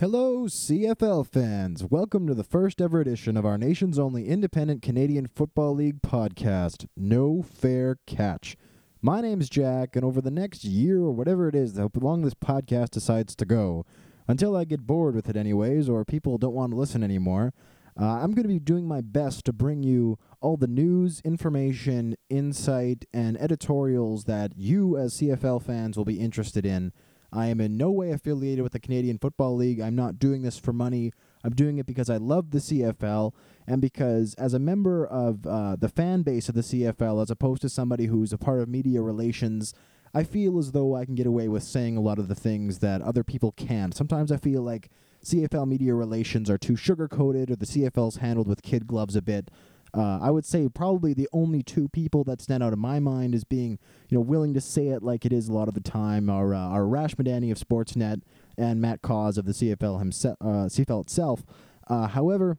Hello, 0.00 0.46
CFL 0.46 1.26
fans. 1.26 1.84
Welcome 1.84 2.26
to 2.26 2.32
the 2.32 2.42
first 2.42 2.80
ever 2.80 3.02
edition 3.02 3.36
of 3.36 3.44
our 3.44 3.58
nation's 3.58 3.98
only 3.98 4.28
independent 4.28 4.80
Canadian 4.80 5.26
Football 5.26 5.74
League 5.74 6.00
podcast, 6.00 6.86
No 6.96 7.42
Fair 7.42 7.98
Catch. 8.06 8.56
My 9.02 9.20
name's 9.20 9.50
Jack, 9.50 9.96
and 9.96 10.02
over 10.02 10.22
the 10.22 10.30
next 10.30 10.64
year 10.64 11.00
or 11.00 11.12
whatever 11.12 11.48
it 11.48 11.54
is, 11.54 11.76
how 11.76 11.90
long 11.94 12.22
this 12.22 12.32
podcast 12.32 12.92
decides 12.92 13.36
to 13.36 13.44
go, 13.44 13.84
until 14.26 14.56
I 14.56 14.64
get 14.64 14.86
bored 14.86 15.14
with 15.14 15.28
it 15.28 15.36
anyways, 15.36 15.86
or 15.86 16.06
people 16.06 16.38
don't 16.38 16.54
want 16.54 16.72
to 16.72 16.78
listen 16.78 17.04
anymore, 17.04 17.52
uh, 18.00 18.06
I'm 18.22 18.32
going 18.32 18.44
to 18.44 18.48
be 18.48 18.58
doing 18.58 18.88
my 18.88 19.02
best 19.02 19.44
to 19.44 19.52
bring 19.52 19.82
you 19.82 20.16
all 20.40 20.56
the 20.56 20.66
news, 20.66 21.20
information, 21.26 22.16
insight, 22.30 23.04
and 23.12 23.38
editorials 23.38 24.24
that 24.24 24.56
you 24.56 24.96
as 24.96 25.18
CFL 25.18 25.62
fans 25.62 25.98
will 25.98 26.06
be 26.06 26.20
interested 26.20 26.64
in 26.64 26.94
I 27.32 27.46
am 27.46 27.60
in 27.60 27.76
no 27.76 27.90
way 27.90 28.10
affiliated 28.10 28.62
with 28.62 28.72
the 28.72 28.80
Canadian 28.80 29.18
Football 29.18 29.56
League. 29.56 29.80
I'm 29.80 29.94
not 29.94 30.18
doing 30.18 30.42
this 30.42 30.58
for 30.58 30.72
money. 30.72 31.12
I'm 31.44 31.54
doing 31.54 31.78
it 31.78 31.86
because 31.86 32.10
I 32.10 32.16
love 32.16 32.50
the 32.50 32.58
CFL 32.58 33.32
and 33.66 33.80
because, 33.80 34.34
as 34.34 34.52
a 34.52 34.58
member 34.58 35.06
of 35.06 35.46
uh, 35.46 35.76
the 35.76 35.88
fan 35.88 36.22
base 36.22 36.48
of 36.48 36.54
the 36.54 36.60
CFL, 36.60 37.22
as 37.22 37.30
opposed 37.30 37.62
to 37.62 37.68
somebody 37.68 38.06
who's 38.06 38.32
a 38.32 38.38
part 38.38 38.60
of 38.60 38.68
media 38.68 39.00
relations, 39.00 39.74
I 40.12 40.24
feel 40.24 40.58
as 40.58 40.72
though 40.72 40.96
I 40.96 41.04
can 41.04 41.14
get 41.14 41.26
away 41.26 41.46
with 41.46 41.62
saying 41.62 41.96
a 41.96 42.00
lot 42.00 42.18
of 42.18 42.28
the 42.28 42.34
things 42.34 42.80
that 42.80 43.00
other 43.00 43.22
people 43.22 43.52
can't. 43.52 43.94
Sometimes 43.94 44.32
I 44.32 44.38
feel 44.38 44.62
like 44.62 44.90
CFL 45.24 45.68
media 45.68 45.94
relations 45.94 46.50
are 46.50 46.58
too 46.58 46.76
sugar 46.76 47.06
coated 47.06 47.50
or 47.50 47.56
the 47.56 47.66
CFL's 47.66 48.16
handled 48.16 48.48
with 48.48 48.62
kid 48.62 48.86
gloves 48.86 49.14
a 49.14 49.22
bit. 49.22 49.50
Uh, 49.92 50.18
I 50.20 50.30
would 50.30 50.44
say 50.44 50.68
probably 50.68 51.14
the 51.14 51.28
only 51.32 51.62
two 51.62 51.88
people 51.88 52.24
that 52.24 52.40
stand 52.40 52.62
out 52.62 52.72
in 52.72 52.78
my 52.78 53.00
mind 53.00 53.34
as 53.34 53.44
being, 53.44 53.78
you 54.08 54.16
know, 54.16 54.20
willing 54.20 54.54
to 54.54 54.60
say 54.60 54.88
it 54.88 55.02
like 55.02 55.24
it 55.24 55.32
is 55.32 55.48
a 55.48 55.52
lot 55.52 55.68
of 55.68 55.74
the 55.74 55.80
time 55.80 56.30
are, 56.30 56.54
uh, 56.54 56.58
are 56.58 56.82
Arash 56.82 57.16
Madani 57.16 57.50
of 57.50 57.58
Sportsnet 57.58 58.22
and 58.56 58.80
Matt 58.80 59.02
Cauz 59.02 59.38
of 59.38 59.46
the 59.46 59.52
CFL 59.52 59.98
himself, 59.98 60.36
uh, 60.40 60.68
CFL 60.68 61.02
itself. 61.02 61.44
Uh, 61.88 62.06
however, 62.06 62.58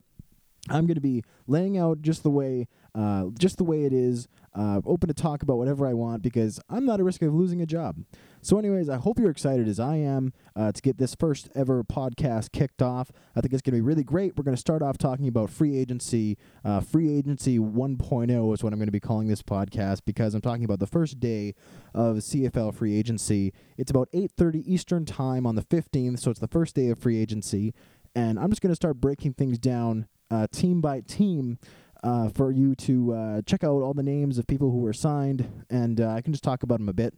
I'm 0.70 0.86
going 0.86 0.96
to 0.96 1.02
be 1.02 1.24
laying 1.48 1.78
out 1.78 2.02
just 2.02 2.24
the 2.24 2.30
way, 2.30 2.68
uh, 2.94 3.28
just 3.38 3.58
the 3.58 3.64
way 3.64 3.86
it 3.86 3.94
is, 3.94 4.28
uh, 4.54 4.82
open 4.86 5.08
to 5.08 5.14
talk 5.14 5.44
about 5.44 5.58
whatever 5.58 5.88
I 5.88 5.94
want 5.94 6.22
because 6.22 6.60
I'm 6.70 6.86
not 6.86 7.00
at 7.00 7.06
risk 7.06 7.22
of 7.22 7.34
losing 7.34 7.62
a 7.62 7.66
job. 7.66 8.04
So, 8.42 8.58
anyways, 8.58 8.90
I 8.90 8.98
hope 8.98 9.20
you're 9.20 9.30
excited 9.30 9.68
as 9.68 9.80
I 9.80 9.98
am 9.98 10.34
uh, 10.56 10.72
to 10.72 10.82
get 10.82 10.98
this 10.98 11.16
first 11.16 11.50
ever 11.56 11.84
podcast 11.84 12.52
kicked 12.52 12.82
off. 12.82 13.12
I 13.36 13.42
think 13.42 13.54
it's 13.54 13.62
going 13.62 13.74
to 13.74 13.78
be 13.78 13.82
really 13.82 14.04
great. 14.04 14.36
We're 14.36 14.44
going 14.44 14.56
to 14.56 14.62
start 14.62 14.82
off 14.82 14.98
talking 14.98 15.28
about 15.28 15.50
free 15.50 15.78
agency. 15.78 16.38
Uh, 16.66 16.82
free 16.82 17.16
agency 17.16 17.60
1.0 17.60 18.54
is 18.54 18.64
what 18.64 18.74
I'm 18.74 18.80
going 18.80 18.88
to 18.88 18.92
be 18.92 19.00
calling 19.00 19.28
this 19.28 19.44
podcast 19.44 20.02
because 20.06 20.34
I'm 20.34 20.42
talking 20.42 20.66
about 20.66 20.80
the 20.80 20.88
first 20.88 21.20
day 21.20 21.54
of 21.94 22.18
CFL 22.18 22.74
free 22.74 22.98
agency. 22.98 23.54
It's 23.78 23.92
about 23.92 24.10
8:30 24.12 24.64
Eastern 24.66 25.06
time 25.06 25.46
on 25.46 25.56
the 25.56 25.64
15th, 25.64 26.20
so 26.20 26.32
it's 26.32 26.40
the 26.40 26.48
first 26.48 26.76
day 26.76 26.90
of 26.90 26.98
free 26.98 27.20
agency, 27.20 27.74
and 28.16 28.40
I'm 28.40 28.50
just 28.50 28.62
going 28.62 28.72
to 28.72 28.76
start 28.76 29.00
breaking 29.00 29.34
things 29.34 29.60
down 29.60 30.08
uh, 30.32 30.48
team 30.52 30.82
by 30.82 31.02
team 31.02 31.60
uh, 32.04 32.30
for 32.30 32.52
you 32.52 32.76
to 32.76 33.14
uh, 33.14 33.42
check 33.44 33.64
out 33.64 33.82
all 33.82 33.94
the 33.94 34.04
names 34.04 34.38
of 34.38 34.48
people 34.48 34.72
who 34.72 34.80
were 34.80 34.94
signed, 34.94 35.66
and 35.70 36.02
uh, 36.02 36.10
I 36.10 36.22
can 36.22 36.34
just 36.34 36.44
talk 36.44 36.64
about 36.64 36.80
them 36.80 36.90
a 36.90 36.94
bit. 36.94 37.14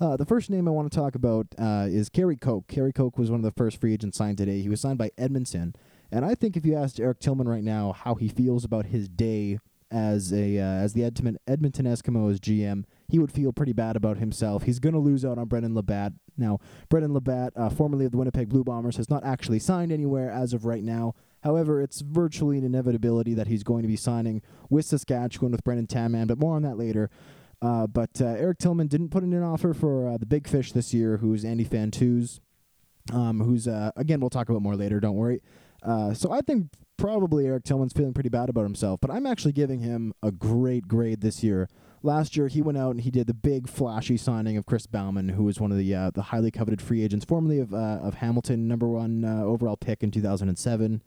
Uh, 0.00 0.16
the 0.16 0.26
first 0.26 0.50
name 0.50 0.68
I 0.68 0.72
want 0.72 0.90
to 0.92 0.98
talk 0.98 1.14
about 1.14 1.46
uh, 1.58 1.86
is 1.88 2.08
Cary 2.08 2.36
Koch. 2.36 2.66
Cary 2.68 2.92
Koch 2.92 3.16
was 3.16 3.30
one 3.30 3.40
of 3.40 3.44
the 3.44 3.52
first 3.52 3.80
free 3.80 3.94
agents 3.94 4.18
signed 4.18 4.38
today. 4.38 4.60
He 4.60 4.68
was 4.68 4.80
signed 4.80 4.98
by 4.98 5.10
Edmonton, 5.16 5.74
and 6.10 6.24
I 6.24 6.34
think 6.34 6.56
if 6.56 6.66
you 6.66 6.76
asked 6.76 7.00
Eric 7.00 7.20
Tillman 7.20 7.48
right 7.48 7.64
now 7.64 7.92
how 7.92 8.14
he 8.14 8.28
feels 8.28 8.64
about 8.64 8.86
his 8.86 9.08
day 9.08 9.58
as 9.90 10.32
a 10.32 10.58
uh, 10.58 10.64
as 10.64 10.92
the 10.92 11.04
Edmonton 11.04 11.38
Edmonton 11.46 11.86
Eskimos 11.86 12.38
GM, 12.38 12.84
he 13.08 13.18
would 13.18 13.32
feel 13.32 13.52
pretty 13.52 13.72
bad 13.72 13.96
about 13.96 14.18
himself. 14.18 14.64
He's 14.64 14.80
going 14.80 14.94
to 14.94 14.98
lose 14.98 15.24
out 15.24 15.38
on 15.38 15.46
Brendon 15.46 15.74
LaBatte. 15.74 16.14
Now, 16.36 16.58
Brendon 16.88 17.12
LaBatte, 17.12 17.52
uh, 17.56 17.70
formerly 17.70 18.04
of 18.04 18.12
the 18.12 18.18
Winnipeg 18.18 18.48
Blue 18.48 18.64
Bombers, 18.64 18.96
has 18.96 19.08
not 19.08 19.24
actually 19.24 19.60
signed 19.60 19.92
anywhere 19.92 20.30
as 20.30 20.52
of 20.52 20.64
right 20.64 20.82
now. 20.82 21.14
However, 21.46 21.80
it's 21.80 22.00
virtually 22.00 22.58
an 22.58 22.64
inevitability 22.64 23.32
that 23.34 23.46
he's 23.46 23.62
going 23.62 23.82
to 23.82 23.88
be 23.88 23.94
signing 23.94 24.42
with 24.68 24.84
Saskatchewan 24.84 25.52
with 25.52 25.62
Brendan 25.62 25.86
Taman, 25.86 26.26
but 26.26 26.40
more 26.40 26.56
on 26.56 26.62
that 26.62 26.76
later. 26.76 27.08
Uh, 27.62 27.86
but 27.86 28.20
uh, 28.20 28.24
Eric 28.24 28.58
Tillman 28.58 28.88
didn't 28.88 29.10
put 29.10 29.22
in 29.22 29.32
an 29.32 29.44
offer 29.44 29.72
for 29.72 30.08
uh, 30.08 30.18
the 30.18 30.26
big 30.26 30.48
fish 30.48 30.72
this 30.72 30.92
year, 30.92 31.18
who's 31.18 31.44
Andy 31.44 31.64
Fantuz, 31.64 32.40
um, 33.12 33.38
who's, 33.42 33.68
uh, 33.68 33.92
again, 33.94 34.18
we'll 34.18 34.28
talk 34.28 34.48
about 34.48 34.60
more 34.60 34.74
later, 34.74 34.98
don't 34.98 35.14
worry. 35.14 35.40
Uh, 35.84 36.12
so 36.14 36.32
I 36.32 36.40
think 36.40 36.66
probably 36.96 37.46
Eric 37.46 37.62
Tillman's 37.62 37.92
feeling 37.92 38.12
pretty 38.12 38.28
bad 38.28 38.48
about 38.48 38.64
himself, 38.64 38.98
but 39.00 39.12
I'm 39.12 39.24
actually 39.24 39.52
giving 39.52 39.78
him 39.78 40.14
a 40.24 40.32
great 40.32 40.88
grade 40.88 41.20
this 41.20 41.44
year. 41.44 41.68
Last 42.02 42.36
year, 42.36 42.48
he 42.48 42.60
went 42.60 42.76
out 42.76 42.90
and 42.90 43.02
he 43.02 43.12
did 43.12 43.28
the 43.28 43.34
big 43.34 43.68
flashy 43.68 44.16
signing 44.16 44.56
of 44.56 44.66
Chris 44.66 44.88
Bauman, 44.88 45.28
who 45.28 45.44
was 45.44 45.60
one 45.60 45.70
of 45.70 45.78
the 45.78 45.94
uh, 45.94 46.10
the 46.10 46.22
highly 46.22 46.50
coveted 46.50 46.82
free 46.82 47.02
agents, 47.02 47.24
formerly 47.24 47.58
of 47.58 47.72
of 47.72 48.14
Hamilton, 48.14 48.68
number 48.68 48.86
one 48.86 49.24
overall 49.24 49.76
pick 49.76 50.02
in 50.02 50.10
2007. 50.10 51.02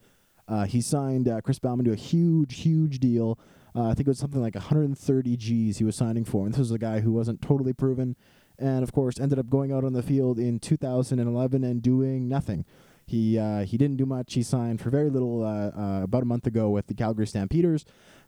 Uh, 0.49 0.65
he 0.65 0.81
signed 0.81 1.29
uh, 1.29 1.41
Chris 1.41 1.59
Bauman 1.59 1.85
to 1.85 1.91
a 1.91 1.95
huge, 1.95 2.61
huge 2.61 2.99
deal. 2.99 3.37
Uh, 3.75 3.89
I 3.89 3.93
think 3.93 4.07
it 4.07 4.07
was 4.07 4.17
something 4.17 4.41
like 4.41 4.55
130 4.55 5.37
G's 5.37 5.77
he 5.77 5.83
was 5.83 5.95
signing 5.95 6.25
for. 6.25 6.45
And 6.45 6.53
this 6.53 6.59
was 6.59 6.71
a 6.71 6.79
guy 6.79 7.01
who 7.01 7.11
wasn't 7.11 7.41
totally 7.41 7.71
proven, 7.71 8.15
and 8.57 8.81
of 8.81 8.91
course 8.91 9.19
ended 9.19 9.37
up 9.37 9.49
going 9.49 9.71
out 9.71 9.83
on 9.83 9.93
the 9.93 10.01
field 10.01 10.39
in 10.39 10.59
2011 10.59 11.63
and 11.63 11.81
doing 11.81 12.27
nothing. 12.27 12.65
He 13.09 13.39
uh, 13.39 13.65
he 13.65 13.75
didn't 13.75 13.97
do 13.97 14.05
much. 14.05 14.35
He 14.35 14.43
signed 14.43 14.79
for 14.79 14.91
very 14.91 15.09
little 15.09 15.43
uh, 15.43 15.71
uh, 15.75 16.03
about 16.03 16.21
a 16.21 16.27
month 16.27 16.45
ago 16.45 16.69
with 16.69 16.85
the 16.85 16.93
Calgary 16.93 17.25
Stampeders. 17.25 17.83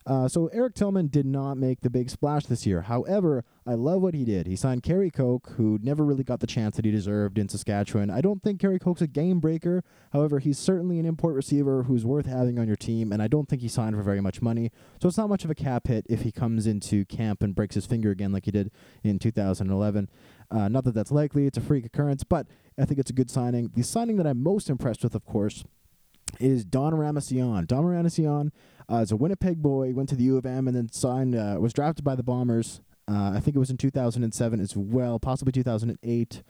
Uh, 0.05 0.27
so 0.27 0.47
Eric 0.47 0.73
Tillman 0.73 1.07
did 1.07 1.25
not 1.25 1.57
make 1.57 1.81
the 1.81 1.89
big 1.89 2.09
splash 2.09 2.47
this 2.47 2.65
year. 2.65 2.81
However, 2.81 3.43
I 3.67 3.75
love 3.75 4.01
what 4.01 4.15
he 4.15 4.25
did. 4.25 4.47
He 4.47 4.55
signed 4.55 4.81
Cary 4.81 5.11
Koch, 5.11 5.47
who 5.57 5.77
never 5.83 6.03
really 6.03 6.23
got 6.23 6.39
the 6.39 6.47
chance 6.47 6.75
that 6.75 6.85
he 6.85 6.89
deserved 6.89 7.37
in 7.37 7.47
Saskatchewan. 7.47 8.09
I 8.09 8.21
don't 8.21 8.41
think 8.41 8.59
Cary 8.59 8.79
Koch's 8.79 9.03
a 9.03 9.07
game 9.07 9.39
breaker. 9.39 9.83
However, 10.11 10.39
he's 10.39 10.57
certainly 10.57 10.97
an 10.97 11.05
import 11.05 11.35
receiver 11.35 11.83
who's 11.83 12.03
worth 12.03 12.25
having 12.25 12.57
on 12.57 12.65
your 12.65 12.75
team, 12.75 13.11
and 13.11 13.21
I 13.21 13.27
don't 13.27 13.47
think 13.47 13.61
he 13.61 13.67
signed 13.67 13.95
for 13.95 14.01
very 14.01 14.21
much 14.21 14.41
money. 14.41 14.71
So 14.99 15.07
it's 15.07 15.17
not 15.17 15.29
much 15.29 15.45
of 15.45 15.51
a 15.51 15.55
cap 15.55 15.87
hit 15.87 16.07
if 16.09 16.21
he 16.21 16.31
comes 16.31 16.65
into 16.65 17.05
camp 17.05 17.43
and 17.43 17.53
breaks 17.53 17.75
his 17.75 17.85
finger 17.85 18.09
again 18.09 18.31
like 18.31 18.45
he 18.45 18.51
did 18.51 18.71
in 19.03 19.19
2011. 19.19 20.09
Uh, 20.51 20.67
not 20.67 20.83
that 20.83 20.93
that's 20.93 21.11
likely, 21.11 21.47
it's 21.47 21.57
a 21.57 21.61
freak 21.61 21.85
occurrence, 21.85 22.23
but 22.23 22.45
I 22.77 22.85
think 22.85 22.99
it's 22.99 23.09
a 23.09 23.13
good 23.13 23.31
signing. 23.31 23.71
The 23.73 23.83
signing 23.83 24.17
that 24.17 24.27
I'm 24.27 24.43
most 24.43 24.69
impressed 24.69 25.03
with, 25.03 25.15
of 25.15 25.25
course, 25.25 25.63
is 26.39 26.65
Don 26.65 26.93
Oramasionwu. 26.93 27.65
Don 27.67 27.83
Oramasionwu 27.85 28.51
uh, 28.91 28.97
is 28.97 29.11
a 29.11 29.15
Winnipeg 29.15 29.61
boy, 29.61 29.93
went 29.93 30.09
to 30.09 30.15
the 30.15 30.23
U 30.25 30.37
of 30.37 30.45
M, 30.45 30.67
and 30.67 30.75
then 30.75 30.91
signed, 30.91 31.35
uh, 31.35 31.57
was 31.59 31.73
drafted 31.73 32.03
by 32.03 32.15
the 32.15 32.23
Bombers. 32.23 32.81
Uh, 33.07 33.31
I 33.35 33.39
think 33.39 33.55
it 33.55 33.59
was 33.59 33.69
in 33.69 33.77
2007 33.77 34.59
as 34.59 34.75
well, 34.75 35.19
possibly 35.19 35.51
2008. 35.51 36.43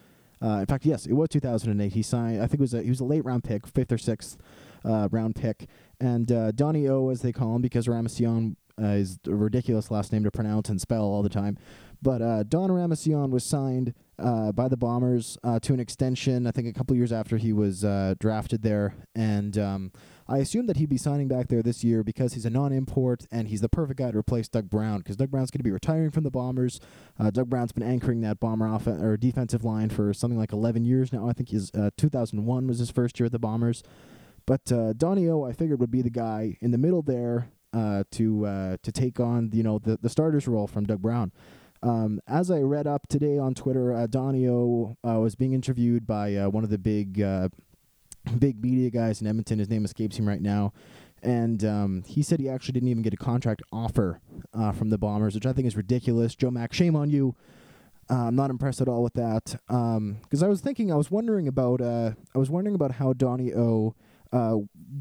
Uh, 0.44 0.47
in 0.47 0.66
fact, 0.66 0.85
yes, 0.85 1.06
it 1.06 1.13
was 1.13 1.29
2008. 1.29 1.94
He 1.94 2.01
signed. 2.01 2.41
I 2.41 2.47
think 2.47 2.56
it 2.56 2.61
was 2.61 2.73
a 2.73 2.81
he 2.81 2.90
was 2.90 3.00
a 3.00 3.06
late 3.06 3.23
round 3.23 3.44
pick, 3.44 3.67
fifth 3.67 3.91
or 3.91 3.97
sixth 3.97 4.38
uh, 4.84 5.07
round 5.11 5.35
pick, 5.35 5.67
and 6.00 6.31
uh, 6.31 6.51
Donnie 6.51 6.88
O, 6.88 7.09
as 7.09 7.22
they 7.22 7.31
call 7.31 7.56
him, 7.56 7.61
because 7.61 7.88
Oramasionwu 7.88 8.56
is 8.79 9.19
a 9.28 9.35
ridiculous 9.35 9.91
last 9.91 10.11
name 10.11 10.23
to 10.23 10.31
pronounce 10.31 10.69
and 10.69 10.81
spell 10.81 11.03
all 11.03 11.22
the 11.22 11.29
time. 11.29 11.57
But 12.01 12.22
uh, 12.22 12.44
Don 12.44 12.69
Oramasionwu 12.69 13.29
was 13.29 13.44
signed 13.44 13.94
uh, 14.17 14.51
by 14.51 14.67
the 14.67 14.78
Bombers 14.78 15.38
uh, 15.44 15.59
to 15.59 15.73
an 15.73 15.79
extension, 15.79 16.47
I 16.47 16.51
think 16.51 16.67
a 16.67 16.73
couple 16.73 16.95
years 16.95 17.12
after 17.12 17.38
he 17.38 17.53
was 17.53 17.84
uh, 17.84 18.16
drafted 18.19 18.63
there. 18.63 18.95
And 19.13 19.57
um, 19.57 19.91
I 20.28 20.40
assumed 20.40 20.67
that 20.69 20.78
he'd 20.78 20.90
be 20.90 20.97
signing 20.97 21.28
back 21.28 21.47
there 21.47 21.61
this 21.61 21.84
year 21.84 22.03
because 22.03 22.34
he's 22.34 22.45
a 22.45 22.50
non 22.50 22.72
import 22.72 23.25
and 23.31 23.47
he's 23.47 23.61
the 23.61 23.69
perfect 23.69 24.00
guy 24.00 24.11
to 24.11 24.17
replace 24.17 24.47
Doug 24.47 24.69
Brown 24.69 25.00
because 25.00 25.16
Doug 25.16 25.29
Brown's 25.29 25.51
going 25.51 25.59
to 25.59 25.63
be 25.63 25.72
retiring 25.72 26.09
from 26.09 26.23
the 26.23 26.31
Bombers. 26.31 26.79
Uh, 27.19 27.29
Doug 27.29 27.50
Brown's 27.50 27.72
been 27.72 27.84
anchoring 27.84 28.22
that 28.22 28.40
Bomber 28.40 28.67
off- 28.67 28.88
or 28.88 29.17
defensive 29.17 29.63
line 29.63 29.90
for 29.90 30.13
something 30.13 30.40
like 30.40 30.53
11 30.53 30.85
years 30.85 31.13
now. 31.13 31.28
I 31.28 31.34
think 31.34 31.50
his 31.50 31.72
uh, 31.75 31.91
2001 31.97 32.67
was 32.67 32.79
his 32.79 32.90
first 32.90 33.19
year 33.19 33.25
at 33.28 33.31
the 33.31 33.40
Bombers. 33.40 33.84
But 34.47 34.72
uh, 34.72 34.94
Donnie 34.94 35.28
O, 35.29 35.44
I 35.44 35.53
figured, 35.53 35.79
would 35.79 35.91
be 35.91 36.01
the 36.01 36.09
guy 36.09 36.57
in 36.61 36.72
the 36.72 36.78
middle 36.79 37.03
there 37.03 37.50
uh, 37.73 38.03
to 38.11 38.45
uh, 38.45 38.78
to 38.81 38.91
take 38.91 39.19
on 39.19 39.51
you 39.53 39.63
know 39.63 39.79
the 39.79 39.97
the 40.01 40.09
starters 40.09 40.47
role 40.47 40.67
from 40.67 40.85
Doug 40.85 41.01
Brown. 41.01 41.31
Um, 41.84 42.22
as 42.28 42.52
I 42.52 42.59
read 42.59 42.86
up 42.86 43.08
today 43.08 43.38
on 43.38 43.53
Twitter, 43.53 43.94
uh, 43.94 44.08
Donnie 44.08 44.47
O 44.47 44.97
uh, 45.08 45.19
was 45.19 45.36
being 45.36 45.53
interviewed 45.53 46.06
by 46.06 46.36
uh, 46.36 46.50
one 46.50 46.64
of 46.64 46.69
the 46.69 46.78
big 46.78 47.22
uh, 47.22 47.50
big 48.38 48.64
media 48.64 48.90
guys 48.90 49.22
in 49.22 49.28
Edmonton. 49.28 49.59
His 49.59 49.70
name 49.70 49.85
escapes 49.85 50.17
him 50.17 50.28
right 50.28 50.41
now. 50.41 50.73
And 51.23 51.64
um, 51.64 52.03
he 52.08 52.23
said 52.23 52.40
he 52.40 52.50
actually 52.50 52.73
didn't 52.73 52.90
even 52.90 53.03
get 53.03 53.14
a 53.14 53.17
contract 53.17 53.61
offer 53.72 54.22
uh, 54.53 54.72
from 54.72 54.90
the 54.90 54.97
Bombers, 54.97 55.35
which 55.35 55.46
I 55.46 55.53
think 55.53 55.67
is 55.67 55.76
ridiculous. 55.76 56.35
Joe 56.35 56.50
Mack, 56.50 56.73
shame 56.73 56.96
on 56.96 57.11
you. 57.11 57.35
Uh, 58.09 58.28
I'm 58.28 58.35
not 58.35 58.50
impressed 58.50 58.82
at 58.82 58.88
all 58.88 59.03
with 59.03 59.14
that. 59.14 59.55
Because 59.67 59.97
um, 59.97 60.44
I 60.44 60.47
was 60.47 60.61
thinking, 60.61 60.91
I 60.91 60.96
was 60.96 61.11
wondering 61.11 61.47
about, 61.47 61.79
I 61.79 62.16
was 62.34 62.50
wondering 62.50 62.76
about 62.76 62.94
how 62.94 63.14
Donnie 63.14 63.53
O 63.53 63.96
uh, 64.31 64.57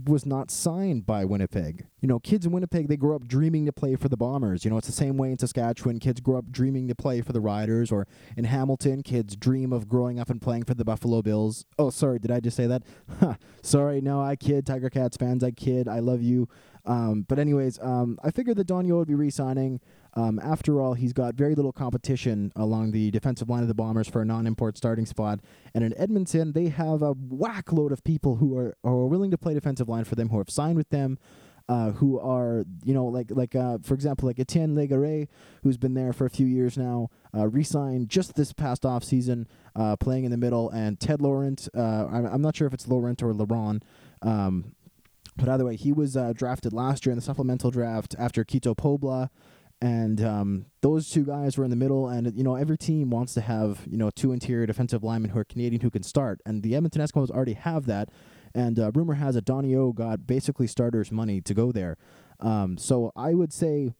was 0.06 0.26
not 0.26 0.50
signed 0.50 1.06
by 1.06 1.24
Winnipeg. 1.24 1.86
You 2.00 2.08
know, 2.08 2.18
kids 2.18 2.46
in 2.46 2.52
Winnipeg, 2.52 2.88
they 2.88 2.96
grow 2.96 3.14
up 3.14 3.28
dreaming 3.28 3.66
to 3.66 3.72
play 3.72 3.94
for 3.94 4.08
the 4.08 4.16
Bombers. 4.16 4.64
You 4.64 4.70
know, 4.70 4.78
it's 4.78 4.86
the 4.86 4.92
same 4.92 5.16
way 5.16 5.30
in 5.30 5.38
Saskatchewan. 5.38 6.00
Kids 6.00 6.20
grow 6.20 6.38
up 6.38 6.50
dreaming 6.50 6.88
to 6.88 6.94
play 6.94 7.20
for 7.20 7.32
the 7.32 7.40
Riders, 7.40 7.92
or 7.92 8.06
in 8.36 8.44
Hamilton, 8.44 9.02
kids 9.02 9.36
dream 9.36 9.72
of 9.72 9.88
growing 9.88 10.18
up 10.18 10.30
and 10.30 10.42
playing 10.42 10.64
for 10.64 10.74
the 10.74 10.84
Buffalo 10.84 11.22
Bills. 11.22 11.64
Oh, 11.78 11.90
sorry, 11.90 12.18
did 12.18 12.30
I 12.30 12.40
just 12.40 12.56
say 12.56 12.66
that? 12.66 12.82
sorry, 13.62 14.00
no, 14.00 14.20
I 14.20 14.36
kid. 14.36 14.66
Tiger 14.66 14.90
Cats 14.90 15.16
fans, 15.16 15.44
I 15.44 15.52
kid. 15.52 15.86
I 15.86 16.00
love 16.00 16.22
you. 16.22 16.48
Um, 16.86 17.24
but 17.28 17.38
anyways, 17.38 17.78
um, 17.80 18.18
I 18.24 18.30
figured 18.30 18.56
that 18.56 18.66
Donnie 18.66 18.90
O 18.90 18.98
would 18.98 19.08
be 19.08 19.14
re-signing. 19.14 19.80
Um, 20.14 20.38
after 20.40 20.80
all, 20.80 20.94
he's 20.94 21.12
got 21.12 21.34
very 21.34 21.54
little 21.54 21.72
competition 21.72 22.52
along 22.56 22.90
the 22.90 23.10
defensive 23.10 23.48
line 23.48 23.62
of 23.62 23.68
the 23.68 23.74
Bombers 23.74 24.08
for 24.08 24.22
a 24.22 24.24
non-import 24.24 24.76
starting 24.76 25.06
spot. 25.06 25.40
And 25.74 25.84
in 25.84 25.96
Edmonton, 25.96 26.52
they 26.52 26.68
have 26.68 27.02
a 27.02 27.12
whack 27.12 27.72
load 27.72 27.92
of 27.92 28.02
people 28.04 28.36
who 28.36 28.56
are, 28.56 28.76
are 28.82 29.06
willing 29.06 29.30
to 29.30 29.38
play 29.38 29.54
defensive 29.54 29.88
line 29.88 30.04
for 30.04 30.16
them, 30.16 30.30
who 30.30 30.38
have 30.38 30.50
signed 30.50 30.76
with 30.76 30.90
them, 30.90 31.18
uh, 31.70 31.92
who 31.92 32.18
are 32.18 32.64
you 32.84 32.92
know 32.92 33.06
like 33.06 33.28
like 33.30 33.54
uh, 33.54 33.78
for 33.84 33.94
example 33.94 34.26
like 34.26 34.40
Etienne 34.40 34.74
Legare, 34.74 35.28
who's 35.62 35.76
been 35.76 35.94
there 35.94 36.12
for 36.12 36.26
a 36.26 36.30
few 36.30 36.46
years 36.46 36.76
now, 36.76 37.08
uh, 37.32 37.46
re-signed 37.46 38.08
just 38.08 38.34
this 38.34 38.52
past 38.52 38.84
off 38.84 39.04
season, 39.04 39.46
uh, 39.76 39.94
playing 39.94 40.24
in 40.24 40.32
the 40.32 40.36
middle, 40.36 40.68
and 40.70 40.98
Ted 40.98 41.22
Laurent. 41.22 41.68
Uh, 41.72 42.06
I'm, 42.06 42.26
I'm 42.26 42.42
not 42.42 42.56
sure 42.56 42.66
if 42.66 42.74
it's 42.74 42.88
Laurent 42.88 43.22
or 43.22 43.32
LeBron. 43.32 43.82
Um, 44.22 44.74
but 45.36 45.48
either 45.48 45.64
way, 45.64 45.76
he 45.76 45.92
was 45.92 46.16
uh, 46.16 46.32
drafted 46.34 46.72
last 46.72 47.06
year 47.06 47.12
in 47.12 47.16
the 47.16 47.22
supplemental 47.22 47.70
draft 47.70 48.16
after 48.18 48.44
Quito 48.44 48.74
Pobla, 48.74 49.30
and 49.80 50.20
um, 50.22 50.66
those 50.82 51.10
two 51.10 51.24
guys 51.24 51.56
were 51.56 51.64
in 51.64 51.70
the 51.70 51.76
middle. 51.76 52.08
And 52.08 52.32
you 52.36 52.44
know, 52.44 52.56
every 52.56 52.76
team 52.76 53.10
wants 53.10 53.34
to 53.34 53.40
have 53.40 53.80
you 53.86 53.96
know 53.96 54.10
two 54.10 54.32
interior 54.32 54.66
defensive 54.66 55.02
linemen 55.02 55.30
who 55.30 55.38
are 55.38 55.44
Canadian 55.44 55.82
who 55.82 55.90
can 55.90 56.02
start, 56.02 56.40
and 56.44 56.62
the 56.62 56.74
Edmonton 56.74 57.02
Eskimos 57.02 57.30
already 57.30 57.54
have 57.54 57.86
that. 57.86 58.10
And 58.54 58.78
uh, 58.78 58.90
rumor 58.92 59.14
has 59.14 59.36
it 59.36 59.44
Donnie 59.44 59.76
O 59.76 59.92
got 59.92 60.26
basically 60.26 60.66
starters 60.66 61.12
money 61.12 61.40
to 61.40 61.54
go 61.54 61.70
there. 61.70 61.96
Um, 62.40 62.78
so 62.78 63.12
I 63.14 63.34
would 63.34 63.52
say 63.52 63.92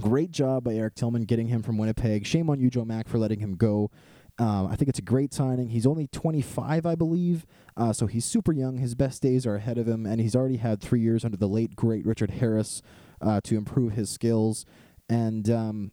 great 0.00 0.30
job 0.30 0.64
by 0.64 0.74
Eric 0.74 0.94
Tillman 0.94 1.24
getting 1.24 1.48
him 1.48 1.62
from 1.62 1.78
Winnipeg. 1.78 2.26
Shame 2.26 2.50
on 2.50 2.60
you, 2.60 2.70
Joe 2.70 2.84
Mack, 2.84 3.08
for 3.08 3.18
letting 3.18 3.40
him 3.40 3.56
go. 3.56 3.90
Um, 4.38 4.66
I 4.66 4.76
think 4.76 4.88
it's 4.88 4.98
a 4.98 5.02
great 5.02 5.32
signing. 5.32 5.68
He's 5.68 5.86
only 5.86 6.06
25, 6.08 6.86
I 6.86 6.94
believe, 6.94 7.46
uh, 7.76 7.92
so 7.92 8.06
he's 8.06 8.24
super 8.24 8.52
young. 8.52 8.78
His 8.78 8.94
best 8.94 9.22
days 9.22 9.46
are 9.46 9.56
ahead 9.56 9.76
of 9.76 9.86
him, 9.86 10.06
and 10.06 10.20
he's 10.20 10.34
already 10.34 10.56
had 10.56 10.80
three 10.80 11.00
years 11.00 11.24
under 11.24 11.36
the 11.36 11.48
late, 11.48 11.76
great 11.76 12.06
Richard 12.06 12.30
Harris 12.30 12.82
uh, 13.20 13.40
to 13.44 13.56
improve 13.56 13.92
his 13.92 14.10
skills. 14.10 14.64
And 15.08 15.50
um, 15.50 15.92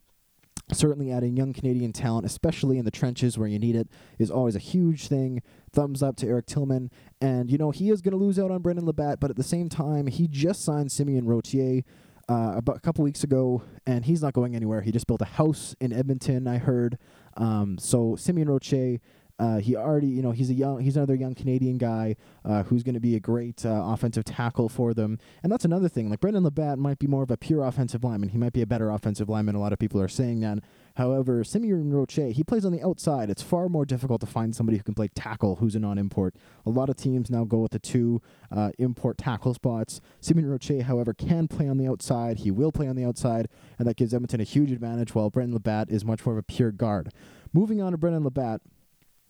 certainly 0.72 1.10
adding 1.10 1.36
young 1.36 1.52
Canadian 1.52 1.92
talent, 1.92 2.26
especially 2.26 2.78
in 2.78 2.84
the 2.84 2.90
trenches 2.90 3.36
where 3.38 3.48
you 3.48 3.58
need 3.58 3.76
it, 3.76 3.88
is 4.18 4.30
always 4.30 4.56
a 4.56 4.60
huge 4.60 5.08
thing. 5.08 5.42
Thumbs 5.72 6.02
up 6.02 6.16
to 6.16 6.26
Eric 6.26 6.46
Tillman. 6.46 6.90
And, 7.20 7.50
you 7.50 7.58
know, 7.58 7.70
he 7.70 7.90
is 7.90 8.00
going 8.00 8.12
to 8.12 8.18
lose 8.18 8.38
out 8.38 8.50
on 8.50 8.62
Brendon 8.62 8.86
LaBatte, 8.86 9.20
but 9.20 9.30
at 9.30 9.36
the 9.36 9.42
same 9.42 9.68
time, 9.68 10.06
he 10.06 10.28
just 10.28 10.64
signed 10.64 10.90
Simeon 10.92 11.26
Rottier. 11.26 11.84
Uh, 12.28 12.52
about 12.58 12.76
a 12.76 12.80
couple 12.80 13.02
weeks 13.02 13.24
ago, 13.24 13.60
and 13.88 14.04
he's 14.04 14.22
not 14.22 14.32
going 14.32 14.54
anywhere. 14.54 14.82
He 14.82 14.92
just 14.92 15.08
built 15.08 15.20
a 15.20 15.24
house 15.24 15.74
in 15.80 15.92
Edmonton, 15.92 16.46
I 16.46 16.58
heard. 16.58 16.96
Um, 17.36 17.76
so 17.76 18.14
Simeon 18.14 18.48
Roche 18.48 19.00
uh, 19.40 19.56
he 19.56 19.74
already, 19.74 20.06
you 20.06 20.20
know, 20.20 20.32
he's 20.32 20.50
a 20.50 20.54
young, 20.54 20.80
he's 20.80 20.96
another 20.96 21.14
young 21.14 21.34
Canadian 21.34 21.78
guy 21.78 22.14
uh, 22.44 22.62
who's 22.64 22.82
going 22.82 22.94
to 22.94 23.00
be 23.00 23.16
a 23.16 23.20
great 23.20 23.64
uh, 23.64 23.82
offensive 23.86 24.22
tackle 24.22 24.68
for 24.68 24.92
them. 24.92 25.18
And 25.42 25.50
that's 25.50 25.64
another 25.64 25.88
thing. 25.88 26.10
Like 26.10 26.20
Brendon 26.20 26.44
LaBatte 26.44 26.76
might 26.76 26.98
be 26.98 27.06
more 27.06 27.22
of 27.22 27.30
a 27.30 27.38
pure 27.38 27.64
offensive 27.64 28.04
lineman. 28.04 28.28
He 28.28 28.38
might 28.38 28.52
be 28.52 28.60
a 28.60 28.66
better 28.66 28.90
offensive 28.90 29.30
lineman. 29.30 29.54
A 29.54 29.60
lot 29.60 29.72
of 29.72 29.78
people 29.78 29.98
are 29.98 30.08
saying 30.08 30.40
that. 30.40 30.58
However, 30.96 31.42
Simeon 31.42 31.90
Roche, 31.90 32.34
he 32.34 32.44
plays 32.44 32.66
on 32.66 32.72
the 32.72 32.82
outside. 32.84 33.30
It's 33.30 33.40
far 33.40 33.70
more 33.70 33.86
difficult 33.86 34.20
to 34.20 34.26
find 34.26 34.54
somebody 34.54 34.76
who 34.76 34.84
can 34.84 34.92
play 34.92 35.08
tackle 35.08 35.56
who's 35.56 35.74
a 35.74 35.78
non-import. 35.78 36.34
A 36.66 36.70
lot 36.70 36.90
of 36.90 36.96
teams 36.96 37.30
now 37.30 37.44
go 37.44 37.58
with 37.58 37.72
the 37.72 37.78
two 37.78 38.20
uh, 38.50 38.72
import 38.78 39.16
tackle 39.16 39.54
spots. 39.54 40.02
Simeon 40.20 40.50
Roche, 40.50 40.82
however, 40.84 41.14
can 41.14 41.48
play 41.48 41.66
on 41.66 41.78
the 41.78 41.88
outside. 41.88 42.40
He 42.40 42.50
will 42.50 42.72
play 42.72 42.88
on 42.88 42.96
the 42.96 43.06
outside, 43.06 43.48
and 43.78 43.88
that 43.88 43.96
gives 43.96 44.12
Edmonton 44.12 44.42
a 44.42 44.44
huge 44.44 44.70
advantage. 44.70 45.14
While 45.14 45.30
Brendon 45.30 45.58
LaBatte 45.58 45.90
is 45.90 46.04
much 46.04 46.26
more 46.26 46.34
of 46.34 46.38
a 46.38 46.42
pure 46.42 46.72
guard. 46.72 47.10
Moving 47.54 47.80
on 47.80 47.92
to 47.92 47.98
Brendon 47.98 48.24
LaBatte. 48.24 48.60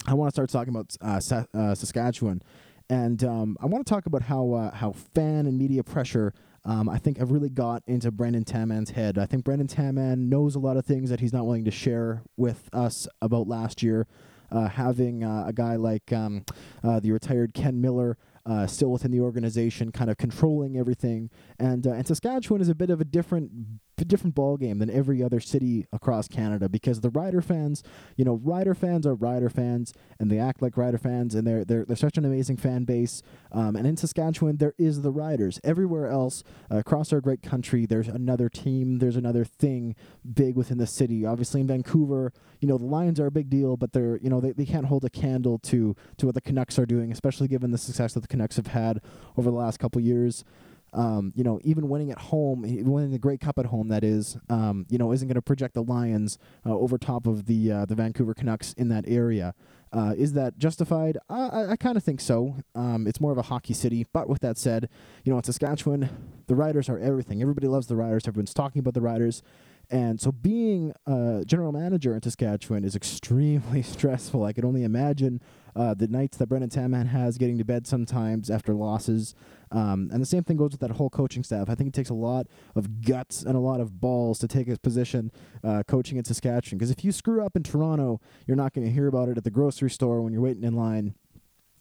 I 0.07 0.15
want 0.15 0.31
to 0.31 0.35
start 0.35 0.51
talking 0.51 0.75
about 0.75 0.97
uh, 1.01 1.21
Sa- 1.21 1.45
uh, 1.55 1.75
Saskatchewan, 1.75 2.43
and 2.89 3.23
um, 3.23 3.57
I 3.61 3.67
want 3.67 3.87
to 3.87 3.91
talk 3.91 4.07
about 4.07 4.23
how 4.23 4.53
uh, 4.53 4.75
how 4.75 4.93
fan 4.93 5.47
and 5.47 5.59
media 5.59 5.83
pressure. 5.85 6.33
Um, 6.63 6.91
I 6.91 6.99
think 6.99 7.17
have 7.17 7.31
really 7.31 7.49
got 7.49 7.83
into 7.87 8.11
Brandon 8.11 8.45
Taman's 8.45 8.91
head. 8.91 9.17
I 9.17 9.25
think 9.25 9.45
Brandon 9.45 9.67
Taman 9.67 10.29
knows 10.29 10.55
a 10.55 10.59
lot 10.59 10.77
of 10.77 10.85
things 10.85 11.09
that 11.09 11.21
he's 11.21 11.33
not 11.33 11.45
willing 11.47 11.65
to 11.65 11.71
share 11.71 12.23
with 12.37 12.69
us 12.73 13.09
about 13.23 13.49
last 13.49 13.83
year. 13.83 14.07
Uh, 14.53 14.69
having 14.69 15.23
uh, 15.23 15.45
a 15.47 15.53
guy 15.53 15.77
like 15.77 16.13
um, 16.13 16.45
uh, 16.83 16.99
the 17.01 17.13
retired 17.13 17.55
Ken 17.55 17.81
Miller 17.81 18.19
uh, 18.47 18.67
still 18.67 18.91
within 18.91 19.11
the 19.11 19.21
organization, 19.21 19.93
kind 19.93 20.11
of 20.11 20.17
controlling 20.17 20.77
everything. 20.77 21.31
And 21.59 21.87
uh, 21.87 21.93
and 21.93 22.07
Saskatchewan 22.07 22.61
is 22.61 22.69
a 22.69 22.75
bit 22.75 22.91
of 22.91 23.01
a 23.01 23.05
different 23.05 23.81
different 24.05 24.35
ball 24.35 24.57
game 24.57 24.79
than 24.79 24.91
every 24.91 25.23
other 25.23 25.41
city 25.41 25.87
across 25.93 26.29
Canada 26.29 26.69
because 26.69 27.01
the 27.01 27.11
Rider 27.11 27.41
fans, 27.41 27.83
you 28.17 28.25
know, 28.25 28.35
Rider 28.35 28.75
fans 28.75 29.07
are 29.07 29.15
Rider 29.15 29.49
fans 29.49 29.93
and 30.19 30.31
they 30.31 30.39
act 30.39 30.63
like 30.63 30.77
Rider 30.77 30.99
fans 30.99 31.35
and 31.35 31.47
they're 31.47 31.65
they're, 31.65 31.85
they're 31.85 31.97
such 31.97 32.19
an 32.19 32.25
amazing 32.25 32.57
fan 32.57 32.85
base. 32.85 33.23
Um, 33.53 33.77
and 33.77 33.87
in 33.87 33.97
Saskatchewan, 33.97 34.57
there 34.57 34.75
is 34.79 35.03
the 35.03 35.11
Riders. 35.11 35.61
Everywhere 35.65 36.09
else 36.09 36.43
uh, 36.71 36.79
across 36.79 37.13
our 37.13 37.21
great 37.21 37.43
country, 37.43 37.87
there's 37.87 38.09
another 38.09 38.49
team, 38.49 38.99
there's 38.99 39.17
another 39.17 39.45
thing 39.45 39.95
big 40.33 40.57
within 40.57 40.79
the 40.79 40.87
city. 40.87 41.25
Obviously, 41.25 41.61
in 41.61 41.67
Vancouver, 41.67 42.33
you 42.61 42.69
know, 42.69 42.79
the 42.79 42.85
Lions 42.85 43.21
are 43.21 43.27
a 43.27 43.31
big 43.31 43.49
deal, 43.49 43.77
but 43.77 43.93
they're 43.93 44.19
you 44.19 44.31
know 44.31 44.41
they, 44.41 44.53
they 44.53 44.67
can't 44.67 44.87
hold 44.87 45.05
a 45.05 45.11
candle 45.11 45.59
to 45.59 45.95
to 46.19 46.27
what 46.27 46.35
the 46.35 46.41
Canucks 46.41 46.79
are 46.79 46.87
doing, 46.87 47.13
especially 47.13 47.49
given 47.49 47.71
the 47.71 47.79
success 47.79 48.15
that 48.15 48.21
the 48.21 48.29
Canucks 48.31 48.57
have 48.57 48.69
had 48.69 49.01
over 49.37 49.51
the 49.51 49.57
last 49.57 49.79
couple 49.79 50.01
years. 50.01 50.45
Um, 50.93 51.33
you 51.37 51.45
know, 51.45 51.61
even 51.63 51.89
winning 51.89 52.11
at 52.11 52.19
home, 52.19 52.63
winning 52.63 53.13
the 53.13 53.19
Grey 53.19 53.37
Cup 53.37 53.59
at 53.59 53.67
home, 53.67 53.89
that 53.89 54.03
is, 54.03 54.37
um, 54.49 54.87
you 54.89 54.99
know, 54.99 55.13
isn't 55.13 55.29
going 55.29 55.37
to 55.37 55.43
project 55.43 55.75
the 55.75 55.83
Lions 55.83 56.37
uh, 56.67 56.71
over 56.71 56.99
top 56.99 57.29
of 57.29 57.47
the 57.47 57.71
uh, 57.71 57.85
the 57.85 57.95
Vancouver 57.95 58.35
Canucks 58.35 58.73
in 58.73 58.89
that 58.89 59.05
area. 59.07 59.55
Uh, 59.93 60.15
is 60.17 60.35
that 60.35 60.57
justified? 60.57 61.19
I, 61.29 61.71
I, 61.71 61.77
kind 61.77 61.97
of 61.97 62.05
think 62.05 62.21
so. 62.21 62.57
Um, 62.77 63.09
it's 63.09 63.21
more 63.21 63.33
of 63.33 63.39
a 63.39 63.43
hockey 63.43 63.75
city. 63.75 64.07
But 64.13 64.29
with 64.29 64.41
that 64.41 64.57
said, 64.57 64.89
you 65.25 65.33
know, 65.33 65.39
in 65.39 65.43
Saskatchewan, 65.43 66.09
the 66.47 66.55
Riders 66.55 66.89
are 66.89 66.99
everything. 66.99 67.43
Everybody 67.43 67.67
loves 67.67 67.89
the 67.89 67.97
Riders. 67.97 68.29
Everyone's 68.29 68.55
talking 68.55 68.79
about 68.79 68.95
the 68.95 69.01
Riders. 69.01 69.43
And 69.91 70.21
so 70.21 70.31
being 70.31 70.93
a 71.07 71.43
general 71.45 71.73
manager 71.73 72.15
in 72.15 72.23
Saskatchewan 72.23 72.85
is 72.85 72.95
extremely 72.95 73.83
stressful. 73.83 74.45
I 74.45 74.53
can 74.53 74.65
only 74.65 74.85
imagine 74.85 75.41
uh, 75.77 75.95
the 75.95 76.09
nights 76.09 76.37
that 76.39 76.49
Brendan 76.49 76.71
Taman 76.71 77.07
has 77.07 77.39
getting 77.39 77.59
to 77.59 77.65
bed 77.65 77.87
sometimes 77.87 78.51
after 78.51 78.75
losses. 78.75 79.35
Um, 79.73 80.11
and 80.13 80.21
the 80.21 80.27
same 80.27 80.43
thing 80.43 80.57
goes 80.57 80.73
with 80.73 80.81
that 80.81 80.93
whole 80.93 81.11
coaching 81.11 81.45
staff. 81.45 81.69
I 81.69 81.75
think 81.75 81.89
it 81.89 81.95
takes 81.95 82.11
a 82.11 82.15
lot 82.15 82.47
of 82.75 83.03
guts 83.03 83.43
and 83.43 83.57
a 83.57 83.61
lot 83.61 83.81
of 83.81 84.01
balls 84.01 84.39
to 84.41 84.49
take 84.49 84.69
a 84.69 84.79
position 84.79 85.31
uh, 85.63 85.83
coaching 85.87 86.19
in 86.19 86.25
Saskatchewan. 86.25 86.79
Because 86.79 86.91
if 86.91 87.05
you 87.05 87.13
screw 87.13 87.45
up 87.45 87.57
in 87.57 87.63
Toronto, 87.63 88.21
you're 88.47 88.57
not 88.57 88.73
going 88.73 88.87
to 88.87 88.93
hear 88.93 89.07
about 89.07 89.29
it 89.29 89.39
at 89.39 89.45
the 89.45 89.51
grocery 89.51 89.91
store 89.91 90.23
when 90.23 90.33
you're 90.33 90.43
waiting 90.43 90.65
in 90.65 90.75
line. 90.75 91.15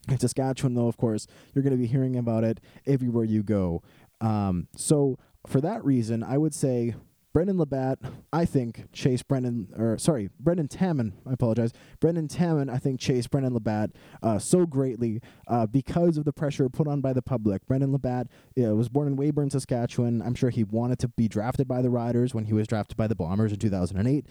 In 0.08 0.18
Saskatchewan, 0.18 0.74
though, 0.74 0.88
of 0.88 0.96
course, 0.96 1.26
you're 1.52 1.62
going 1.62 1.76
to 1.76 1.78
be 1.78 1.86
hearing 1.86 2.16
about 2.16 2.42
it 2.42 2.58
everywhere 2.86 3.24
you 3.24 3.42
go. 3.42 3.82
Um, 4.20 4.68
so, 4.74 5.18
for 5.46 5.60
that 5.60 5.84
reason, 5.84 6.22
I 6.22 6.38
would 6.38 6.54
say 6.54 6.94
Brendon 7.32 7.58
LaBatte, 7.58 7.98
I 8.32 8.44
think, 8.44 8.92
chased 8.92 9.28
Brendan, 9.28 9.68
or 9.76 9.96
sorry, 9.98 10.30
Brendan 10.40 10.66
Taman, 10.66 11.12
I 11.28 11.34
apologize. 11.34 11.72
Brendan 12.00 12.26
Taman, 12.26 12.68
I 12.68 12.78
think, 12.78 12.98
chased 12.98 13.30
Brendon 13.30 13.52
LaBatte 13.52 13.92
uh, 14.20 14.40
so 14.40 14.66
greatly 14.66 15.20
uh, 15.46 15.66
because 15.66 16.18
of 16.18 16.24
the 16.24 16.32
pressure 16.32 16.68
put 16.68 16.88
on 16.88 17.00
by 17.00 17.12
the 17.12 17.22
public. 17.22 17.64
Brendon 17.66 17.96
LaBatte 17.96 18.26
uh, 18.58 18.74
was 18.74 18.88
born 18.88 19.06
in 19.06 19.16
Weyburn, 19.16 19.50
Saskatchewan. 19.50 20.22
I'm 20.22 20.34
sure 20.34 20.50
he 20.50 20.64
wanted 20.64 20.98
to 21.00 21.08
be 21.08 21.28
drafted 21.28 21.68
by 21.68 21.82
the 21.82 21.90
Riders 21.90 22.34
when 22.34 22.46
he 22.46 22.52
was 22.52 22.66
drafted 22.66 22.96
by 22.96 23.06
the 23.06 23.14
Bombers 23.14 23.52
in 23.52 23.58
2008 23.58 24.26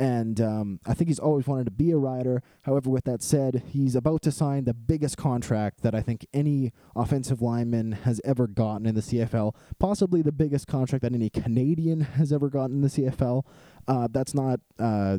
and 0.00 0.40
um, 0.40 0.80
I 0.86 0.94
think 0.94 1.08
he's 1.08 1.18
always 1.18 1.46
wanted 1.46 1.66
to 1.66 1.70
be 1.70 1.90
a 1.90 1.98
rider. 1.98 2.42
However, 2.62 2.88
with 2.88 3.04
that 3.04 3.22
said, 3.22 3.64
he's 3.68 3.94
about 3.94 4.22
to 4.22 4.32
sign 4.32 4.64
the 4.64 4.72
biggest 4.72 5.18
contract 5.18 5.82
that 5.82 5.94
I 5.94 6.00
think 6.00 6.26
any 6.32 6.72
offensive 6.96 7.42
lineman 7.42 7.92
has 7.92 8.18
ever 8.24 8.46
gotten 8.46 8.86
in 8.86 8.94
the 8.94 9.02
CFL, 9.02 9.54
possibly 9.78 10.22
the 10.22 10.32
biggest 10.32 10.66
contract 10.66 11.02
that 11.02 11.12
any 11.12 11.28
Canadian 11.28 12.00
has 12.00 12.32
ever 12.32 12.48
gotten 12.48 12.76
in 12.76 12.80
the 12.80 12.88
CFL. 12.88 13.44
Uh, 13.86 14.08
that's 14.10 14.32
not. 14.34 14.60
Uh, 14.78 15.18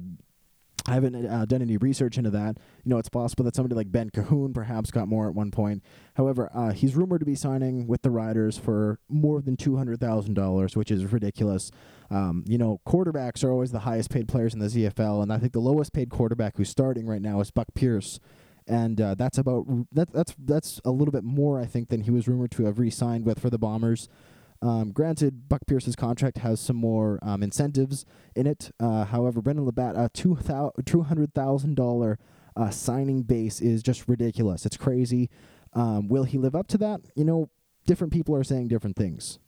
I 0.88 0.96
haven't 0.96 1.28
uh, 1.28 1.46
done 1.46 1.62
any 1.62 1.78
research 1.78 2.18
into 2.18 2.32
that. 2.32 2.58
You 2.84 2.90
know, 2.90 2.98
it's 2.98 3.10
possible 3.10 3.46
that 3.46 3.56
somebody 3.56 3.76
like 3.76 3.92
Ben 3.92 4.10
Cahoon 4.10 4.52
perhaps 4.52 4.90
got 4.90 5.08
more 5.08 5.28
at 5.28 5.36
one 5.36 5.52
point. 5.52 5.84
However, 6.16 6.50
uh, 6.56 6.72
he's 6.72 6.96
rumored 6.96 7.20
to 7.20 7.26
be 7.26 7.36
signing 7.36 7.86
with 7.86 8.02
the 8.02 8.10
Riders 8.10 8.58
for 8.58 9.00
more 9.08 9.42
than 9.42 9.58
two 9.58 9.78
hundred 9.78 10.00
thousand 10.00 10.34
dollars, 10.34 10.76
which 10.76 10.90
is 10.90 11.12
ridiculous. 11.12 11.70
Um, 12.12 12.44
you 12.46 12.58
know, 12.58 12.82
quarterbacks 12.86 13.44
are 13.44 13.51
always 13.51 13.72
the 13.72 13.80
highest 13.80 14.10
paid 14.10 14.27
players 14.27 14.53
in 14.53 14.60
the 14.60 14.68
CFL, 14.68 15.24
and 15.24 15.32
I 15.32 15.38
think 15.38 15.53
the 15.53 15.60
lowest 15.60 15.94
paid 15.94 16.10
quarterback 16.10 16.58
who's 16.58 16.70
starting 16.70 17.08
right 17.08 17.22
now 17.22 17.39
is 17.39 17.51
Buck 17.51 17.68
Pierce, 17.74 18.20
and 18.68 19.00
uh, 19.00 19.15
that's 19.15 19.38
about 19.38 19.65
that, 19.94 20.12
that's 20.12 20.36
that's 20.38 20.82
a 20.84 20.91
little 20.91 21.13
bit 21.13 21.24
more 21.24 21.60
I 21.60 21.65
think 21.65 21.88
than 21.88 22.01
he 22.01 22.12
was 22.12 22.27
rumored 22.27 22.51
to 22.51 22.65
have 22.65 22.80
re-signed 22.80 23.25
with 23.25 23.39
for 23.39 23.50
the 23.50 23.58
Bombers. 23.58 24.10
Um, 24.62 24.91
granted, 24.91 25.50
Buck 25.50 25.62
Pierce's 25.65 25.96
contract 25.96 26.39
has 26.39 26.60
some 26.60 26.75
more 26.75 27.18
um, 27.24 27.41
incentives 27.41 28.06
in 28.36 28.46
it. 28.46 28.72
Uh, 28.80 29.06
however, 29.06 29.41
Brendon 29.41 29.65
LaBatte, 29.65 29.98
a 29.98 30.10
two 30.84 31.01
hundred 31.01 31.34
thousand 31.34 31.75
dollar 31.75 32.20
uh, 32.58 32.70
signing 32.70 33.24
base 33.24 33.62
is 33.62 33.82
just 33.82 34.08
ridiculous. 34.10 34.65
It's 34.65 34.77
crazy. 34.77 35.30
Um, 35.74 36.10
will 36.10 36.25
he 36.25 36.38
live 36.38 36.56
up 36.56 36.68
to 36.68 36.77
that? 36.80 37.01
You 37.15 37.24
know, 37.24 37.50
different 37.86 38.12
people 38.12 38.36
are 38.36 38.44
saying 38.44 38.68
different 38.68 38.98
things. 38.98 39.39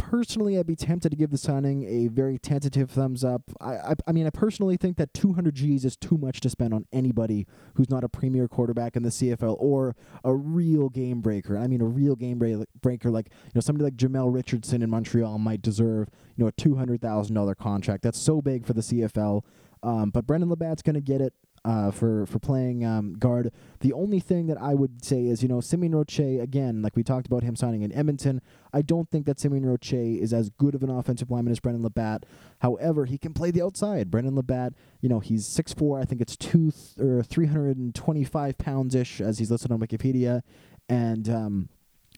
Personally, 0.00 0.58
I'd 0.58 0.66
be 0.66 0.76
tempted 0.76 1.10
to 1.10 1.16
give 1.16 1.30
the 1.30 1.36
signing 1.36 1.84
a 1.84 2.08
very 2.08 2.38
tentative 2.38 2.90
thumbs 2.90 3.22
up. 3.22 3.42
I, 3.60 3.74
I, 3.74 3.94
I 4.08 4.12
mean, 4.12 4.26
I 4.26 4.30
personally 4.30 4.78
think 4.78 4.96
that 4.96 5.12
200 5.12 5.54
G's 5.54 5.84
is 5.84 5.94
too 5.94 6.16
much 6.16 6.40
to 6.40 6.50
spend 6.50 6.72
on 6.72 6.86
anybody 6.90 7.46
who's 7.74 7.90
not 7.90 8.02
a 8.02 8.08
premier 8.08 8.48
quarterback 8.48 8.96
in 8.96 9.02
the 9.02 9.10
CFL 9.10 9.56
or 9.60 9.94
a 10.24 10.34
real 10.34 10.88
game 10.88 11.20
breaker. 11.20 11.58
I 11.58 11.66
mean, 11.66 11.82
a 11.82 11.86
real 11.86 12.16
game 12.16 12.38
breaker 12.80 13.10
like 13.10 13.28
you 13.28 13.52
know 13.54 13.60
somebody 13.60 13.84
like 13.84 13.96
Jamel 13.96 14.32
Richardson 14.32 14.82
in 14.82 14.88
Montreal 14.88 15.38
might 15.38 15.60
deserve 15.60 16.08
you 16.34 16.44
know 16.44 16.48
a 16.48 16.52
two 16.52 16.76
hundred 16.76 17.02
thousand 17.02 17.34
dollar 17.34 17.54
contract. 17.54 18.02
That's 18.02 18.18
so 18.18 18.40
big 18.40 18.66
for 18.66 18.72
the 18.72 18.80
CFL. 18.80 19.42
Um, 19.82 20.10
but 20.10 20.26
Brendon 20.26 20.50
LaBatte's 20.50 20.82
going 20.82 20.94
to 20.94 21.00
get 21.00 21.20
it 21.20 21.34
uh, 21.64 21.90
for 21.90 22.26
for 22.26 22.38
playing 22.38 22.84
um, 22.84 23.14
guard. 23.14 23.52
The 23.80 23.92
only 23.92 24.20
thing 24.20 24.46
that 24.46 24.60
I 24.60 24.74
would 24.74 25.04
say 25.04 25.26
is, 25.26 25.42
you 25.42 25.48
know, 25.48 25.60
Simeon 25.60 25.94
Roche 25.94 26.18
again, 26.18 26.82
like 26.82 26.96
we 26.96 27.02
talked 27.02 27.26
about 27.26 27.42
him 27.42 27.56
signing 27.56 27.82
in 27.82 27.92
Edmonton. 27.92 28.40
I 28.72 28.82
don't 28.82 29.10
think 29.10 29.26
that 29.26 29.38
Simeon 29.38 29.66
Roche 29.66 29.92
is 29.92 30.32
as 30.32 30.50
good 30.50 30.74
of 30.74 30.82
an 30.82 30.90
offensive 30.90 31.30
lineman 31.30 31.52
as 31.52 31.60
Brendon 31.60 31.88
LaBatte. 31.88 32.22
However, 32.60 33.04
he 33.04 33.18
can 33.18 33.34
play 33.34 33.50
the 33.50 33.62
outside. 33.62 34.10
Brendon 34.10 34.34
LaBatte, 34.34 34.74
you 35.00 35.08
know, 35.08 35.20
he's 35.20 35.46
six 35.46 35.72
four. 35.72 36.00
I 36.00 36.04
think 36.04 36.20
it's 36.20 36.36
two 36.36 36.70
th- 36.70 36.98
or 36.98 37.22
three 37.22 37.46
hundred 37.46 37.76
and 37.76 37.94
twenty 37.94 38.24
five 38.24 38.56
pounds 38.58 38.94
ish, 38.94 39.20
as 39.20 39.38
he's 39.38 39.50
listed 39.50 39.70
on 39.70 39.80
Wikipedia, 39.80 40.42
and 40.88 41.28
um, 41.28 41.68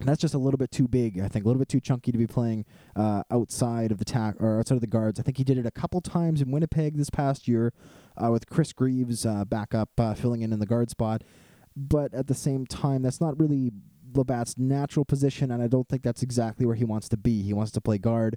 that's 0.05 0.21
just 0.21 0.35
a 0.35 0.39
little 0.39 0.59
bit 0.59 0.71
too 0.71 0.89
big. 0.89 1.21
I 1.21 1.29
think 1.29 1.45
a 1.45 1.49
little 1.49 1.59
bit 1.59 1.69
too 1.69 1.81
chunky 1.81 2.13
to 2.13 2.19
be 2.19 2.27
playing 2.27 2.65
uh, 2.97 3.23
outside 3.31 3.93
of 3.93 3.99
the 3.99 4.05
tack 4.05 4.37
or 4.41 4.59
outside 4.59 4.77
of 4.77 4.81
the 4.81 4.87
guards. 4.87 5.19
I 5.19 5.23
think 5.23 5.39
he 5.39 5.45
did 5.45 5.59
it 5.59 5.67
a 5.67 5.71
couple 5.71 6.01
times 6.01 6.41
in 6.41 6.51
Winnipeg 6.51 6.97
this 6.97 7.11
past 7.11 7.49
year 7.49 7.73
uh, 8.17 8.31
with 8.31 8.49
Chris 8.49 8.73
Greaves 8.73 9.27
uh, 9.27 9.45
back 9.45 9.75
up 9.75 9.91
uh, 9.99 10.15
filling 10.15 10.43
in 10.43 10.53
in 10.53 10.59
the 10.59 10.67
guard 10.67 10.91
spot. 10.91 11.23
But 11.77 12.13
at 12.13 12.27
the 12.27 12.35
same 12.35 12.67
time, 12.67 13.03
that's 13.03 13.21
not 13.21 13.39
really 13.39 13.73
LaBatte's 14.13 14.59
natural 14.59 15.05
position, 15.05 15.51
and 15.51 15.63
I 15.63 15.67
don't 15.67 15.89
think 15.89 16.03
that's 16.03 16.23
exactly 16.23 16.67
where 16.67 16.75
he 16.75 16.85
wants 16.85 17.09
to 17.11 17.17
be. 17.17 17.43
He 17.43 17.53
wants 17.53 17.73
to 17.73 17.81
play 17.81 17.99
guard. 17.99 18.37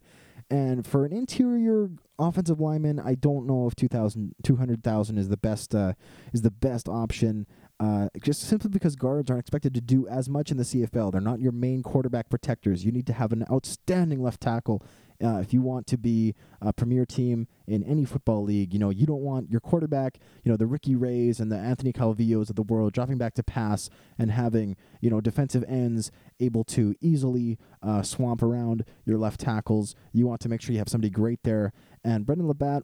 And 0.49 0.85
for 0.85 1.05
an 1.05 1.11
interior 1.11 1.89
offensive 2.19 2.59
lineman, 2.59 2.99
I 2.99 3.15
don't 3.15 3.47
know 3.47 3.67
if 3.67 3.75
2,000, 3.75 4.35
200,000 4.43 5.17
is 5.17 5.29
the 5.29 5.37
best 5.37 5.73
uh, 5.73 5.93
is 6.33 6.43
the 6.43 6.51
best 6.51 6.87
option. 6.87 7.47
Uh, 7.77 8.07
just 8.21 8.41
simply 8.41 8.69
because 8.69 8.95
guards 8.95 9.29
aren't 9.29 9.41
expected 9.41 9.73
to 9.73 9.81
do 9.81 10.07
as 10.07 10.29
much 10.29 10.49
in 10.49 10.55
the 10.55 10.63
CFL. 10.63 11.11
They're 11.11 11.19
not 11.19 11.41
your 11.41 11.51
main 11.51 11.83
quarterback 11.83 12.29
protectors. 12.29 12.85
You 12.85 12.91
need 12.91 13.05
to 13.07 13.13
have 13.13 13.33
an 13.33 13.45
outstanding 13.51 14.23
left 14.23 14.39
tackle 14.39 14.81
uh, 15.23 15.37
if 15.37 15.53
you 15.53 15.61
want 15.61 15.87
to 15.87 15.97
be 15.97 16.35
a 16.61 16.73
premier 16.73 17.05
team 17.05 17.47
in 17.67 17.83
any 17.83 18.05
football 18.05 18.43
league. 18.43 18.73
You 18.73 18.79
know, 18.79 18.89
you 18.89 19.05
don't 19.05 19.21
want 19.21 19.49
your 19.49 19.59
quarterback, 19.59 20.19
you 20.43 20.51
know, 20.51 20.57
the 20.57 20.65
Ricky 20.65 20.95
Rays 20.95 21.39
and 21.39 21.51
the 21.51 21.57
Anthony 21.57 21.93
Calvillos 21.93 22.49
of 22.49 22.55
the 22.55 22.63
world 22.63 22.93
dropping 22.93 23.17
back 23.17 23.33
to 23.35 23.43
pass 23.43 23.89
and 24.17 24.31
having, 24.31 24.75
you 25.01 25.09
know, 25.09 25.21
defensive 25.21 25.63
ends 25.67 26.11
able 26.39 26.63
to 26.65 26.95
easily 27.01 27.57
uh, 27.81 28.01
swamp 28.01 28.41
around 28.41 28.85
your 29.05 29.17
left 29.17 29.39
tackles. 29.39 29.95
You 30.11 30.27
want 30.27 30.41
to 30.41 30.49
make 30.49 30.61
sure 30.61 30.73
you 30.73 30.79
have 30.79 30.89
somebody 30.89 31.09
great 31.09 31.43
there. 31.43 31.71
And 32.03 32.25
Brendon 32.25 32.47
LaBatte 32.47 32.83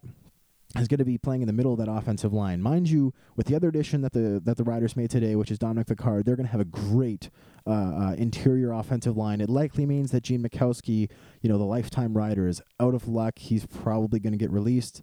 is 0.77 0.87
going 0.87 0.99
to 0.99 1.05
be 1.05 1.17
playing 1.17 1.41
in 1.41 1.47
the 1.47 1.53
middle 1.53 1.73
of 1.73 1.79
that 1.79 1.89
offensive 1.89 2.33
line. 2.33 2.61
Mind 2.61 2.89
you, 2.89 3.13
with 3.35 3.47
the 3.47 3.55
other 3.55 3.67
addition 3.67 4.01
that 4.01 4.13
the 4.13 4.41
that 4.43 4.57
the 4.57 4.63
Riders 4.63 4.95
made 4.95 5.09
today, 5.09 5.35
which 5.35 5.51
is 5.51 5.59
Dominic 5.59 5.87
Picard, 5.87 6.25
they're 6.25 6.35
going 6.35 6.45
to 6.45 6.51
have 6.51 6.61
a 6.61 6.65
great 6.65 7.29
uh, 7.67 7.71
uh, 7.71 8.15
interior 8.17 8.71
offensive 8.71 9.17
line. 9.17 9.41
It 9.41 9.49
likely 9.49 9.85
means 9.85 10.11
that 10.11 10.23
Gene 10.23 10.43
Makowski, 10.43 11.09
you 11.41 11.49
know, 11.49 11.57
the 11.57 11.65
lifetime 11.65 12.15
rider, 12.15 12.47
is 12.47 12.61
out 12.79 12.93
of 12.93 13.07
luck. 13.07 13.39
He's 13.39 13.65
probably 13.65 14.19
going 14.19 14.33
to 14.33 14.37
get 14.37 14.51
released. 14.51 15.01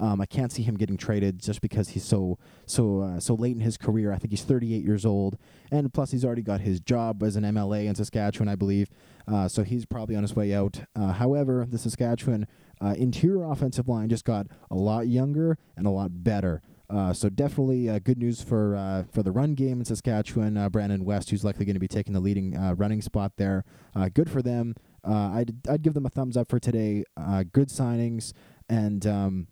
Um, 0.00 0.18
I 0.20 0.26
can't 0.26 0.50
see 0.50 0.62
him 0.62 0.76
getting 0.76 0.96
traded 0.96 1.40
just 1.40 1.60
because 1.60 1.90
he's 1.90 2.04
so 2.04 2.38
so 2.64 3.00
uh, 3.00 3.20
so 3.20 3.34
late 3.34 3.54
in 3.54 3.60
his 3.60 3.76
career. 3.76 4.12
I 4.12 4.16
think 4.16 4.30
he's 4.30 4.42
38 4.42 4.82
years 4.82 5.04
old, 5.04 5.36
and 5.70 5.92
plus 5.92 6.10
he's 6.10 6.24
already 6.24 6.42
got 6.42 6.62
his 6.62 6.80
job 6.80 7.22
as 7.22 7.36
an 7.36 7.44
MLA 7.44 7.84
in 7.84 7.94
Saskatchewan, 7.94 8.48
I 8.48 8.54
believe. 8.56 8.88
Uh, 9.28 9.46
so 9.46 9.62
he's 9.62 9.84
probably 9.84 10.16
on 10.16 10.22
his 10.22 10.34
way 10.34 10.54
out. 10.54 10.80
Uh, 10.96 11.12
however, 11.12 11.66
the 11.68 11.78
Saskatchewan 11.78 12.46
uh, 12.80 12.94
interior 12.96 13.44
offensive 13.44 13.88
line 13.88 14.08
just 14.08 14.24
got 14.24 14.46
a 14.70 14.74
lot 14.74 15.06
younger 15.06 15.58
and 15.76 15.86
a 15.86 15.90
lot 15.90 16.24
better. 16.24 16.62
Uh, 16.90 17.12
so 17.12 17.28
definitely 17.28 17.88
uh, 17.88 18.00
good 18.00 18.18
news 18.18 18.42
for 18.42 18.74
uh, 18.74 19.04
for 19.12 19.22
the 19.22 19.30
run 19.30 19.54
game 19.54 19.78
in 19.78 19.84
Saskatchewan. 19.84 20.56
Uh, 20.56 20.68
Brandon 20.68 21.04
West, 21.04 21.30
who's 21.30 21.44
likely 21.44 21.64
going 21.64 21.74
to 21.74 21.80
be 21.80 21.88
taking 21.88 22.12
the 22.12 22.20
leading 22.20 22.56
uh, 22.56 22.74
running 22.74 23.00
spot 23.00 23.32
there. 23.36 23.64
Uh, 23.94 24.08
good 24.12 24.28
for 24.28 24.42
them. 24.42 24.74
I'd 25.04 25.54
I'd 25.68 25.82
give 25.82 25.94
them 25.94 26.04
a 26.04 26.10
thumbs 26.10 26.36
up 26.36 26.48
for 26.48 26.58
today. 26.58 27.04
good 27.52 27.68
signings, 27.68 28.32
and 28.68 29.06
um, 29.06 29.46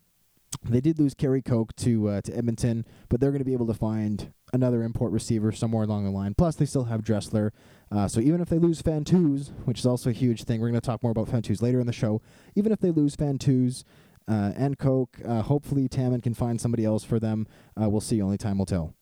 they 0.64 0.80
did 0.80 0.98
lose 0.98 1.14
Cary 1.14 1.40
Koch 1.40 1.74
to 1.76 2.20
to 2.22 2.36
Edmonton, 2.36 2.84
but 3.08 3.20
they're 3.20 3.30
going 3.30 3.38
to 3.38 3.44
be 3.44 3.52
able 3.52 3.68
to 3.68 3.74
find 3.74 4.32
another 4.52 4.82
import 4.82 5.12
receiver 5.12 5.52
somewhere 5.52 5.84
along 5.84 6.04
the 6.04 6.10
line. 6.10 6.34
Plus, 6.34 6.56
they 6.56 6.66
still 6.66 6.84
have 6.84 7.02
Dressler. 7.02 7.52
So 8.08 8.20
even 8.20 8.40
if 8.40 8.48
they 8.48 8.58
lose 8.58 8.82
Fantuz, 8.82 9.50
which 9.64 9.78
is 9.78 9.86
also 9.86 10.10
a 10.10 10.12
huge 10.12 10.44
thing, 10.44 10.60
we're 10.60 10.68
going 10.68 10.80
to 10.80 10.86
talk 10.86 11.02
more 11.02 11.12
about 11.12 11.28
Fantuz 11.28 11.62
later 11.62 11.80
in 11.80 11.86
the 11.86 11.92
show. 11.92 12.20
Even 12.54 12.72
if 12.72 12.80
they 12.80 12.90
lose 12.90 13.16
Fantuz, 13.16 13.84
uh, 14.28 14.52
and 14.56 14.78
Koch. 14.78 15.08
Uh, 15.24 15.42
hopefully, 15.42 15.88
Taman 15.88 16.20
can 16.20 16.34
find 16.34 16.60
somebody 16.60 16.84
else 16.84 17.02
for 17.02 17.18
them. 17.18 17.46
Uh, 17.80 17.88
we'll 17.88 18.00
see. 18.00 18.20
Only 18.20 18.36
time 18.36 18.58
will 18.58 18.66
tell. 18.66 18.94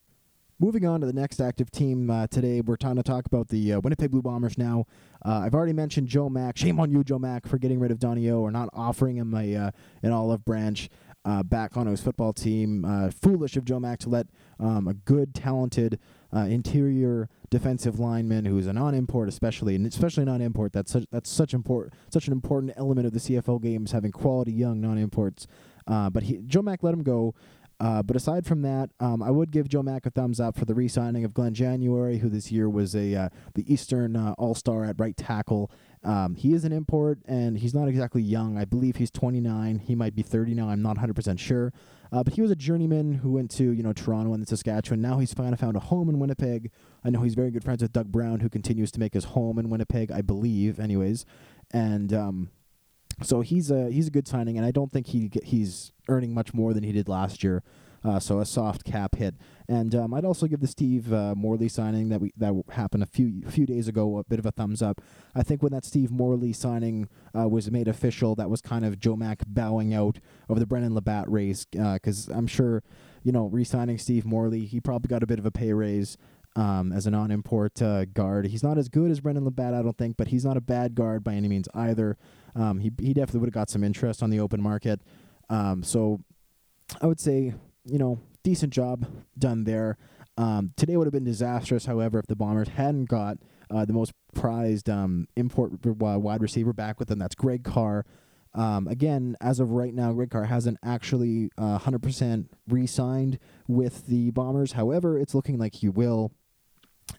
Moving 0.59 0.87
on 0.87 1.01
to 1.01 1.07
the 1.07 1.13
next 1.13 1.39
active 1.39 1.71
team 1.71 2.09
uh, 2.09 2.29
today, 2.29 2.63
we're 2.63 2.77
trying 2.77 2.97
to 2.97 3.03
talk 3.03 3.27
about 3.27 3.49
the 3.49 3.75
uh, 3.75 3.81
Winnipeg 3.81 4.11
Blue 4.11 4.23
Bombers 4.23 4.57
now. 4.57 4.87
Uh, 5.23 5.43
I've 5.45 5.55
already 5.55 5.75
mentioned 5.75 6.09
Joe 6.09 6.31
Mack. 6.31 6.57
Shame 6.57 6.81
on 6.81 6.91
you, 6.91 7.05
Joe 7.05 7.19
Mack, 7.19 7.47
for 7.47 7.59
getting 7.59 7.79
rid 7.79 7.91
of 7.91 7.99
Donnie 7.99 8.31
O 8.31 8.41
or 8.41 8.51
not 8.51 8.71
offering 8.73 9.17
him 9.17 9.35
a 9.35 9.55
uh, 9.55 9.71
an 10.03 10.13
olive 10.13 10.47
branch 10.47 10.89
uh, 11.27 11.43
back 11.43 11.77
on 11.77 11.87
his 11.87 12.01
football 12.01 12.33
team. 12.33 12.87
Uh, 12.87 13.11
foolish 13.11 13.59
of 13.59 13.67
Joe 13.67 13.81
Mack 13.81 13.99
to 14.01 14.09
let 14.09 14.29
um, 14.59 14.89
a 14.89 14.95
good, 14.95 15.35
talented 15.35 15.99
interior 16.33 17.29
defensive 17.49 17.99
lineman 17.99 18.45
who's 18.45 18.67
a 18.67 18.73
non-import, 18.73 19.29
especially 19.29 19.75
and 19.75 19.87
especially 19.87 20.25
non-import. 20.25 20.73
That's 20.73 20.93
such 20.93 21.05
that's 21.11 21.31
such 21.31 21.55
import 21.55 21.93
such 22.11 22.27
an 22.27 22.33
important 22.33 22.73
element 22.77 23.07
of 23.07 23.13
the 23.13 23.21
CFL 23.21 23.63
games, 23.63 23.93
having 23.93 24.13
quality 24.13 24.53
young 24.53 24.81
non-imports. 24.81 25.47
but 25.87 26.25
he, 26.25 26.39
Joe 26.47 26.63
Mack 26.63 26.83
let 26.83 26.93
him 26.93 27.03
go. 27.03 27.35
Uh, 27.79 28.03
but 28.03 28.17
aside 28.17 28.47
from 28.47 28.63
that, 28.63 28.91
um, 29.01 29.23
I 29.23 29.31
would 29.31 29.51
give 29.51 29.69
Joe 29.69 29.83
Mack 29.83 30.07
a 30.07 30.11
thumbs 30.11 30.41
up 30.41 30.57
for 30.57 30.65
the 30.65 30.75
re-signing 30.75 31.25
of 31.25 31.35
Glenn 31.35 31.53
January, 31.53 32.19
who 32.19 32.29
this 32.29 32.51
year 32.51 32.71
was 32.71 32.95
a 32.95 33.15
uh, 33.15 33.29
the 33.55 33.71
Eastern 33.73 34.17
uh, 34.17 34.35
All-Star 34.39 34.85
at 34.85 34.99
right 34.99 35.17
tackle. 35.17 35.71
Um, 36.03 36.37
he 36.37 36.55
is 36.55 36.65
an 36.65 36.73
import, 36.73 37.19
and 37.27 37.59
he's 37.59 37.75
not 37.75 37.89
exactly 37.89 38.23
young. 38.23 38.57
I 38.57 38.65
believe 38.65 38.97
he's 38.97 39.11
29. 39.11 39.81
He 39.81 39.95
might 39.95 40.15
be 40.15 40.23
30 40.23 40.55
now. 40.55 40.69
I'm 40.69 40.81
not 40.81 40.97
100% 40.97 41.39
sure. 41.39 41.73
Uh, 42.13 42.23
but 42.23 42.35
he 42.35 42.43
was 42.43 42.51
a 42.51 42.57
journeyman 42.57 43.15
who 43.15 43.33
went 43.33 43.51
to 43.53 43.71
you 43.73 43.83
know 43.83 43.93
Toronto 43.93 44.33
and 44.33 44.47
Saskatchewan. 44.47 45.01
Now 45.01 45.19
he's 45.19 45.35
finally 45.35 45.57
found 45.57 45.77
a 45.77 45.81
home 45.81 46.09
in 46.09 46.19
Winnipeg. 46.19 46.71
I 47.05 47.11
know 47.11 47.23
he's 47.23 47.35
very 47.35 47.51
good 47.51 47.65
friends 47.65 47.83
with 47.83 47.93
Doug 47.93 48.13
Brown, 48.13 48.41
who 48.41 48.49
continues 48.49 48.91
to 48.93 49.01
make 49.01 49.15
his 49.15 49.25
home 49.25 49.59
in 49.59 49.71
Winnipeg, 49.71 50.11
I 50.11 50.23
believe, 50.23 50.79
anyways. 50.79 51.25
And 51.73 52.13
um, 52.13 52.51
so 53.23 53.41
he's 53.41 53.71
a 53.71 53.91
he's 53.91 54.09
a 54.09 54.11
good 54.11 54.29
signing, 54.29 54.57
and 54.57 54.67
I 54.67 54.71
don't 54.71 54.93
think 54.93 55.09
he 55.09 55.31
he's 55.43 55.93
earning 56.09 56.35
much 56.35 56.53
more 56.55 56.75
than 56.75 56.85
he 56.85 56.93
did 56.93 57.09
last 57.09 57.43
year. 57.43 57.63
Uh, 58.07 58.21
so 58.21 58.39
a 58.39 58.47
soft 58.47 58.85
cap 58.85 59.17
hit, 59.17 59.35
and 59.69 59.93
um, 59.93 60.15
I'd 60.15 60.25
also 60.25 60.47
give 60.47 60.61
the 60.61 60.69
Steve 60.69 61.13
uh, 61.13 61.35
Morley 61.35 61.69
signing 61.69 62.09
that 62.11 62.21
we 62.21 62.33
that 62.37 62.55
happened 62.71 63.03
a 63.03 63.07
few 63.07 63.43
few 63.49 63.67
days 63.67 63.89
ago 63.89 64.19
a 64.19 64.25
bit 64.25 64.39
of 64.39 64.47
a 64.47 64.53
thumbs 64.53 64.81
up. 64.81 65.01
I 65.35 65.43
think 65.43 65.61
when 65.61 65.73
that 65.73 65.85
Steve 65.85 66.13
Morley 66.13 66.53
signing 66.53 67.09
uh, 67.37 67.49
was 67.49 67.69
made 67.69 67.89
official, 67.89 68.37
that 68.37 68.49
was 68.49 68.61
kind 68.61 68.85
of 68.85 69.01
Joe 69.01 69.17
Mack 69.17 69.43
bowing 69.47 69.93
out 69.93 70.21
of 70.49 70.61
the 70.61 70.67
Brendon 70.67 70.93
LaBatte 70.93 71.25
race 71.27 71.65
because 71.65 72.29
uh, 72.29 72.35
I'm 72.35 72.47
sure 72.47 72.85
you 73.25 73.33
know 73.33 73.47
re-signing 73.47 73.99
Steve 73.99 74.25
Morley, 74.25 74.67
he 74.67 74.79
probably 74.79 75.09
got 75.09 75.25
a 75.25 75.27
bit 75.27 75.41
of 75.41 75.47
a 75.47 75.51
pay 75.51 75.73
raise 75.73 76.17
um, 76.55 76.93
as 76.93 77.09
a 77.09 77.11
non-import 77.11 77.83
uh, 77.83 78.05
guard. 78.05 78.47
He's 78.47 78.63
not 78.63 78.79
as 78.79 78.89
good 78.89 79.11
as 79.11 79.19
Brendon 79.21 79.51
LaBatte, 79.51 79.75
I 79.75 79.83
don't 79.83 79.99
think, 79.99 80.17
but 80.17 80.29
he's 80.29 80.45
not 80.45 80.57
a 80.57 80.61
bad 80.61 80.95
guard 80.95 81.25
by 81.25 81.35
any 81.35 81.49
means 81.49 81.69
either. 81.75 82.17
Um, 82.55 82.79
he 82.79 82.93
he 83.01 83.13
definitely 83.15 83.41
would 83.41 83.49
have 83.49 83.55
got 83.55 83.71
some 83.71 83.83
interest 83.83 84.23
on 84.23 84.31
the 84.31 84.39
open 84.39 84.63
market. 84.63 85.01
Um, 85.49 85.83
so 85.83 86.21
I 87.01 87.07
would 87.07 87.21
say, 87.21 87.55
you 87.87 87.99
know, 87.99 88.21
decent 88.43 88.73
job 88.73 89.07
done 89.39 89.65
there. 89.65 89.97
Um, 90.39 90.73
today 90.77 90.97
would 90.97 91.07
have 91.07 91.13
been 91.13 91.25
disastrous, 91.25 91.87
however, 91.87 92.19
if 92.19 92.27
the 92.27 92.37
Bombers 92.37 92.69
hadn't 92.69 93.07
got 93.07 93.39
uh, 93.71 93.85
the 93.85 93.93
most 93.93 94.13
prized 94.35 94.91
um, 94.91 95.29
import 95.37 95.85
wide 95.85 96.43
receiver 96.43 96.73
back 96.73 96.99
with 96.99 97.09
them. 97.09 97.19
That's 97.19 97.35
Greg 97.35 97.65
Carr. 97.65 98.05
Um, 98.55 98.87
again, 98.89 99.37
as 99.41 99.61
of 99.61 99.71
right 99.71 99.95
now, 99.95 100.13
Greg 100.13 100.31
Carr 100.31 100.45
hasn't 100.45 100.79
actually 100.83 101.51
uh, 101.59 101.79
100% 101.79 102.47
re 102.69 102.87
signed 102.87 103.39
with 103.67 104.07
the 104.07 104.31
Bombers. 104.31 104.73
However, 104.73 105.19
it's 105.19 105.35
looking 105.35 105.59
like 105.59 105.77
he 105.77 105.89
will 105.89 106.33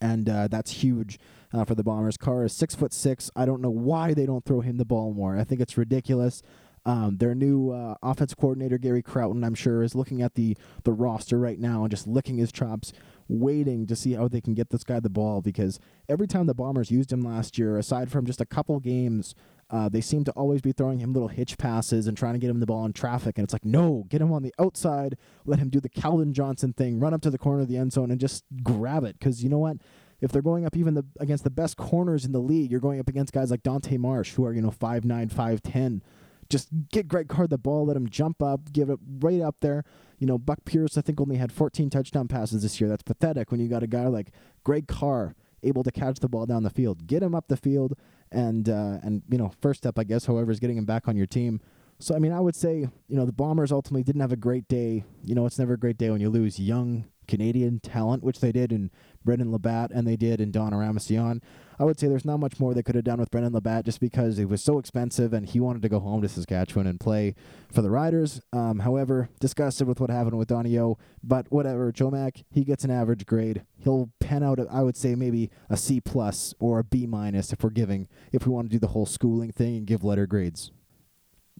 and 0.02 0.30
uh, 0.30 0.48
that's 0.48 0.72
huge 0.72 1.20
uh, 1.54 1.64
for 1.66 1.76
the 1.76 1.84
Bombers. 1.84 2.18
Carr 2.18 2.46
is 2.46 2.54
six 2.54 2.76
foot 2.76 2.94
six. 2.94 3.32
I 3.36 3.46
don't 3.46 3.62
know 3.62 3.70
why 3.70 4.14
they 4.14 4.26
don't 4.26 4.46
throw 4.46 4.62
him 4.62 4.78
the 4.78 4.86
ball 4.86 5.14
more. 5.14 5.38
I 5.38 5.44
think 5.44 5.62
it's 5.62 5.78
ridiculous. 5.78 6.42
Um, 6.88 7.18
their 7.18 7.36
new 7.36 7.72
uh, 7.72 7.96
offense 8.02 8.34
coordinator 8.34 8.78
Gary 8.78 9.04
Crowton, 9.04 9.46
I'm 9.46 9.54
sure, 9.54 9.84
is 9.84 9.94
looking 9.94 10.22
at 10.22 10.36
the 10.36 10.58
the 10.84 10.94
roster 10.94 11.38
right 11.38 11.60
now 11.60 11.84
and 11.84 11.92
just 11.92 12.08
licking 12.08 12.38
his 12.38 12.52
chops, 12.52 12.94
waiting 13.28 13.86
to 13.88 13.96
see 13.96 14.14
how 14.14 14.28
they 14.28 14.42
can 14.42 14.54
get 14.54 14.70
this 14.70 14.84
guy 14.84 15.00
the 15.00 15.10
ball. 15.10 15.42
Because 15.42 15.80
every 16.08 16.28
time 16.28 16.48
the 16.48 16.54
Bombers 16.54 16.90
used 16.90 17.12
him 17.12 17.22
last 17.22 17.58
year, 17.58 17.78
aside 17.78 18.10
from 18.10 18.26
just 18.26 18.42
a 18.42 18.46
couple 18.46 18.80
games 18.80 19.36
uh, 19.70 19.90
they 19.90 20.02
seem 20.02 20.24
to 20.24 20.32
always 20.32 20.62
be 20.62 20.72
throwing 20.72 21.00
him 21.00 21.12
little 21.12 21.28
hitch 21.28 21.58
passes 21.58 22.08
and 22.08 22.18
trying 22.18 22.34
to 22.34 22.40
get 22.40 22.50
him 22.50 22.60
the 22.60 22.66
ball 22.66 22.86
in 22.86 22.94
traffic. 22.94 23.38
And 23.38 23.44
it's 23.44 23.54
like, 23.54 23.66
no, 23.66 24.06
get 24.08 24.22
him 24.22 24.32
on 24.32 24.44
the 24.44 24.54
outside. 24.58 25.18
Let 25.46 25.60
him 25.60 25.70
do 25.70 25.82
the 25.82 25.90
Calvin 25.90 26.34
Johnson 26.34 26.72
thing, 26.72 27.00
run 27.00 27.14
up 27.14 27.22
to 27.24 27.30
the 27.30 27.38
corner 27.38 27.64
of 27.64 27.68
the 27.68 27.78
end 27.78 27.92
zone 27.92 28.10
and 28.10 28.20
just 28.20 28.46
grab 28.64 29.04
it. 29.04 29.20
Because 29.20 29.44
you 29.44 29.50
know 29.50 29.60
what? 29.60 29.78
if 30.20 30.32
they're 30.32 30.42
going 30.42 30.66
up 30.66 30.76
even 30.76 30.96
the 30.96 31.06
against 31.20 31.44
the 31.44 31.50
best 31.50 31.78
corners 31.78 32.26
in 32.26 32.32
the 32.32 32.40
league, 32.40 32.72
you're 32.72 32.80
going 32.80 33.00
up 33.00 33.08
against 33.08 33.34
guys 33.34 33.52
like 33.52 33.62
Dante 33.62 33.98
Marsh, 33.98 34.34
who 34.34 34.46
are 34.46 34.54
you 34.54 34.62
know 34.62 34.72
five 34.72 35.06
nine, 35.06 35.30
five 35.30 35.62
ten. 35.62 36.02
Just 36.50 36.70
get 36.92 37.08
Greg 37.08 37.28
Carr 37.28 37.48
the 37.48 37.58
ball, 37.58 37.86
let 37.86 37.98
him 37.98 38.10
jump 38.10 38.42
up, 38.42 38.72
give 38.72 38.90
it 38.90 39.00
right 39.20 39.42
up 39.42 39.58
there. 39.62 39.84
You 40.20 40.28
know, 40.28 40.38
Buck 40.38 40.66
Pierce, 40.66 40.98
I 40.98 41.02
think, 41.02 41.20
only 41.20 41.36
had 41.38 41.52
14 41.52 41.90
touchdown 41.90 42.28
passes 42.28 42.64
this 42.64 42.80
year. 42.80 42.90
That's 42.90 43.04
pathetic 43.04 43.52
when 43.52 43.60
you 43.60 43.68
got 43.68 43.84
a 43.84 43.88
guy 43.88 44.08
like 44.08 44.32
Greg 44.64 44.88
Carr 44.88 45.36
able 45.64 45.84
to 45.84 45.92
catch 45.92 46.20
the 46.20 46.30
ball 46.30 46.46
down 46.46 46.64
the 46.64 46.70
field. 46.70 47.08
Get 47.08 47.24
him 47.24 47.36
up 47.36 47.48
the 47.48 47.58
field, 47.58 47.94
and 48.32 48.70
uh, 48.70 49.00
and 49.04 49.24
you 49.30 49.38
know, 49.38 49.52
first 49.62 49.80
step, 49.80 50.00
I 50.00 50.04
guess, 50.04 50.26
however, 50.26 50.52
is 50.52 50.60
getting 50.60 50.78
him 50.78 50.86
back 50.86 51.08
on 51.08 51.16
your 51.16 51.28
team. 51.28 51.62
So 52.00 52.16
I 52.16 52.20
mean, 52.20 52.32
I 52.32 52.40
would 52.40 52.56
say 52.56 52.88
you 53.08 53.16
know 53.18 53.26
the 53.26 53.34
Bombers 53.34 53.72
ultimately 53.72 54.04
didn't 54.04 54.22
have 54.22 54.32
a 54.32 54.38
great 54.38 54.68
day. 54.68 55.04
You 55.24 55.36
know, 55.36 55.46
it's 55.46 55.60
never 55.60 55.74
a 55.74 55.80
great 55.80 55.98
day 55.98 56.10
when 56.10 56.22
you 56.22 56.30
lose 56.30 56.60
young 56.60 57.06
Canadian 57.28 57.80
talent, 57.80 58.24
which 58.24 58.40
they 58.40 58.52
did 58.52 58.72
in 58.72 58.92
Brendon 59.24 59.52
LaBatte 59.52 59.92
and 59.92 60.08
they 60.08 60.16
did 60.16 60.40
in 60.40 60.52
Don 60.52 60.72
Oramasionwu. 60.72 61.42
I 61.80 61.84
would 61.84 62.00
say 62.00 62.08
there's 62.08 62.26
not 62.26 62.40
much 62.40 62.60
more 62.60 62.74
they 62.74 62.82
could 62.82 62.96
have 62.96 63.04
done 63.04 63.20
with 63.20 63.30
Brendon 63.30 63.54
LaBatte 63.54 63.86
just 63.86 64.00
because 64.00 64.40
it 64.40 64.50
was 64.50 64.64
so 64.64 64.80
expensive 64.80 65.32
and 65.32 65.48
he 65.48 65.60
wanted 65.60 65.84
to 65.84 65.90
go 65.90 66.00
home 66.00 66.22
to 66.22 66.28
Saskatchewan 66.30 66.88
and 66.88 67.00
play 67.00 67.36
for 67.72 67.82
the 67.82 67.92
Riders. 67.92 68.42
Um, 68.52 68.80
however, 68.80 69.30
disgusted 69.40 69.88
with 69.88 70.00
what 70.00 70.10
happened 70.10 70.38
with 70.38 70.48
Donnie 70.48 70.78
O, 70.80 70.98
but 71.24 71.46
whatever. 71.52 71.92
Joe 71.92 72.10
Mack, 72.10 72.44
he 72.50 72.64
gets 72.64 72.84
an 72.84 72.92
average 72.92 73.26
grade. 73.26 73.64
He'll 73.78 74.10
pen 74.20 74.42
out, 74.42 74.60
I 74.72 74.82
would 74.82 74.98
say, 74.98 75.14
maybe 75.14 75.52
a 75.70 75.78
C 75.78 76.02
plus 76.02 76.56
or 76.60 76.80
a 76.80 76.84
B 76.84 77.06
minus 77.06 77.54
if 77.54 77.64
we're 77.64 77.70
giving, 77.70 78.08
if 78.32 78.48
we 78.48 78.54
want 78.54 78.70
to 78.70 78.76
do 78.76 78.80
the 78.80 78.88
whole 78.88 79.06
schooling 79.06 79.52
thing 79.52 79.78
and 79.78 79.88
give 79.88 80.04
letter 80.04 80.26
grades. 80.26 80.72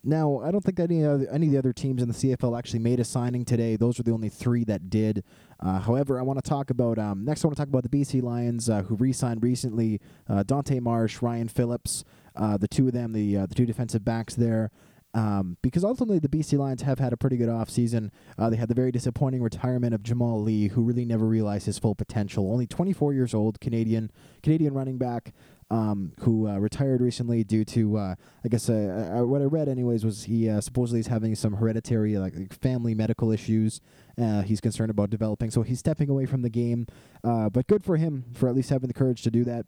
Now, 0.04 0.42
I 0.44 0.52
don't 0.52 0.64
think 0.64 0.78
that 0.78 0.92
any 0.92 1.06
other, 1.06 1.28
any 1.32 1.48
of 1.48 1.52
the 1.52 1.58
other 1.58 1.74
teams 1.74 2.02
in 2.02 2.08
the 2.08 2.14
CFL 2.14 2.58
actually 2.58 2.80
made 2.80 3.00
a 3.00 3.04
signing 3.04 3.46
today. 3.46 3.76
Those 3.76 4.00
are 4.00 4.04
the 4.04 4.12
only 4.12 4.30
three 4.30 4.64
that 4.66 4.90
did. 4.90 5.24
Uh, 5.60 5.80
however, 5.80 6.20
I 6.20 6.24
want 6.24 6.44
to 6.44 6.48
talk 6.48 6.70
about 6.70 7.00
um, 7.00 7.26
next. 7.26 7.44
I 7.44 7.48
want 7.48 7.58
to 7.58 7.62
talk 7.62 7.70
about 7.70 7.90
the 7.90 7.90
BC 7.90 8.22
Lions 8.22 8.70
uh, 8.70 8.84
who 8.84 8.96
re-signed 8.96 9.44
recently. 9.44 10.00
Uh, 10.30 10.44
Dante 10.44 10.80
Marsh, 10.80 11.22
Ryan 11.22 11.48
Phillips, 11.48 12.04
uh, 12.36 12.58
the 12.58 12.68
two 12.68 12.88
of 12.88 12.94
them, 12.94 13.14
the 13.14 13.38
uh, 13.38 13.46
the 13.48 13.56
two 13.56 13.66
defensive 13.66 14.06
backs 14.06 14.36
there. 14.36 14.72
Um, 15.14 15.58
because 15.64 15.84
ultimately 15.84 16.20
the 16.20 16.28
BC 16.28 16.60
Lions 16.60 16.84
have 16.84 17.00
had 17.00 17.12
a 17.12 17.18
pretty 17.18 17.38
good 17.38 17.50
offseason. 17.50 18.12
Uh, 18.38 18.52
they 18.52 18.58
had 18.58 18.70
the 18.70 18.76
very 18.76 18.92
disappointing 18.92 19.42
retirement 19.42 19.96
of 19.96 20.04
Jamall 20.04 20.44
Lee, 20.44 20.68
who 20.68 20.84
really 20.84 21.06
never 21.06 21.26
realized 21.26 21.66
his 21.66 21.80
full 21.80 21.96
potential. 21.96 22.52
Only 22.52 22.68
24 22.68 23.14
years 23.14 23.34
old, 23.34 23.60
Canadian 23.60 24.12
Canadian 24.44 24.76
running 24.76 25.00
back 25.00 25.34
um, 25.70 26.14
who 26.22 26.48
uh, 26.48 26.58
retired 26.58 27.02
recently 27.02 27.44
due 27.44 27.66
to, 27.66 27.98
uh, 27.98 28.16
I 28.44 28.48
guess, 28.48 28.70
uh, 28.70 29.18
uh 29.20 29.26
what 29.26 29.42
I 29.42 29.46
read 29.46 29.68
anyways 29.68 30.06
was 30.06 30.24
he 30.24 30.50
uh, 30.50 30.62
supposedly 30.62 31.02
is 31.02 31.08
having 31.08 31.36
some 31.36 31.54
hereditary 31.54 32.18
like 32.18 32.54
family 32.54 32.94
medical 32.94 33.32
issues. 33.32 33.82
Uh, 34.18 34.42
he's 34.42 34.62
concerned 34.62 34.92
about 34.92 35.10
developing, 35.10 35.52
so 35.52 35.64
he's 35.64 35.80
stepping 35.80 36.10
away 36.10 36.26
from 36.26 36.42
the 36.42 36.50
game. 36.50 36.88
but 37.24 37.68
good 37.68 37.84
for 37.84 37.98
him 37.98 38.26
for 38.34 38.48
at 38.48 38.56
least 38.56 38.70
having 38.70 38.88
the 38.88 38.94
courage 38.94 39.22
to 39.24 39.32
do 39.32 39.44
that. 39.44 39.66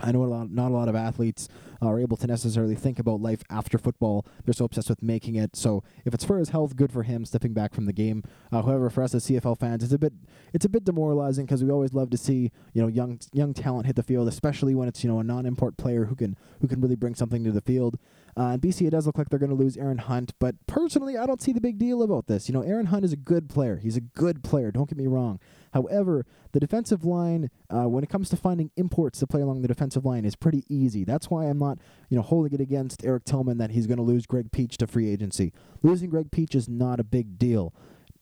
I 0.00 0.12
know 0.12 0.24
a 0.24 0.26
lot, 0.26 0.50
not 0.50 0.70
a 0.70 0.74
lot 0.74 0.88
of 0.88 0.94
athletes 0.94 1.48
are 1.82 2.00
able 2.00 2.16
to 2.16 2.26
necessarily 2.26 2.74
think 2.74 2.98
about 2.98 3.20
life 3.20 3.42
after 3.50 3.78
football. 3.78 4.26
They're 4.44 4.54
so 4.54 4.64
obsessed 4.64 4.88
with 4.88 5.02
making 5.02 5.36
it. 5.36 5.56
So 5.56 5.82
if 6.04 6.14
it's 6.14 6.24
for 6.24 6.38
his 6.38 6.50
health, 6.50 6.76
good 6.76 6.92
for 6.92 7.02
him 7.02 7.24
stepping 7.24 7.52
back 7.52 7.74
from 7.74 7.86
the 7.86 7.92
game. 7.92 8.22
Uh, 8.50 8.62
however, 8.62 8.90
for 8.90 9.02
us 9.02 9.14
as 9.14 9.26
CFL 9.26 9.58
fans, 9.58 9.84
it's 9.84 9.92
a 9.92 9.98
bit 9.98 10.12
it's 10.52 10.64
a 10.64 10.68
bit 10.68 10.84
demoralizing 10.84 11.46
because 11.46 11.62
we 11.62 11.70
always 11.70 11.92
love 11.92 12.10
to 12.10 12.16
see 12.16 12.50
you 12.72 12.82
know 12.82 12.88
young 12.88 13.20
young 13.32 13.54
talent 13.54 13.86
hit 13.86 13.96
the 13.96 14.02
field, 14.02 14.28
especially 14.28 14.74
when 14.74 14.88
it's 14.88 15.02
you 15.04 15.10
know 15.10 15.18
a 15.18 15.24
non-import 15.24 15.76
player 15.76 16.06
who 16.06 16.14
can 16.14 16.36
who 16.60 16.68
can 16.68 16.80
really 16.80 16.96
bring 16.96 17.14
something 17.14 17.44
to 17.44 17.52
the 17.52 17.60
field. 17.60 17.98
Uh, 18.38 18.50
and 18.50 18.60
BC, 18.60 18.86
it 18.86 18.90
does 18.90 19.06
look 19.06 19.16
like 19.16 19.30
they're 19.30 19.38
going 19.38 19.50
to 19.50 19.56
lose 19.56 19.78
Aaron 19.78 19.96
Hunt, 19.96 20.34
but 20.38 20.54
personally, 20.66 21.16
I 21.16 21.24
don't 21.24 21.40
see 21.40 21.52
the 21.52 21.60
big 21.60 21.78
deal 21.78 22.02
about 22.02 22.26
this. 22.26 22.50
You 22.50 22.52
know, 22.52 22.60
Aaron 22.60 22.86
Hunt 22.86 23.02
is 23.02 23.12
a 23.12 23.16
good 23.16 23.48
player. 23.48 23.76
He's 23.76 23.96
a 23.96 24.02
good 24.02 24.44
player. 24.44 24.70
Don't 24.70 24.90
get 24.90 24.98
me 24.98 25.06
wrong. 25.06 25.40
However, 25.76 26.24
the 26.52 26.60
defensive 26.60 27.04
line, 27.04 27.50
uh, 27.68 27.86
when 27.86 28.02
it 28.02 28.08
comes 28.08 28.30
to 28.30 28.36
finding 28.38 28.70
imports 28.76 29.18
to 29.18 29.26
play 29.26 29.42
along 29.42 29.60
the 29.60 29.68
defensive 29.68 30.06
line, 30.06 30.24
is 30.24 30.34
pretty 30.34 30.64
easy. 30.70 31.04
That's 31.04 31.28
why 31.28 31.44
I'm 31.44 31.58
not, 31.58 31.78
you 32.08 32.16
know, 32.16 32.22
holding 32.22 32.54
it 32.54 32.62
against 32.62 33.04
Eric 33.04 33.24
Tillman 33.26 33.58
that 33.58 33.72
he's 33.72 33.86
going 33.86 33.98
to 33.98 34.02
lose 34.02 34.24
Greg 34.24 34.50
Peach 34.52 34.78
to 34.78 34.86
free 34.86 35.10
agency. 35.10 35.52
Losing 35.82 36.08
Greg 36.08 36.30
Peach 36.30 36.54
is 36.54 36.66
not 36.66 36.98
a 36.98 37.04
big 37.04 37.38
deal. 37.38 37.74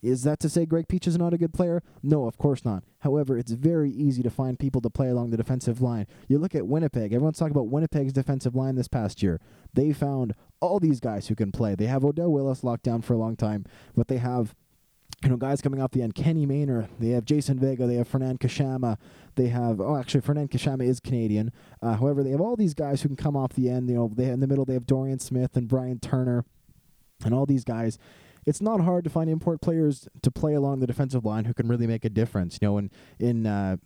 Is 0.03 0.25
that 0.25 0.41
to 0.41 0.49
say 0.49 0.67
Greg 0.67 0.89
Peach 0.89 1.07
is 1.07 1.17
not 1.17 1.33
a 1.33 1.39
good 1.39 1.55
player? 1.55 1.81
No, 2.03 2.27
of 2.27 2.37
course 2.39 2.65
not. 2.65 2.83
However, 3.03 3.39
it's 3.39 3.53
very 3.53 3.91
easy 3.93 4.25
to 4.25 4.31
find 4.31 4.59
people 4.59 4.81
to 4.81 4.91
play 4.91 5.09
along 5.11 5.31
the 5.31 5.37
defensive 5.37 5.81
line. 5.81 6.09
You 6.27 6.39
look 6.39 6.57
at 6.57 6.67
Winnipeg. 6.67 7.13
Everyone's 7.13 7.39
talking 7.39 7.57
about 7.57 7.69
Winnipeg's 7.69 8.13
defensive 8.13 8.57
line 8.57 8.75
this 8.75 8.89
past 8.89 9.23
year. 9.23 9.41
They 9.75 9.93
found 9.93 10.35
all 10.61 10.81
these 10.81 10.99
guys 10.99 11.29
who 11.29 11.37
can 11.37 11.53
play. 11.53 11.77
They 11.77 11.87
have 11.87 12.05
Odell 12.05 12.33
Willis 12.33 12.65
locked 12.65 12.83
down 12.83 13.03
for 13.03 13.15
a 13.15 13.19
long 13.19 13.37
time, 13.37 13.65
but 13.95 14.09
they 14.09 14.19
have 14.19 14.57
you 15.23 15.31
know, 15.31 15.37
guys 15.37 15.63
coming 15.63 15.81
off 15.81 15.93
the 15.93 16.03
end, 16.03 16.15
Kenny 16.15 16.47
Maynor, 16.47 16.89
they 16.99 17.11
have 17.11 17.25
Jason 17.25 17.59
Vega, 17.59 17.87
they 17.87 17.95
have 17.95 18.09
Fernand 18.09 18.41
Kashama, 18.41 18.99
they 19.37 19.49
have, 19.49 19.81
oh, 19.81 19.97
actually, 19.97 20.21
Fernand 20.21 20.51
Kashama 20.51 20.87
is 20.87 21.01
Canadian. 21.01 21.51
Uh, 21.81 21.97
however, 21.97 22.23
they 22.23 22.31
have 22.31 22.41
all 22.41 22.57
these 22.57 22.75
guys 22.75 23.03
who 23.03 23.09
can 23.09 23.17
come 23.17 23.37
off 23.37 23.55
the 23.55 23.71
end. 23.71 23.89
You 23.89 23.95
know, 23.95 24.11
they 24.15 24.27
in 24.27 24.41
the 24.41 24.47
middle, 24.47 24.65
they 24.65 24.75
have 24.75 24.87
Dorian 24.87 25.19
Smith 25.19 25.57
and 25.57 25.67
Brian 25.67 25.99
Turner 25.99 26.45
and 27.25 27.33
all 27.33 27.47
these 27.47 27.64
guys 27.64 27.99
it's 28.47 28.61
not 28.61 28.81
hard 28.81 29.05
to 29.05 29.11
find 29.11 29.31
import 29.31 29.61
players 29.61 30.09
to 30.23 30.31
play 30.31 30.55
along 30.55 30.81
the 30.81 30.87
defensive 30.87 31.25
line 31.25 31.45
who 31.45 31.55
can 31.55 31.69
really 31.69 31.87
make 31.87 32.05
a 32.05 32.11
difference. 32.11 32.59
You 32.61 32.69
know, 32.69 32.79
in 32.79 32.90
in 33.19 33.47
uh, 33.47 33.77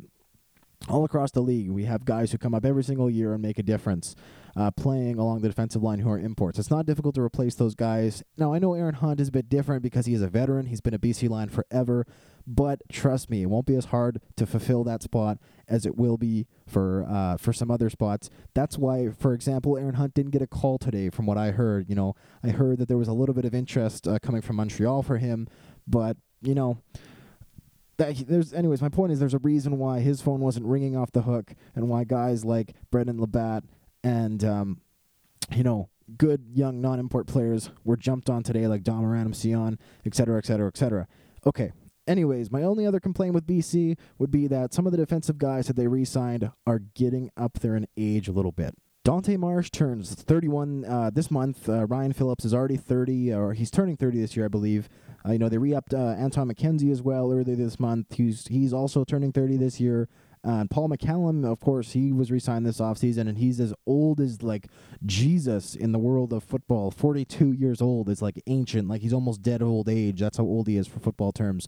all 0.88 1.04
across 1.04 1.32
the 1.32 1.40
league, 1.40 1.70
we 1.70 1.84
have 1.84 2.04
guys 2.04 2.32
who 2.32 2.38
come 2.38 2.54
up 2.54 2.64
every 2.64 2.84
single 2.84 3.10
year 3.10 3.32
and 3.32 3.42
make 3.42 3.58
a 3.58 3.62
difference 3.62 4.14
uh, 4.56 4.70
playing 4.70 5.18
along 5.18 5.40
the 5.40 5.48
defensive 5.48 5.82
line 5.82 5.98
who 6.00 6.10
are 6.10 6.18
imports. 6.18 6.58
It's 6.58 6.70
not 6.70 6.86
difficult 6.86 7.14
to 7.16 7.20
replace 7.20 7.54
those 7.54 7.74
guys. 7.74 8.22
Now, 8.36 8.52
I 8.54 8.58
know 8.58 8.74
Aaron 8.74 8.94
Hunt 8.94 9.20
is 9.20 9.28
a 9.28 9.32
bit 9.32 9.48
different 9.48 9.82
because 9.82 10.06
he 10.06 10.14
is 10.14 10.22
a 10.22 10.28
veteran. 10.28 10.66
He's 10.66 10.80
been 10.80 10.94
a 10.94 10.98
BC 10.98 11.28
line 11.28 11.48
forever. 11.48 12.06
But 12.46 12.80
trust 12.90 13.28
me, 13.28 13.42
it 13.42 13.46
won't 13.46 13.66
be 13.66 13.76
as 13.76 13.86
hard 13.86 14.22
to 14.36 14.46
fulfill 14.46 14.82
that 14.84 15.02
spot 15.02 15.38
as 15.68 15.84
it 15.84 15.96
will 15.96 16.16
be 16.16 16.46
for 16.66 17.04
uh, 17.06 17.36
for 17.36 17.52
some 17.52 17.70
other 17.70 17.90
spots. 17.90 18.30
That's 18.54 18.78
why, 18.78 19.10
for 19.10 19.34
example, 19.34 19.76
Aaron 19.76 19.96
Hunt 19.96 20.14
didn't 20.14 20.30
get 20.30 20.40
a 20.40 20.46
call 20.46 20.78
today, 20.78 21.10
from 21.10 21.26
what 21.26 21.36
I 21.36 21.50
heard. 21.50 21.90
You 21.90 21.94
know, 21.94 22.14
I 22.42 22.48
heard 22.48 22.78
that 22.78 22.88
there 22.88 22.96
was 22.96 23.08
a 23.08 23.12
little 23.12 23.34
bit 23.34 23.44
of 23.44 23.54
interest 23.54 24.08
uh, 24.08 24.18
coming 24.18 24.40
from 24.40 24.56
Montreal 24.56 25.02
for 25.02 25.18
him, 25.18 25.46
but 25.86 26.16
you 26.40 26.54
know, 26.54 26.78
that 27.98 28.12
he, 28.12 28.24
there's 28.24 28.52
anyways 28.52 28.80
my 28.80 28.88
point 28.88 29.12
is 29.12 29.20
there's 29.20 29.34
a 29.34 29.38
reason 29.38 29.78
why 29.78 30.00
his 30.00 30.20
phone 30.20 30.40
wasn't 30.40 30.64
ringing 30.64 30.96
off 30.96 31.12
the 31.12 31.22
hook 31.22 31.52
and 31.74 31.88
why 31.88 32.04
guys 32.04 32.44
like 32.44 32.74
Brendon 32.90 33.18
LaBatte 33.18 33.64
and 34.02 34.42
um, 34.44 34.80
you 35.54 35.62
know 35.62 35.88
good 36.16 36.46
young 36.54 36.80
non-import 36.80 37.26
players 37.26 37.70
were 37.84 37.96
jumped 37.96 38.30
on 38.30 38.42
today 38.42 38.66
like 38.66 38.82
Dom 38.82 39.04
Sion 39.32 39.78
et 40.06 40.14
cetera, 40.14 40.38
et 40.38 40.46
cetera, 40.46 40.68
et 40.68 40.76
cetera. 40.76 41.06
Okay. 41.46 41.72
Anyways, 42.06 42.50
my 42.50 42.62
only 42.62 42.86
other 42.86 43.00
complaint 43.00 43.34
with 43.34 43.46
BC 43.46 43.98
would 44.18 44.30
be 44.30 44.46
that 44.46 44.72
some 44.72 44.86
of 44.86 44.92
the 44.92 44.96
defensive 44.96 45.36
guys 45.36 45.66
that 45.66 45.76
they 45.76 45.86
re-signed 45.86 46.50
are 46.66 46.78
getting 46.78 47.30
up 47.36 47.58
there 47.58 47.76
in 47.76 47.86
age 47.98 48.28
a 48.28 48.32
little 48.32 48.52
bit. 48.52 48.74
Dante 49.04 49.36
Marsh 49.36 49.70
turns 49.70 50.14
31 50.14 50.84
uh, 50.84 51.10
this 51.10 51.30
month. 51.30 51.68
Uh, 51.68 51.86
Ryan 51.86 52.12
Phillips 52.12 52.44
is 52.44 52.52
already 52.52 52.76
30, 52.76 53.32
or 53.32 53.54
he's 53.54 53.70
turning 53.70 53.96
30 53.96 54.20
this 54.20 54.36
year, 54.36 54.44
I 54.44 54.48
believe. 54.48 54.88
Uh, 55.26 55.32
you 55.32 55.38
know, 55.38 55.48
they 55.48 55.58
re-upped 55.58 55.94
uh, 55.94 56.14
Anton 56.18 56.48
McKenzie 56.48 56.92
as 56.92 57.02
well 57.02 57.32
earlier 57.32 57.56
this 57.56 57.80
month. 57.80 58.14
He's 58.14 58.46
he's 58.48 58.72
also 58.72 59.04
turning 59.04 59.32
30 59.32 59.56
this 59.56 59.80
year. 59.80 60.08
And 60.44 60.70
Paul 60.70 60.88
McCallum, 60.88 61.44
of 61.44 61.60
course, 61.60 61.92
he 61.92 62.12
was 62.12 62.30
re-signed 62.30 62.64
this 62.64 62.80
offseason, 62.80 63.28
and 63.28 63.38
he's 63.38 63.58
as 63.60 63.74
old 63.86 64.20
as 64.20 64.42
like 64.42 64.68
Jesus 65.04 65.74
in 65.74 65.92
the 65.92 65.98
world 65.98 66.32
of 66.32 66.44
football. 66.44 66.90
42 66.90 67.52
years 67.52 67.82
old 67.82 68.08
is 68.08 68.22
like 68.22 68.40
ancient, 68.46 68.88
like 68.88 69.02
he's 69.02 69.12
almost 69.12 69.42
dead 69.42 69.62
of 69.62 69.68
old 69.68 69.88
age. 69.88 70.20
That's 70.20 70.38
how 70.38 70.44
old 70.44 70.68
he 70.68 70.76
is 70.76 70.86
for 70.86 71.00
football 71.00 71.32
terms. 71.32 71.66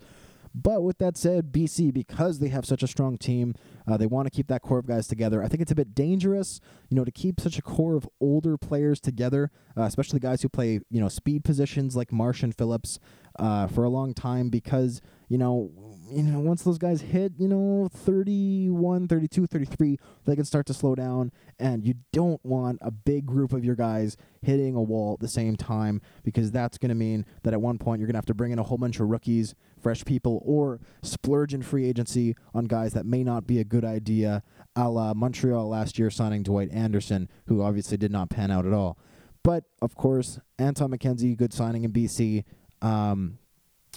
But 0.54 0.82
with 0.82 0.98
that 0.98 1.16
said, 1.16 1.52
BC, 1.52 1.92
because 1.92 2.38
they 2.38 2.48
have 2.48 2.66
such 2.66 2.82
a 2.82 2.88
strong 2.88 3.18
team, 3.18 3.54
uh, 3.86 3.96
they 3.96 4.06
want 4.06 4.26
to 4.26 4.30
keep 4.30 4.48
that 4.48 4.62
core 4.62 4.78
of 4.78 4.86
guys 4.86 5.06
together. 5.06 5.42
I 5.42 5.48
think 5.48 5.62
it's 5.62 5.70
a 5.70 5.76
bit 5.76 5.94
dangerous, 5.94 6.60
you 6.88 6.96
know, 6.96 7.04
to 7.04 7.12
keep 7.12 7.40
such 7.40 7.58
a 7.58 7.62
core 7.62 7.96
of 7.96 8.08
older 8.20 8.56
players 8.56 9.00
together, 9.00 9.50
uh, 9.76 9.82
especially 9.82 10.18
guys 10.18 10.42
who 10.42 10.48
play, 10.48 10.80
you 10.90 11.00
know, 11.00 11.08
speed 11.08 11.44
positions 11.44 11.94
like 11.94 12.12
Marsh 12.12 12.42
and 12.42 12.54
Phillips 12.54 12.98
uh, 13.38 13.68
for 13.68 13.84
a 13.84 13.88
long 13.88 14.12
time 14.12 14.48
because 14.48 15.00
you 15.30 15.38
know, 15.38 15.70
you 16.10 16.22
know, 16.22 16.40
once 16.40 16.62
those 16.62 16.78
guys 16.78 17.00
hit, 17.00 17.32
you 17.38 17.48
know, 17.48 17.88
31, 17.92 19.08
32, 19.08 19.46
33, 19.46 19.98
they 20.24 20.36
can 20.36 20.44
start 20.44 20.66
to 20.66 20.74
slow 20.74 20.94
down. 20.94 21.30
And 21.58 21.84
you 21.84 21.94
don't 22.12 22.44
want 22.44 22.78
a 22.82 22.90
big 22.90 23.26
group 23.26 23.52
of 23.52 23.64
your 23.64 23.76
guys 23.76 24.16
hitting 24.42 24.74
a 24.74 24.82
wall 24.82 25.14
at 25.14 25.20
the 25.20 25.28
same 25.28 25.56
time 25.56 26.00
because 26.22 26.50
that's 26.50 26.78
going 26.78 26.88
to 26.88 26.94
mean 26.94 27.26
that 27.42 27.52
at 27.52 27.60
one 27.60 27.78
point 27.78 28.00
you're 28.00 28.06
going 28.06 28.14
to 28.14 28.18
have 28.18 28.26
to 28.26 28.34
bring 28.34 28.52
in 28.52 28.58
a 28.58 28.62
whole 28.62 28.78
bunch 28.78 29.00
of 29.00 29.08
rookies, 29.08 29.54
fresh 29.80 30.04
people, 30.04 30.42
or 30.44 30.80
splurge 31.02 31.54
in 31.54 31.62
free 31.62 31.86
agency 31.86 32.34
on 32.54 32.64
guys 32.64 32.92
that 32.92 33.06
may 33.06 33.22
not 33.22 33.46
be 33.46 33.58
a 33.58 33.64
good 33.64 33.84
idea, 33.84 34.42
a 34.76 34.88
la 34.88 35.14
Montreal 35.14 35.68
last 35.68 35.98
year 35.98 36.10
signing 36.10 36.42
Dwight 36.42 36.70
Anderson, 36.72 37.28
who 37.46 37.62
obviously 37.62 37.96
did 37.96 38.10
not 38.10 38.30
pan 38.30 38.50
out 38.50 38.66
at 38.66 38.72
all. 38.72 38.98
But, 39.42 39.64
of 39.80 39.94
course, 39.94 40.38
Anton 40.58 40.90
McKenzie, 40.90 41.36
good 41.36 41.52
signing 41.52 41.84
in 41.84 41.92
BC. 41.92 42.44
Um, 42.82 43.38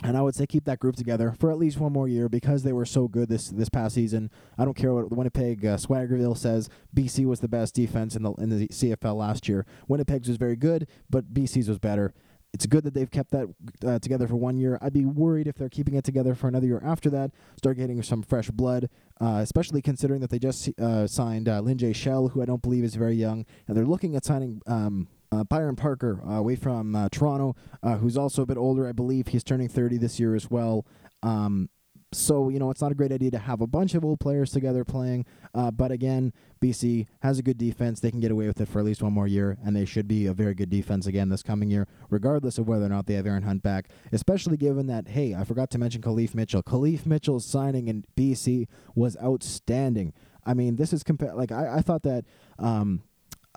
and 0.02 0.18
I 0.18 0.22
would 0.22 0.34
say 0.36 0.48
keep 0.48 0.66
that 0.66 0.80
group 0.80 0.96
together 0.96 1.36
for 1.40 1.52
at 1.52 1.58
least 1.58 1.80
one 1.80 1.94
more 1.94 2.08
year 2.08 2.28
because 2.28 2.64
they 2.64 2.74
were 2.74 2.86
so 2.86 3.08
good 3.08 3.30
this 3.30 3.50
this 3.50 3.70
past 3.70 3.94
season. 3.96 4.32
I 4.58 4.66
don't 4.66 4.74
care 4.76 4.94
what 4.94 5.12
Winnipeg 5.12 5.66
uh, 5.66 5.78
Swaggerville 5.78 6.38
says. 6.38 6.70
BC 6.96 7.26
was 7.26 7.42
the 7.42 7.48
best 7.48 7.76
defense 7.76 8.16
in 8.16 8.24
the 8.24 8.34
in 8.34 8.50
the 8.50 8.68
CFL 8.68 9.16
last 9.16 9.48
year. 9.48 9.66
Winnipeg's 9.88 10.28
was 10.28 10.38
very 10.38 10.56
good, 10.56 10.88
but 11.10 11.34
BC's 11.34 11.70
was 11.70 11.80
better. 11.80 12.14
it's 12.54 12.68
good 12.68 12.84
that 12.84 12.94
they've 12.94 13.10
kept 13.10 13.32
that 13.32 13.48
uh, 13.86 14.00
together 14.00 14.28
for 14.28 14.36
one 14.36 14.58
year. 14.58 14.78
I'd 14.82 14.94
be 14.94 15.06
worried 15.06 15.48
if 15.48 15.56
they're 15.56 15.70
keeping 15.70 15.96
it 15.96 16.04
together 16.04 16.36
for 16.36 16.48
another 16.48 16.68
year 16.68 16.82
after 16.86 17.10
that. 17.10 17.32
Start 17.58 17.78
getting 17.78 18.02
some 18.04 18.22
fresh 18.22 18.50
blood, 18.52 18.90
uh, 19.20 19.40
especially 19.42 19.82
considering 19.82 20.22
that 20.22 20.30
they 20.30 20.40
just 20.40 20.70
uh, 20.80 21.08
signed 21.08 21.50
uh, 21.50 21.62
Lin 21.62 21.78
J. 21.80 21.94
Shell, 21.94 22.30
who 22.30 22.42
I 22.42 22.46
don't 22.46 22.62
believe 22.62 22.84
is 22.84 22.96
very 22.96 23.16
young, 23.16 23.46
and 23.68 23.76
they're 23.76 23.86
looking 23.86 24.16
at 24.16 24.26
signing. 24.26 24.62
Um, 24.68 25.08
uh, 25.34 25.44
Byron 25.44 25.76
Parker, 25.76 26.22
uh, 26.26 26.34
away 26.34 26.56
from 26.56 26.96
uh, 26.96 27.10
Toronto, 27.12 27.56
uh, 27.82 27.98
who's 27.98 28.18
also 28.18 28.44
a 28.44 28.46
bit 28.46 28.58
older, 28.58 28.88
I 28.88 28.92
believe. 28.92 29.28
He's 29.28 29.44
turning 29.44 29.68
30 29.68 29.98
this 29.98 30.20
year 30.20 30.36
as 30.36 30.50
well. 30.50 30.86
Um, 31.22 31.70
so, 32.12 32.50
you 32.50 32.60
know, 32.60 32.70
it's 32.70 32.82
not 32.82 32.92
a 32.92 32.96
great 32.96 33.12
idea 33.12 33.32
to 33.32 33.40
have 33.40 33.60
a 33.60 33.66
bunch 33.66 33.96
of 33.96 34.06
old 34.06 34.20
players 34.20 34.52
together 34.52 34.84
playing. 34.86 35.26
Uh, 35.56 35.72
but 35.72 35.92
again, 35.92 36.32
BC 36.62 37.08
has 37.22 37.40
a 37.40 37.44
good 37.44 37.58
defense. 37.58 38.00
They 38.00 38.12
can 38.12 38.20
get 38.20 38.30
away 38.30 38.46
with 38.46 38.62
it 38.62 38.68
for 38.68 38.80
at 38.80 38.86
least 38.86 39.02
one 39.02 39.14
more 39.14 39.26
year, 39.26 39.58
and 39.66 39.76
they 39.76 39.86
should 39.86 40.08
be 40.08 40.28
a 40.28 40.34
very 40.34 40.54
good 40.54 40.70
defense 40.70 41.08
again 41.08 41.30
this 41.30 41.42
coming 41.42 41.72
year, 41.72 41.88
regardless 42.12 42.60
of 42.60 42.68
whether 42.68 42.86
or 42.86 42.90
not 42.90 43.08
they 43.08 43.16
have 43.16 43.26
Aaron 43.26 43.44
Hunt 43.44 43.64
back. 43.64 43.90
Especially 44.12 44.58
given 44.58 44.86
that, 44.88 45.10
hey, 45.10 45.34
I 45.34 45.44
forgot 45.44 45.72
to 45.72 45.80
mention 45.80 46.02
Khalif 46.02 46.36
Mitchell. 46.36 46.62
Khalif 46.62 47.06
Mitchell's 47.06 47.46
signing 47.46 47.88
in 47.88 48.06
BC 48.16 48.68
was 48.96 49.18
outstanding. 49.22 50.14
I 50.46 50.54
mean, 50.54 50.76
this 50.76 50.94
is 50.94 51.04
compa- 51.04 51.36
like 51.36 51.52
I, 51.52 51.78
I 51.78 51.82
thought 51.82 52.04
that 52.04 52.26
um, 52.60 53.02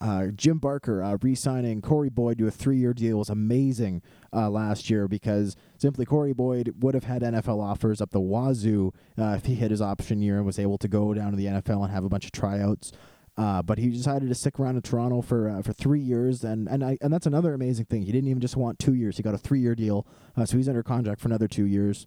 uh, 0.01 0.27
Jim 0.27 0.59
Barker 0.59 1.03
uh, 1.03 1.17
re-signing 1.23 1.81
Corey 1.81 2.11
Boyd 2.11 2.39
to 2.39 2.47
a 2.47 2.51
three-year 2.51 2.93
deal 2.93 3.19
was 3.19 3.31
amazing 3.31 4.03
uh, 4.33 4.51
last 4.51 4.91
year 4.91 5.09
because 5.09 5.57
simply 5.79 6.05
Corey 6.05 6.33
Boyd 6.33 6.75
would 6.81 6.95
have 6.95 7.05
had 7.05 7.23
NFL 7.23 7.63
offers 7.63 8.01
up 8.01 8.11
the 8.11 8.21
wazoo 8.21 8.93
uh, 9.19 9.35
if 9.37 9.47
he 9.47 9.55
hit 9.55 9.71
his 9.71 9.81
option 9.81 10.21
year 10.21 10.37
and 10.37 10.47
was 10.47 10.59
able 10.59 10.79
to 10.79 10.89
go 10.89 11.15
down 11.15 11.31
to 11.31 11.37
the 11.37 11.47
NFL 11.47 11.85
and 11.85 11.93
have 11.93 12.05
a 12.05 12.09
bunch 12.09 12.27
of 12.27 12.33
tryouts. 12.33 12.93
Uh, 13.39 13.63
but 13.63 13.79
he 13.79 13.91
decided 13.91 14.29
to 14.29 14.35
stick 14.35 14.59
around 14.59 14.77
in 14.77 14.83
Toronto 14.83 15.21
for 15.21 15.49
uh, 15.51 15.61
for 15.61 15.75
three 15.75 16.01
years, 16.01 16.43
and 16.43 16.69
and 16.69 16.83
I, 16.83 16.97
and 17.03 17.13
that's 17.13 17.27
another 17.27 17.53
amazing 17.53 17.85
thing. 17.85 18.01
He 18.03 18.13
didn't 18.13 18.31
even 18.31 18.41
just 18.41 18.57
want 18.57 18.79
two 18.79 18.95
years; 18.95 19.19
he 19.19 19.23
got 19.23 19.35
a 19.35 19.39
three 19.39 19.61
year 19.61 19.75
deal, 19.75 20.07
so 20.43 20.57
he's 20.57 20.71
under 20.71 20.83
contract 20.83 21.21
for 21.21 21.29
another 21.29 21.47
two 21.47 21.67
years. 21.67 22.07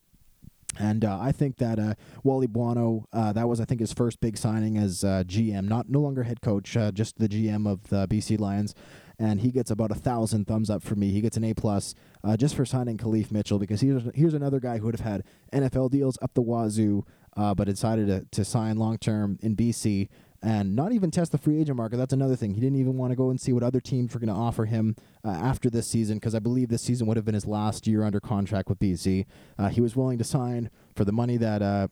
And 0.78 1.04
uh, 1.04 1.20
I 1.20 1.32
think 1.32 1.58
that 1.58 1.80
uh, 1.80 1.96
Wally 2.24 2.48
Buono, 2.48 3.06
uh, 3.12 3.34
that 3.34 3.48
was 3.48 3.60
I 3.60 3.66
think 3.66 3.82
his 3.82 3.92
first 3.94 4.22
big 4.22 4.38
signing 4.38 4.78
as 4.78 5.04
uh, 5.04 5.24
GM, 5.26 5.68
not 5.68 5.90
no 5.90 6.00
longer 6.00 6.24
head 6.24 6.42
coach, 6.42 6.78
uh, 6.78 6.92
just 6.92 7.18
the 7.18 7.28
GM 7.28 7.68
of 7.70 7.90
the 7.90 8.08
BC 8.08 8.40
Lions, 8.40 8.76
and 9.18 9.42
he 9.42 9.52
gets 9.52 9.72
about 9.72 9.92
a 9.92 9.96
thousand 9.96 10.46
thumbs 10.46 10.70
up 10.70 10.84
for 10.84 10.96
me. 10.96 11.12
He 11.12 11.22
gets 11.22 11.38
an 11.38 11.44
A 11.44 11.54
plus 11.54 11.96
uh, 12.24 12.38
just 12.38 12.56
for 12.56 12.66
signing 12.66 12.98
Khalif 12.98 13.32
Mitchell 13.32 13.60
because 13.60 13.82
here's 13.82 14.04
here's 14.14 14.34
another 14.34 14.60
guy 14.60 14.78
who 14.78 14.86
would 14.86 14.98
have 14.98 15.08
had 15.08 15.24
NFL 15.52 15.90
deals 15.92 16.18
up 16.22 16.34
the 16.34 16.42
wazoo, 16.42 17.04
but 17.36 17.66
decided 17.66 18.08
to, 18.08 18.26
to 18.32 18.46
sign 18.46 18.78
long 18.78 18.98
term 18.98 19.38
in 19.42 19.56
BC 19.56 20.08
and 20.42 20.76
not 20.76 20.92
even 20.92 21.12
test 21.12 21.32
the 21.32 21.38
free 21.38 21.60
agent 21.60 21.78
market. 21.78 21.98
That's 21.98 22.14
another 22.14 22.36
thing. 22.36 22.54
He 22.54 22.62
didn't 22.62 22.80
even 22.80 22.98
want 22.98 23.12
to 23.12 23.16
go 23.16 23.30
and 23.30 23.40
see 23.40 23.52
what 23.52 23.64
other 23.64 23.80
teams 23.80 24.14
were 24.14 24.20
going 24.20 24.34
to 24.34 24.40
offer 24.40 24.66
him 24.66 24.96
uh, 25.24 25.30
after 25.30 25.70
this 25.70 25.88
season 25.88 26.18
because 26.18 26.34
I 26.34 26.40
believe 26.40 26.70
this 26.70 26.82
season 26.82 27.08
would 27.08 27.18
have 27.18 27.26
been 27.26 27.34
his 27.34 27.46
last 27.46 27.88
year 27.88 28.04
under 28.04 28.20
contract 28.20 28.70
with 28.70 28.80
BC. 28.80 29.26
Uh, 29.58 29.70
he 29.70 29.82
was 29.82 29.96
willing 29.96 30.18
to 30.18 30.24
sign 30.24 30.70
for 30.96 31.06
the 31.06 31.12
money 31.12 31.38
that. 31.38 31.62
Uh, 31.62 31.88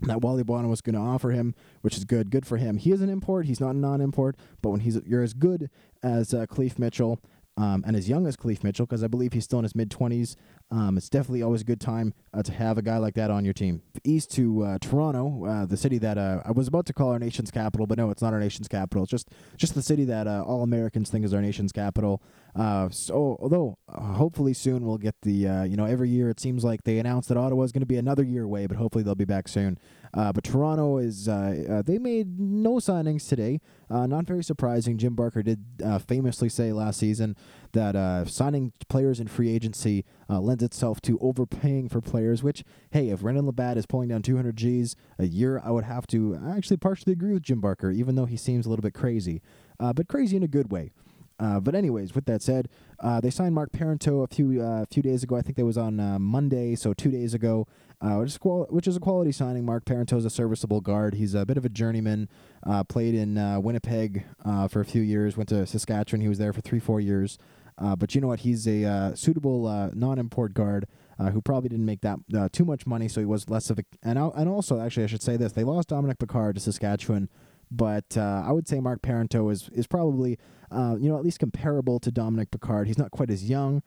that 0.00 0.20
Wally 0.20 0.42
Buono 0.44 0.68
was 0.68 0.80
going 0.80 0.94
to 0.94 1.00
offer 1.00 1.30
him, 1.30 1.54
which 1.80 1.96
is 1.96 2.04
good. 2.04 2.30
Good 2.30 2.46
for 2.46 2.56
him. 2.56 2.76
He 2.76 2.92
is 2.92 3.00
an 3.00 3.08
import. 3.08 3.46
He's 3.46 3.60
not 3.60 3.74
a 3.74 3.78
non-import. 3.78 4.36
But 4.60 4.70
when 4.70 4.80
he's 4.80 5.00
you're 5.06 5.22
as 5.22 5.32
good 5.32 5.70
as 6.02 6.34
uh, 6.34 6.46
Khalif 6.46 6.78
Mitchell 6.78 7.20
um, 7.58 7.82
and 7.84 7.96
as 7.96 8.08
young 8.08 8.24
as 8.28 8.36
Khalif 8.36 8.62
Mitchell, 8.62 8.86
because 8.86 9.02
I 9.02 9.08
believe 9.08 9.32
he's 9.32 9.42
still 9.42 9.58
in 9.58 9.64
his 9.64 9.74
mid 9.74 9.90
20s, 9.90 10.36
um, 10.70 10.96
it's 10.96 11.08
definitely 11.08 11.42
always 11.42 11.62
a 11.62 11.64
good 11.64 11.80
time 11.80 12.14
uh, 12.32 12.40
to 12.44 12.52
have 12.52 12.78
a 12.78 12.82
guy 12.82 12.98
like 12.98 13.14
that 13.14 13.32
on 13.32 13.44
your 13.44 13.52
team. 13.52 13.82
East 14.04 14.30
to 14.32 14.62
uh, 14.62 14.78
Toronto, 14.80 15.44
uh, 15.44 15.66
the 15.66 15.76
city 15.76 15.98
that 15.98 16.16
uh, 16.18 16.40
I 16.44 16.52
was 16.52 16.68
about 16.68 16.86
to 16.86 16.92
call 16.92 17.10
our 17.10 17.18
nation's 17.18 17.50
capital, 17.50 17.88
but 17.88 17.98
no, 17.98 18.10
it's 18.10 18.22
not 18.22 18.32
our 18.32 18.38
nation's 18.38 18.68
capital. 18.68 19.02
It's 19.02 19.10
just 19.10 19.30
just 19.56 19.74
the 19.74 19.82
city 19.82 20.04
that 20.04 20.28
uh, 20.28 20.44
all 20.46 20.62
Americans 20.62 21.10
think 21.10 21.24
is 21.24 21.34
our 21.34 21.42
nation's 21.42 21.72
capital. 21.72 22.22
Uh, 22.54 22.88
so, 22.90 23.36
although 23.40 23.76
hopefully 23.88 24.54
soon 24.54 24.86
we'll 24.86 24.98
get 24.98 25.16
the 25.22 25.66
you 25.68 25.76
know 25.76 25.84
every 25.84 26.10
year 26.10 26.30
it 26.30 26.38
seems 26.38 26.62
like 26.62 26.84
they 26.84 26.98
announce 26.98 27.26
that 27.26 27.36
Ottawa 27.36 27.64
is 27.64 27.72
going 27.72 27.80
to 27.80 27.86
be 27.86 27.96
another 27.96 28.22
year 28.22 28.44
away, 28.44 28.66
but 28.66 28.76
hopefully 28.76 29.02
they'll 29.02 29.16
be 29.16 29.24
back 29.24 29.48
soon. 29.48 29.78
Uh, 30.14 30.32
but 30.32 30.44
Toronto 30.44 30.98
is 30.98 31.28
uh, 31.28 31.64
uh, 31.68 31.82
they 31.82 31.98
made 31.98 32.38
no 32.38 32.74
signings 32.74 33.28
today. 33.28 33.60
not 33.90 34.26
very 34.26 34.42
surprising. 34.42 34.98
Jim 34.98 35.14
Barker 35.14 35.42
did 35.42 35.64
famously 36.06 36.48
say 36.48 36.72
last 36.72 36.98
season 36.98 37.36
that 37.72 38.28
signing 38.28 38.72
players 38.88 39.20
in 39.20 39.28
free 39.28 39.50
agency 39.50 40.04
lends 40.28 40.62
itself 40.62 41.00
to 41.02 41.18
overpaying 41.20 41.88
for 41.88 42.00
players, 42.00 42.42
which, 42.42 42.64
hey, 42.90 43.10
if 43.10 43.20
Brendon 43.20 43.50
LaBatte 43.50 43.76
is 43.76 43.86
pulling 43.86 44.08
down 44.08 44.22
200 44.22 44.56
Gs 44.56 44.96
a 45.18 45.26
year, 45.26 45.60
I 45.64 45.70
would 45.70 45.84
have 45.84 46.06
to 46.08 46.38
actually 46.48 46.78
partially 46.78 47.12
agree 47.12 47.32
with 47.32 47.42
Jim 47.42 47.60
Barker, 47.60 47.90
even 47.90 48.14
though 48.14 48.26
he 48.26 48.36
seems 48.36 48.66
a 48.66 48.70
little 48.70 48.82
bit 48.82 48.94
crazy, 48.94 49.42
uh, 49.78 49.92
but 49.92 50.08
crazy 50.08 50.36
in 50.36 50.42
a 50.42 50.48
good 50.48 50.70
way. 50.70 50.90
Uh, 51.38 51.60
but 51.60 51.74
anyways, 51.74 52.14
with 52.14 52.24
that 52.26 52.42
said, 52.42 52.68
uh, 53.00 53.20
they 53.20 53.30
signed 53.30 53.54
Mark 53.54 53.70
Parenteau 53.70 54.24
a 54.24 54.26
few 54.26 54.60
uh, 54.60 54.84
few 54.90 55.02
days 55.02 55.22
ago. 55.22 55.36
I 55.36 55.42
think 55.42 55.56
that 55.56 55.64
was 55.64 55.78
on 55.78 56.00
uh, 56.00 56.18
Monday, 56.18 56.74
so 56.74 56.92
two 56.92 57.10
days 57.10 57.32
ago, 57.32 57.66
uh, 58.00 58.16
which 58.16 58.30
is, 58.30 58.38
which, 58.42 58.88
is 58.88 58.96
a 58.96 59.00
quality 59.00 59.30
signing. 59.30 59.64
Mark 59.64 59.84
Parenteau 59.84 60.16
is 60.16 60.24
a 60.24 60.30
serviceable 60.30 60.80
guard. 60.80 61.14
He's 61.14 61.34
a 61.34 61.46
bit 61.46 61.56
of 61.56 61.64
a 61.64 61.68
journeyman. 61.68 62.28
Uh, 62.66 62.82
played 62.82 63.14
in 63.14 63.36
Winnipeg 63.62 64.24
for 64.68 64.80
a 64.80 64.84
few 64.84 65.02
years. 65.02 65.36
Went 65.36 65.48
to 65.50 65.64
Saskatchewan. 65.66 66.20
He 66.20 66.28
was 66.28 66.38
there 66.38 66.52
for 66.52 66.60
three 66.60 66.80
four 66.80 67.00
years. 67.00 67.38
But 67.78 68.14
you 68.14 68.20
know 68.20 68.28
what? 68.28 68.40
He's 68.40 68.66
a 68.66 69.12
suitable 69.14 69.92
non-import 69.94 70.54
guard 70.54 70.86
who 71.32 71.40
probably 71.40 71.68
didn't 71.68 71.86
make 71.86 72.00
that 72.00 72.18
too 72.52 72.64
much 72.64 72.84
money, 72.84 73.06
so 73.06 73.20
he 73.20 73.26
was 73.26 73.48
less 73.48 73.70
of 73.70 73.78
a. 73.78 73.84
And 74.02 74.18
and 74.18 74.48
also, 74.48 74.80
actually, 74.80 75.04
I 75.04 75.06
should 75.06 75.22
say 75.22 75.36
this: 75.36 75.52
they 75.52 75.64
lost 75.64 75.88
Dominic 75.88 76.18
Picard 76.18 76.56
to 76.56 76.60
Saskatchewan, 76.60 77.28
but 77.70 78.16
uh, 78.16 78.42
I 78.46 78.52
would 78.52 78.68
say 78.68 78.80
Mark 78.80 79.02
Parenteau 79.02 79.50
is 79.52 79.68
is 79.72 79.86
probably 79.86 80.38
you 80.72 81.08
know 81.08 81.16
at 81.16 81.24
least 81.24 81.38
comparable 81.38 81.98
to 82.00 82.10
Dominic 82.10 82.50
Picard. 82.50 82.86
He's 82.86 82.98
not 82.98 83.10
quite 83.10 83.30
as 83.30 83.48
young, 83.48 83.82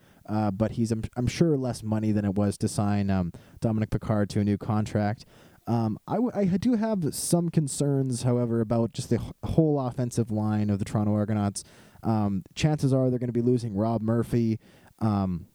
but 0.53 0.71
he's 0.73 0.91
I'm, 0.91 1.03
I'm, 1.15 1.27
sure 1.27 1.57
less 1.57 1.83
money 1.83 2.11
than 2.11 2.25
it 2.25 2.35
was 2.35 2.57
to 2.59 2.67
sign 2.67 3.09
um, 3.09 3.31
Dominic 3.59 3.89
Picard 3.89 4.29
to 4.31 4.39
a 4.39 4.43
new 4.43 4.57
contract. 4.57 5.25
Um, 5.67 5.99
I, 6.07 6.15
w- 6.15 6.31
I 6.33 6.45
do 6.57 6.75
have 6.75 7.13
some 7.13 7.49
concerns, 7.49 8.23
however, 8.23 8.61
about 8.61 8.93
just 8.93 9.09
the 9.09 9.19
whole 9.43 9.79
offensive 9.79 10.31
line 10.31 10.69
of 10.69 10.79
the 10.79 10.85
Toronto 10.85 11.13
Argonauts. 11.13 11.63
Um, 12.03 12.43
chances 12.55 12.93
are 12.93 13.09
they're 13.09 13.19
going 13.19 13.27
to 13.27 13.33
be 13.33 13.41
losing 13.41 13.75
Rob 13.75 14.01
Murphy. 14.01 14.59
Um, 14.99 15.47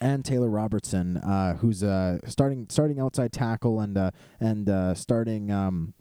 and 0.00 0.24
Taylor 0.24 0.48
Robertson, 0.48 1.18
uh, 1.18 1.56
who's 1.56 1.82
uh, 1.82 2.18
starting 2.26 2.66
starting 2.70 2.98
outside 2.98 3.30
tackle 3.30 3.80
and 3.80 3.98
uh, 3.98 4.10
and 4.40 4.68
uh, 4.68 4.94
starting 4.94 5.50
um, 5.50 5.92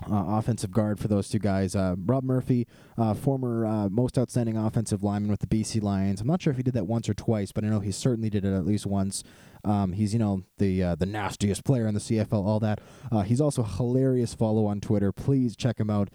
uh, 0.00 0.24
offensive 0.38 0.70
guard 0.70 0.98
for 0.98 1.08
those 1.08 1.28
two 1.28 1.38
guys. 1.38 1.76
Uh, 1.76 1.94
Rob 2.06 2.24
Murphy, 2.24 2.66
uh, 2.96 3.12
former 3.12 3.66
uh, 3.66 3.88
most 3.90 4.18
outstanding 4.18 4.56
offensive 4.56 5.02
lineman 5.02 5.30
with 5.30 5.40
the 5.40 5.46
BC 5.46 5.82
Lions. 5.82 6.20
I'm 6.20 6.26
not 6.26 6.40
sure 6.40 6.50
if 6.50 6.56
he 6.56 6.62
did 6.62 6.74
that 6.74 6.86
once 6.86 7.08
or 7.08 7.14
twice, 7.14 7.52
but 7.52 7.62
I 7.62 7.68
know 7.68 7.80
he 7.80 7.92
certainly 7.92 8.30
did 8.30 8.44
it 8.44 8.54
at 8.54 8.64
least 8.64 8.86
once. 8.86 9.22
Um, 9.64 9.92
he's 9.92 10.12
you 10.12 10.18
know 10.18 10.42
the 10.58 10.82
uh, 10.82 10.94
the 10.94 11.06
nastiest 11.06 11.64
player 11.64 11.86
in 11.86 11.94
the 11.94 12.00
CFL, 12.00 12.44
all 12.44 12.58
that. 12.60 12.80
Uh, 13.12 13.20
he's 13.20 13.40
also 13.40 13.62
hilarious. 13.62 14.34
Follow 14.34 14.66
on 14.66 14.80
Twitter, 14.80 15.12
please 15.12 15.54
check 15.54 15.78
him 15.78 15.90
out. 15.90 16.08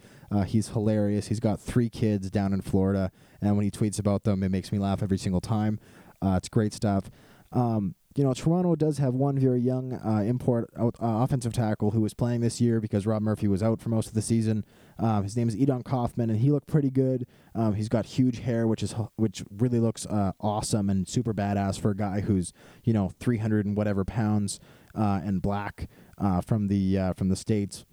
he's 0.46 0.68
hilarious. 0.68 1.28
He's 1.28 1.40
got 1.40 1.60
three 1.60 1.88
kids 1.88 2.30
down 2.30 2.52
in 2.52 2.60
Florida, 2.60 3.10
and 3.40 3.56
when 3.56 3.64
he 3.64 3.70
tweets 3.70 3.98
about 3.98 4.24
them, 4.24 4.42
it 4.42 4.50
makes 4.50 4.72
me 4.72 4.78
laugh 4.78 5.02
every 5.02 5.18
single 5.18 5.40
time. 5.40 5.78
it's 6.22 6.48
great 6.48 6.74
stuff. 6.74 7.10
Um, 7.52 7.94
you 8.16 8.24
know, 8.24 8.32
Toronto 8.32 8.74
does 8.74 8.98
have 8.98 9.14
one 9.14 9.38
very 9.38 9.60
young 9.60 9.92
uh, 9.92 10.22
import 10.26 10.70
uh, 10.76 10.90
offensive 11.00 11.52
tackle 11.52 11.92
who 11.92 12.00
was 12.00 12.14
playing 12.14 12.40
this 12.40 12.60
year 12.60 12.80
because 12.80 13.06
Rob 13.06 13.22
Murphy 13.22 13.46
was 13.46 13.62
out 13.62 13.80
for 13.80 13.90
most 13.90 14.08
of 14.08 14.14
the 14.14 14.22
season. 14.22 14.64
Um, 14.98 15.22
his 15.22 15.36
name 15.36 15.48
is 15.48 15.54
Edon 15.54 15.84
Kaufman, 15.84 16.30
and 16.30 16.40
he 16.40 16.50
looked 16.50 16.66
pretty 16.66 16.90
good. 16.90 17.26
Um, 17.54 17.74
he's 17.74 17.88
got 17.88 18.06
huge 18.06 18.40
hair, 18.40 18.66
which 18.66 18.82
is 18.82 18.94
which 19.16 19.44
really 19.50 19.78
looks 19.78 20.06
uh, 20.06 20.32
awesome 20.40 20.90
and 20.90 21.06
super 21.06 21.32
badass 21.32 21.78
for 21.78 21.90
a 21.90 21.96
guy 21.96 22.20
who's 22.20 22.52
you 22.82 22.92
know 22.92 23.12
300 23.20 23.66
and 23.66 23.76
whatever 23.76 24.04
pounds 24.04 24.58
uh, 24.94 25.20
and 25.22 25.40
black 25.40 25.88
uh, 26.18 26.40
from 26.40 26.68
the 26.68 26.98
uh, 26.98 27.12
from 27.12 27.28
the 27.28 27.36
states. 27.36 27.84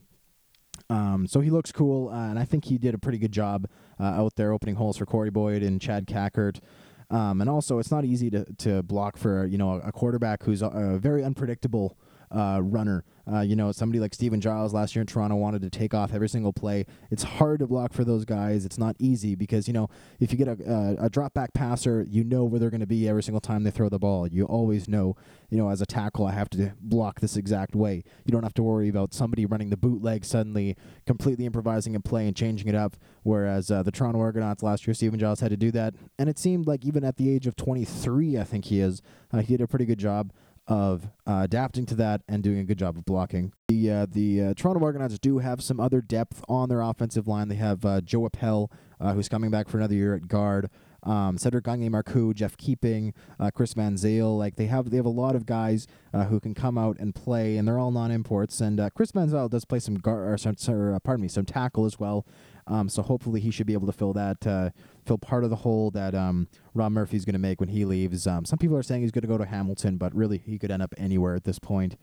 Um, 0.90 1.28
so 1.28 1.40
he 1.40 1.50
looks 1.50 1.72
cool, 1.72 2.10
and 2.10 2.40
I 2.40 2.46
think 2.46 2.66
he 2.66 2.78
did 2.78 2.94
a 2.94 3.00
pretty 3.00 3.18
good 3.18 3.32
job 3.32 3.68
out 4.00 4.36
there 4.36 4.52
opening 4.52 4.76
holes 4.76 4.98
for 4.98 5.06
Corey 5.06 5.30
Boyd 5.30 5.62
and 5.64 5.80
Chad 5.80 6.06
Kackert. 6.08 6.60
Um, 7.10 7.42
and 7.42 7.50
also, 7.50 7.80
it's 7.80 7.92
not 7.92 8.06
easy 8.06 8.30
to, 8.32 8.46
to 8.60 8.84
block 8.84 9.18
for 9.18 9.46
you 9.46 9.58
know 9.58 9.82
a, 9.84 9.92
quarterback 9.92 10.44
who's 10.44 10.62
a, 10.62 10.68
a 10.68 10.98
very 10.98 11.24
unpredictable 11.24 11.98
uh, 12.32 12.60
runner. 12.62 13.04
Uh, 13.32 13.42
you 13.42 13.56
know, 13.56 13.72
somebody 13.72 14.00
like 14.00 14.14
Steven 14.14 14.40
Jyles 14.40 14.72
last 14.72 14.96
year 14.96 15.02
in 15.02 15.08
Toronto 15.08 15.36
wanted 15.36 15.64
to 15.64 15.70
take 15.70 15.96
off 15.96 16.14
every 16.14 16.30
single 16.30 16.54
play. 16.54 16.86
It's 17.10 17.24
hard 17.24 17.60
to 17.60 17.68
block 17.68 17.92
for 17.92 18.04
those 18.04 18.24
guys. 18.24 18.66
It's 18.66 18.78
not 18.78 18.96
easy 19.00 19.34
because, 19.34 19.68
you 19.68 19.74
know, 19.74 19.90
if 20.20 20.32
you 20.32 20.38
get 20.38 20.48
a, 20.48 20.98
a, 21.00 21.06
a 21.06 21.10
drop 21.10 21.34
back 21.34 21.54
passer, 21.54 22.06
you 22.08 22.24
know 22.24 22.44
where 22.44 22.60
they're 22.60 22.70
going 22.70 22.82
to 22.82 22.88
be 22.88 23.10
every 23.10 23.24
single 23.24 23.42
time 23.42 23.64
they 23.64 23.72
throw 23.72 23.90
the 23.90 23.98
ball. 23.98 24.28
You 24.28 24.46
always 24.46 24.88
know, 24.88 25.16
you 25.50 25.58
know, 25.58 25.70
as 25.70 25.82
a 25.82 25.88
tackle, 25.88 26.28
I 26.28 26.34
have 26.34 26.50
to 26.52 26.74
block 26.80 27.20
this 27.20 27.36
exact 27.36 27.76
way. 27.76 28.04
You 28.26 28.32
don't 28.32 28.44
have 28.44 28.54
to 28.56 28.64
worry 28.64 28.90
about 28.90 29.14
somebody 29.14 29.48
running 29.48 29.72
the 29.72 29.78
bootleg 29.78 30.24
suddenly, 30.24 30.76
completely 31.08 31.48
improvising 31.48 31.96
a 31.96 32.00
play 32.00 32.28
and 32.28 32.36
changing 32.36 32.68
it 32.68 32.76
up. 32.76 32.96
Whereas 33.24 33.72
uh, 33.72 33.82
the 33.82 33.92
Toronto 33.92 34.20
Argonauts 34.20 34.62
last 34.62 34.86
year, 34.86 34.94
Steven 34.94 35.20
Jyles 35.20 35.40
had 35.40 35.50
to 35.50 35.58
do 35.58 35.72
that. 35.72 35.96
And 36.20 36.30
it 36.30 36.38
seemed 36.38 36.68
like 36.68 36.86
even 36.86 37.04
at 37.04 37.18
the 37.18 37.34
age 37.34 37.48
of 37.48 37.56
23, 37.56 38.38
I 38.38 38.44
think 38.44 38.66
he 38.66 38.80
is, 38.80 39.02
uh, 39.34 39.40
he 39.40 39.58
did 39.58 39.64
a 39.64 39.68
pretty 39.68 39.86
good 39.86 39.98
job 39.98 40.32
of 40.68 41.10
uh, 41.28 41.42
adapting 41.44 41.86
to 41.88 41.96
that 41.96 42.22
and 42.28 42.42
doing 42.44 42.60
a 42.60 42.64
good 42.64 42.80
job 42.80 42.98
of 42.98 43.06
blocking. 43.06 43.54
The 43.68 43.92
uh, 43.92 44.06
the 44.10 44.42
uh, 44.42 44.54
Toronto 44.56 44.84
Argonauts 44.84 45.20
do 45.20 45.40
have 45.40 45.62
some 45.62 45.80
other 45.80 46.02
depth 46.02 46.44
on 46.48 46.70
their 46.70 46.82
offensive 46.82 47.28
line. 47.28 47.48
They 47.50 47.56
have 47.56 47.86
uh, 47.86 48.02
Joe 48.02 48.28
Eppele, 48.28 48.72
uh, 49.00 49.14
who's 49.14 49.30
coming 49.30 49.52
back 49.52 49.70
for 49.70 49.78
another 49.78 49.96
year 49.96 50.16
at 50.16 50.28
guard. 50.28 50.70
um, 51.04 51.38
Cedric 51.38 51.64
Gagne 51.64 51.90
Marcoux, 51.90 52.34
Jeff 52.34 52.58
Keeping, 52.58 53.14
uh, 53.40 53.52
Chris 53.52 53.74
Van 53.74 53.96
Zyl. 53.96 54.38
Like 54.38 54.56
they 54.56 54.66
have 54.66 54.90
they 54.90 54.98
have 54.98 55.06
a 55.06 55.10
lot 55.10 55.36
of 55.36 55.46
guys 55.46 55.88
who 56.30 56.40
can 56.40 56.54
come 56.54 56.78
out 56.78 56.98
and 56.98 57.14
play, 57.14 57.58
and 57.58 57.68
they're 57.68 57.78
all 57.78 57.92
non-imports. 57.92 58.62
And 58.62 58.80
Chris 58.96 59.12
Van 59.12 59.30
Zyl 59.30 59.50
does 59.50 59.66
play 59.66 59.80
some 59.80 59.96
gar- 59.96 60.32
or, 60.34 60.38
some, 60.38 60.56
or, 60.70 60.98
pardon 61.02 61.22
me, 61.22 61.28
some 61.28 61.46
tackle 61.46 61.86
as 61.86 62.00
well. 62.00 62.26
Um, 62.68 62.90
so 62.90 63.02
hopefully 63.02 63.40
he 63.40 63.52
should 63.52 63.68
be 63.68 63.74
able 63.74 63.88
to 63.88 63.94
fill 63.94 64.14
that 64.14 64.46
uh, 64.48 64.72
fill 65.06 65.20
part 65.20 65.44
of 65.44 65.50
the 65.52 65.58
hole 65.58 65.92
that 65.92 66.16
um, 66.16 66.48
Ron 66.74 66.94
Murphy's 66.94 67.24
going 67.24 67.34
to 67.34 67.40
make 67.40 67.60
when 67.60 67.70
he 67.70 67.86
leaves. 67.86 68.26
Um, 68.26 68.44
some 68.46 68.58
people 68.58 68.76
are 68.76 68.84
saying 68.84 69.02
he's 69.02 69.12
going 69.12 69.22
to 69.22 69.28
go 69.28 69.38
to 69.38 69.46
Hamilton, 69.46 69.98
but 69.98 70.16
really 70.16 70.40
he 70.40 70.58
could 70.58 70.72
end 70.72 70.82
up 70.82 70.94
anywhere 70.98 71.36
at 71.36 71.44
this 71.44 71.60
point. 71.60 71.96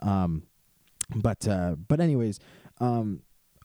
Um, 0.00 0.44
but 1.14 1.48
uh, 1.48 1.76
but 1.88 2.00
anyways, 2.00 2.38
um, 2.80 3.22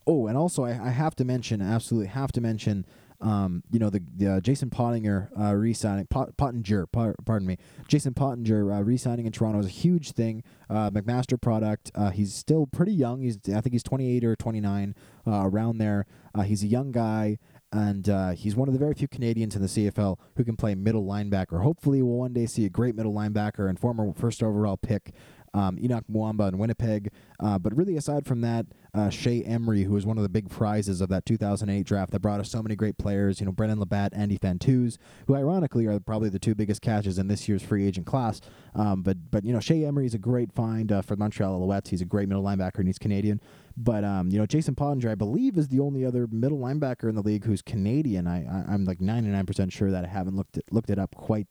oh, 0.08 0.28
and 0.28 0.38
also 0.38 0.64
I, 0.64 0.72
I 0.72 0.90
have 0.90 1.16
to 1.18 1.26
mention, 1.26 1.62
absolutely 1.62 2.08
have 2.08 2.32
to 2.34 2.42
mention 2.42 2.86
um, 3.22 3.64
you 3.72 3.80
know, 3.80 3.90
the, 3.90 4.04
the 4.16 4.34
uh, 4.34 4.40
Jason 4.40 4.70
Pottinger 4.70 5.30
uh, 5.40 5.54
re-signing, 5.54 6.06
Pot, 6.08 6.36
Pottinger, 6.38 6.86
par, 6.88 7.16
pardon 7.26 7.48
me, 7.48 7.58
Jason 7.88 8.14
Pottinger 8.14 8.72
uh, 8.72 8.82
re-signing 8.82 9.26
in 9.26 9.32
Toronto 9.32 9.60
is 9.60 9.66
a 9.66 9.70
huge 9.70 10.12
thing. 10.12 10.44
Uh, 10.70 10.90
McMaster 10.90 11.40
product. 11.40 11.92
Uh, 11.96 12.10
he's 12.10 12.34
still 12.34 12.68
pretty 12.68 12.94
young. 12.94 13.22
He's 13.22 13.38
I 13.48 13.62
think 13.62 13.74
he's 13.74 13.84
28 13.84 14.24
or 14.24 14.36
29, 14.36 14.96
uh, 15.28 15.32
around 15.46 15.78
there. 15.78 16.06
Uh, 16.34 16.42
he's 16.42 16.64
a 16.64 16.68
young 16.68 16.92
guy. 16.92 17.38
And 17.72 18.08
uh, 18.08 18.32
he's 18.32 18.56
one 18.56 18.70
of 18.70 18.74
the 18.74 18.80
very 18.80 18.94
few 18.94 19.10
Canadians 19.10 19.54
in 19.56 19.62
the 19.62 19.68
CFL 19.68 20.18
who 20.38 20.46
can 20.46 20.56
play 20.56 20.76
middle 20.76 21.04
linebacker. 21.04 21.62
Hopefully, 21.62 22.02
we'll 22.02 22.16
one 22.20 22.32
day 22.32 22.46
see 22.46 22.64
a 22.64 22.70
great 22.70 22.96
middle 22.96 23.14
linebacker 23.14 23.68
and 23.68 23.78
former 23.78 24.14
first 24.14 24.42
overall 24.42 24.78
pick 24.78 25.14
um, 25.56 25.78
Henoc 25.78 26.04
Muamba 26.12 26.50
in 26.50 26.58
Winnipeg. 26.58 27.12
Uh, 27.40 27.58
but 27.58 27.76
really, 27.76 27.96
aside 27.96 28.26
from 28.26 28.42
that, 28.42 28.66
uh, 28.94 29.10
Shea 29.10 29.42
Emry, 29.44 29.86
who 29.86 29.94
was 29.94 30.06
one 30.06 30.18
of 30.18 30.24
the 30.24 30.30
big 30.30 30.50
prizes 30.50 31.02
of 31.02 31.10
that 31.10 31.26
2008 31.26 31.86
draft 31.86 32.12
that 32.12 32.20
brought 32.20 32.40
us 32.40 32.50
so 32.50 32.62
many 32.62 32.76
great 32.76 32.98
players, 32.98 33.40
you 33.40 33.46
know, 33.46 33.52
Brendon 33.52 33.80
LaBatte, 33.80 34.10
Andy 34.14 34.38
Fantuz, 34.38 34.98
who 35.28 35.36
ironically 35.36 35.86
are 35.86 36.00
probably 36.00 36.30
the 36.30 36.40
two 36.40 36.56
biggest 36.56 36.82
catches 36.82 37.18
in 37.18 37.28
this 37.28 37.48
year's 37.48 37.64
free 37.64 37.88
agent 37.88 38.06
class. 38.06 38.42
Um, 38.74 39.02
but, 39.02 39.32
but 39.32 39.46
you 39.46 39.54
know, 39.54 39.60
Shea 39.60 39.82
Emry 39.82 40.06
is 40.06 40.14
a 40.14 40.20
great 40.20 40.52
find 40.52 40.92
uh, 40.92 41.02
for 41.02 41.16
Montreal 41.16 41.60
Alouettes. 41.60 41.88
He's 41.88 42.02
a 42.02 42.06
great 42.06 42.28
middle 42.28 42.44
linebacker 42.44 42.80
and 42.80 42.88
he's 42.88 43.00
Canadian. 43.00 43.42
But, 43.78 44.04
um, 44.04 44.30
you 44.30 44.38
know, 44.38 44.46
Jason 44.46 44.76
Pottinger, 44.76 45.10
I 45.10 45.16
believe, 45.16 45.58
is 45.58 45.68
the 45.68 45.82
only 45.82 46.06
other 46.06 46.28
middle 46.28 46.60
linebacker 46.60 47.10
in 47.10 47.16
the 47.16 47.22
league 47.22 47.46
who's 47.46 47.62
Canadian. 47.62 48.28
I, 48.28 48.46
I, 48.46 48.74
am 48.74 48.86
like 48.86 49.00
99% 49.00 49.72
sure 49.72 49.92
that 49.92 50.06
I 50.06 50.08
haven't 50.08 50.38
looked 50.38 50.58
it, 50.58 50.66
looked 50.72 50.90
it 50.90 51.00
up 51.00 51.14
quite 51.16 51.48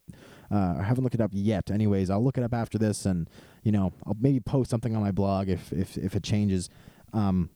uh, 0.55 0.77
I 0.79 0.83
haven't 0.85 1.03
looked 1.03 1.17
it 1.17 1.21
up 1.21 1.33
yet. 1.33 1.71
Anyways, 1.71 2.11
I'll 2.11 2.23
look 2.23 2.39
it 2.39 2.45
up 2.45 2.55
after 2.55 2.79
this, 2.79 3.07
and 3.07 3.29
you 3.65 3.73
know, 3.73 3.93
I'll 4.07 4.17
maybe 4.21 4.39
post 4.39 4.71
something 4.71 4.95
on 4.95 5.03
my 5.03 5.11
blog 5.11 5.49
if 5.49 5.73
if 5.73 5.97
if 5.97 6.15
it 6.15 6.23
changes. 6.23 6.71
Um, 7.13 7.51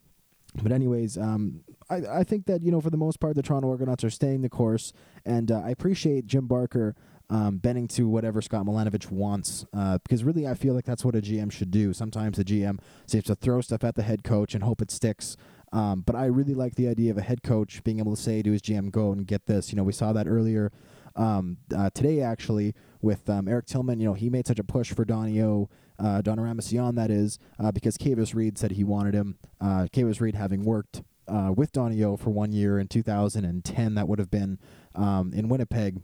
but 0.60 0.72
anyways, 0.72 1.16
um, 1.16 1.60
I 1.88 1.96
I 1.96 2.24
think 2.24 2.46
that 2.46 2.62
you 2.62 2.72
know 2.72 2.80
for 2.80 2.90
the 2.90 2.96
most 2.96 3.20
part 3.20 3.36
the 3.36 3.42
Toronto 3.42 3.70
Argonauts 3.70 4.02
are 4.02 4.10
staying 4.10 4.42
the 4.42 4.48
course, 4.48 4.92
and 5.24 5.52
uh, 5.52 5.62
I 5.64 5.70
appreciate 5.70 6.26
Jim 6.26 6.48
Barker 6.48 6.96
um, 7.30 7.58
bending 7.58 7.86
to 7.88 8.08
whatever 8.08 8.42
Scott 8.42 8.66
Milanovich 8.66 9.12
wants. 9.12 9.64
Uh, 9.72 9.98
because 9.98 10.24
really, 10.24 10.48
I 10.48 10.54
feel 10.54 10.74
like 10.74 10.84
that's 10.84 11.04
what 11.04 11.14
a 11.14 11.20
GM 11.20 11.52
should 11.52 11.70
do. 11.70 11.92
Sometimes 11.92 12.38
the 12.38 12.44
GM 12.44 12.80
seems 13.06 13.24
to 13.24 13.36
throw 13.36 13.60
stuff 13.60 13.84
at 13.84 13.94
the 13.94 14.02
head 14.02 14.24
coach 14.24 14.54
and 14.54 14.64
hope 14.64 14.82
it 14.82 14.90
sticks. 14.90 15.36
Um, 15.70 16.00
but 16.00 16.16
I 16.16 16.24
really 16.24 16.54
like 16.54 16.74
the 16.74 16.88
idea 16.88 17.12
of 17.12 17.18
a 17.18 17.22
head 17.22 17.44
coach 17.44 17.84
being 17.84 17.98
able 18.00 18.16
to 18.16 18.20
say 18.20 18.42
to 18.42 18.50
his 18.50 18.62
GM, 18.62 18.90
"Go 18.90 19.12
and 19.12 19.24
get 19.24 19.46
this." 19.46 19.70
You 19.70 19.76
know, 19.76 19.84
we 19.84 19.92
saw 19.92 20.12
that 20.14 20.26
earlier 20.26 20.72
um, 21.14 21.58
uh, 21.76 21.90
today 21.90 22.20
actually 22.22 22.74
with 23.00 23.28
um, 23.28 23.48
Eric 23.48 23.66
Tillman. 23.66 24.00
You 24.00 24.08
know, 24.08 24.14
he 24.14 24.30
made 24.30 24.46
such 24.46 24.58
a 24.58 24.64
push 24.64 24.92
for 24.92 25.04
Donnie 25.04 25.40
O, 25.42 25.68
uh, 25.98 26.22
Don 26.22 26.38
that 26.38 27.10
is, 27.10 27.38
uh, 27.58 27.72
because 27.72 27.96
Kavis 27.96 28.34
Reed 28.34 28.58
said 28.58 28.72
he 28.72 28.84
wanted 28.84 29.14
him. 29.14 29.38
Uh, 29.60 29.86
Kavis 29.92 30.20
Reed 30.20 30.34
having 30.34 30.64
worked 30.64 31.02
uh, 31.26 31.52
with 31.54 31.72
Donnie 31.72 32.02
O 32.04 32.16
for 32.16 32.30
one 32.30 32.52
year 32.52 32.78
in 32.78 32.88
2010, 32.88 33.94
that 33.94 34.08
would 34.08 34.18
have 34.18 34.30
been 34.30 34.58
um, 34.94 35.32
in 35.34 35.48
Winnipeg. 35.48 36.00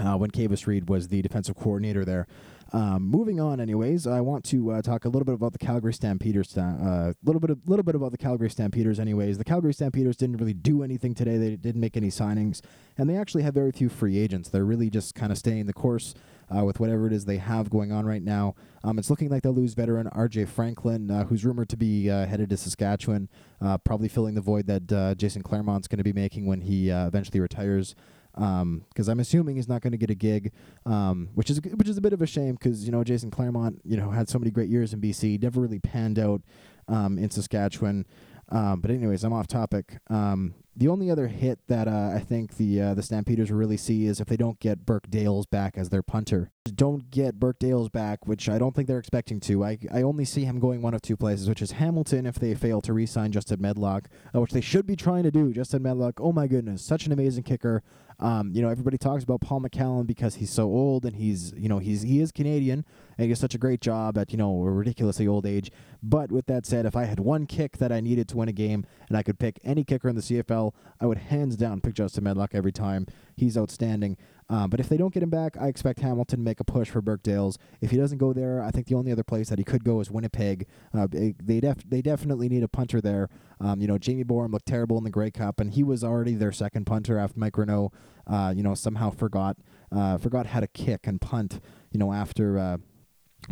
Uh, 0.00 0.16
when 0.16 0.30
Kavis 0.30 0.66
Reed 0.66 0.88
was 0.88 1.08
the 1.08 1.20
defensive 1.20 1.54
coordinator 1.54 2.02
there. 2.02 2.26
Um, 2.74 3.02
moving 3.02 3.38
on, 3.38 3.60
anyways, 3.60 4.06
I 4.06 4.22
want 4.22 4.44
to 4.46 4.70
uh, 4.70 4.82
talk 4.82 5.04
a 5.04 5.08
little 5.08 5.26
bit 5.26 5.34
about 5.34 5.52
the 5.52 5.58
Calgary 5.58 5.92
Stampeders. 5.92 6.56
A 6.56 6.62
uh, 6.62 7.12
little 7.22 7.38
bit, 7.38 7.50
a 7.50 7.58
little 7.66 7.82
bit 7.82 7.94
about 7.94 8.12
the 8.12 8.18
Calgary 8.18 8.48
Stampeders. 8.48 8.98
Anyways, 8.98 9.36
the 9.36 9.44
Calgary 9.44 9.74
Stampeders 9.74 10.16
didn't 10.16 10.38
really 10.38 10.54
do 10.54 10.82
anything 10.82 11.14
today. 11.14 11.36
They 11.36 11.56
didn't 11.56 11.82
make 11.82 11.98
any 11.98 12.08
signings, 12.08 12.62
and 12.96 13.10
they 13.10 13.16
actually 13.16 13.42
have 13.42 13.52
very 13.52 13.72
few 13.72 13.90
free 13.90 14.18
agents. 14.18 14.48
They're 14.48 14.64
really 14.64 14.88
just 14.88 15.14
kind 15.14 15.30
of 15.30 15.36
staying 15.36 15.66
the 15.66 15.74
course 15.74 16.14
uh, 16.54 16.64
with 16.64 16.80
whatever 16.80 17.06
it 17.06 17.12
is 17.12 17.26
they 17.26 17.36
have 17.36 17.68
going 17.68 17.92
on 17.92 18.06
right 18.06 18.22
now. 18.22 18.54
Um, 18.82 18.98
it's 18.98 19.10
looking 19.10 19.28
like 19.28 19.42
they'll 19.42 19.52
lose 19.52 19.74
veteran 19.74 20.06
R.J. 20.06 20.46
Franklin, 20.46 21.10
uh, 21.10 21.24
who's 21.24 21.44
rumored 21.44 21.68
to 21.70 21.76
be 21.76 22.08
uh, 22.08 22.24
headed 22.24 22.48
to 22.50 22.56
Saskatchewan, 22.56 23.28
uh, 23.60 23.76
probably 23.76 24.08
filling 24.08 24.34
the 24.34 24.40
void 24.40 24.66
that 24.66 25.16
Jason 25.18 25.42
Clermont's 25.42 25.88
going 25.88 25.98
to 25.98 26.04
be 26.04 26.14
making 26.14 26.46
when 26.46 26.62
he 26.62 26.88
eventually 26.88 27.40
retires 27.40 27.94
because 28.34 29.08
um, 29.08 29.12
I'm 29.12 29.20
assuming 29.20 29.56
he's 29.56 29.68
not 29.68 29.82
going 29.82 29.92
to 29.92 29.98
get 29.98 30.10
a 30.10 30.14
gig, 30.14 30.52
um, 30.86 31.28
which 31.34 31.50
is 31.50 31.60
which 31.76 31.88
is 31.88 31.98
a 31.98 32.00
bit 32.00 32.12
of 32.12 32.22
a 32.22 32.26
shame 32.26 32.54
because 32.54 32.84
you 32.84 32.92
know 32.92 33.04
Jason 33.04 33.30
Clermont 33.30 33.80
you 33.84 33.96
know 33.96 34.10
had 34.10 34.28
so 34.28 34.38
many 34.38 34.50
great 34.50 34.68
years 34.68 34.92
in 34.92 35.00
BC, 35.00 35.42
never 35.42 35.60
really 35.60 35.78
panned 35.78 36.18
out 36.18 36.42
um, 36.88 37.18
in 37.18 37.30
Saskatchewan. 37.30 38.06
Um, 38.48 38.80
but 38.80 38.90
anyways, 38.90 39.24
I'm 39.24 39.32
off 39.32 39.46
topic. 39.46 39.98
Um, 40.10 40.54
the 40.74 40.88
only 40.88 41.10
other 41.10 41.26
hit 41.26 41.58
that 41.68 41.86
uh, 41.86 42.12
I 42.14 42.18
think 42.18 42.56
the 42.56 42.80
uh, 42.80 42.94
the 42.94 43.02
Stampeders 43.02 43.50
really 43.50 43.76
see 43.76 44.06
is 44.06 44.20
if 44.20 44.28
they 44.28 44.36
don't 44.36 44.58
get 44.58 44.86
Burke 44.86 45.08
Dales 45.10 45.46
back 45.46 45.76
as 45.76 45.90
their 45.90 46.02
punter. 46.02 46.50
Don't 46.64 47.10
get 47.10 47.38
Burke 47.38 47.58
Dales 47.58 47.88
back, 47.88 48.26
which 48.26 48.48
I 48.48 48.58
don't 48.58 48.74
think 48.74 48.88
they're 48.88 48.98
expecting 48.98 49.40
to. 49.40 49.64
I, 49.64 49.78
I 49.92 50.02
only 50.02 50.24
see 50.24 50.44
him 50.44 50.60
going 50.60 50.80
one 50.80 50.94
of 50.94 51.02
two 51.02 51.16
places, 51.16 51.48
which 51.48 51.60
is 51.60 51.72
Hamilton 51.72 52.24
if 52.24 52.36
they 52.36 52.54
fail 52.54 52.80
to 52.82 52.92
re-sign 52.92 53.32
Justin 53.32 53.60
Medlock, 53.60 54.08
uh, 54.34 54.40
which 54.40 54.52
they 54.52 54.60
should 54.60 54.86
be 54.86 54.96
trying 54.96 55.24
to 55.24 55.30
do. 55.30 55.52
Justin 55.52 55.82
Medlock, 55.82 56.20
oh 56.20 56.32
my 56.32 56.46
goodness, 56.46 56.82
such 56.82 57.04
an 57.04 57.12
amazing 57.12 57.42
kicker. 57.42 57.82
Um, 58.22 58.52
you 58.54 58.62
know, 58.62 58.68
everybody 58.68 58.96
talks 58.98 59.24
about 59.24 59.40
Paul 59.40 59.60
McCallum 59.60 60.06
because 60.06 60.36
he's 60.36 60.50
so 60.50 60.64
old 60.64 61.04
and 61.04 61.16
he's, 61.16 61.52
you 61.56 61.68
know, 61.68 61.80
he's 61.80 62.02
he 62.02 62.20
is 62.20 62.30
Canadian 62.30 62.84
and 63.18 63.24
he 63.24 63.28
does 63.28 63.40
such 63.40 63.56
a 63.56 63.58
great 63.58 63.80
job 63.80 64.16
at, 64.16 64.30
you 64.30 64.38
know, 64.38 64.62
a 64.62 64.70
ridiculously 64.70 65.26
old 65.26 65.44
age. 65.44 65.72
But 66.02 66.30
with 66.30 66.46
that 66.46 66.64
said, 66.64 66.86
if 66.86 66.94
I 66.94 67.04
had 67.04 67.18
one 67.18 67.46
kick 67.46 67.78
that 67.78 67.90
I 67.90 68.00
needed 68.00 68.28
to 68.28 68.36
win 68.36 68.48
a 68.48 68.52
game 68.52 68.86
and 69.08 69.18
I 69.18 69.24
could 69.24 69.40
pick 69.40 69.58
any 69.64 69.82
kicker 69.82 70.08
in 70.08 70.14
the 70.14 70.22
CFL, 70.22 70.72
I 71.00 71.06
would 71.06 71.18
hands 71.18 71.56
down 71.56 71.80
pick 71.80 71.94
Justin 71.94 72.22
Medlock 72.22 72.54
every 72.54 72.72
time. 72.72 73.06
He's 73.36 73.58
outstanding. 73.58 74.16
Um, 74.48 74.68
but 74.68 74.80
if 74.80 74.88
they 74.88 74.96
don't 74.96 75.14
get 75.14 75.22
him 75.22 75.30
back, 75.30 75.56
I 75.58 75.68
expect 75.68 76.00
Hamilton 76.00 76.38
to 76.38 76.42
make 76.42 76.60
a 76.60 76.64
push 76.64 76.90
for 76.90 77.00
Burke 77.00 77.22
Dales. 77.22 77.58
If 77.80 77.90
he 77.90 77.96
doesn't 77.96 78.18
go 78.18 78.32
there, 78.32 78.62
I 78.62 78.70
think 78.70 78.86
the 78.86 78.94
only 78.94 79.10
other 79.10 79.22
place 79.22 79.48
that 79.48 79.58
he 79.58 79.64
could 79.64 79.82
go 79.82 80.00
is 80.00 80.10
Winnipeg. 80.10 80.66
Uh, 80.92 81.06
they 81.10 81.60
def- 81.60 81.88
they 81.88 82.02
definitely 82.02 82.48
need 82.48 82.62
a 82.62 82.68
punter 82.68 83.00
there. 83.00 83.30
Um, 83.60 83.80
you 83.80 83.86
know, 83.86 83.96
Jamie 83.96 84.24
Boreham 84.24 84.52
looked 84.52 84.66
terrible 84.66 84.98
in 84.98 85.04
the 85.04 85.10
Grey 85.10 85.30
Cup, 85.30 85.58
and 85.58 85.72
he 85.72 85.82
was 85.82 86.04
already 86.04 86.34
their 86.34 86.52
second 86.52 86.84
punter 86.84 87.16
after 87.16 87.38
Mike 87.38 87.56
Renaud, 87.56 87.92
uh, 88.26 88.52
you 88.54 88.62
know, 88.62 88.74
somehow 88.74 89.10
forgot 89.10 89.56
uh, 89.90 90.18
forgot 90.18 90.46
how 90.46 90.60
to 90.60 90.66
kick 90.66 91.06
and 91.06 91.20
punt. 91.20 91.60
You 91.90 91.98
know, 91.98 92.12
after 92.12 92.58
uh, 92.58 92.76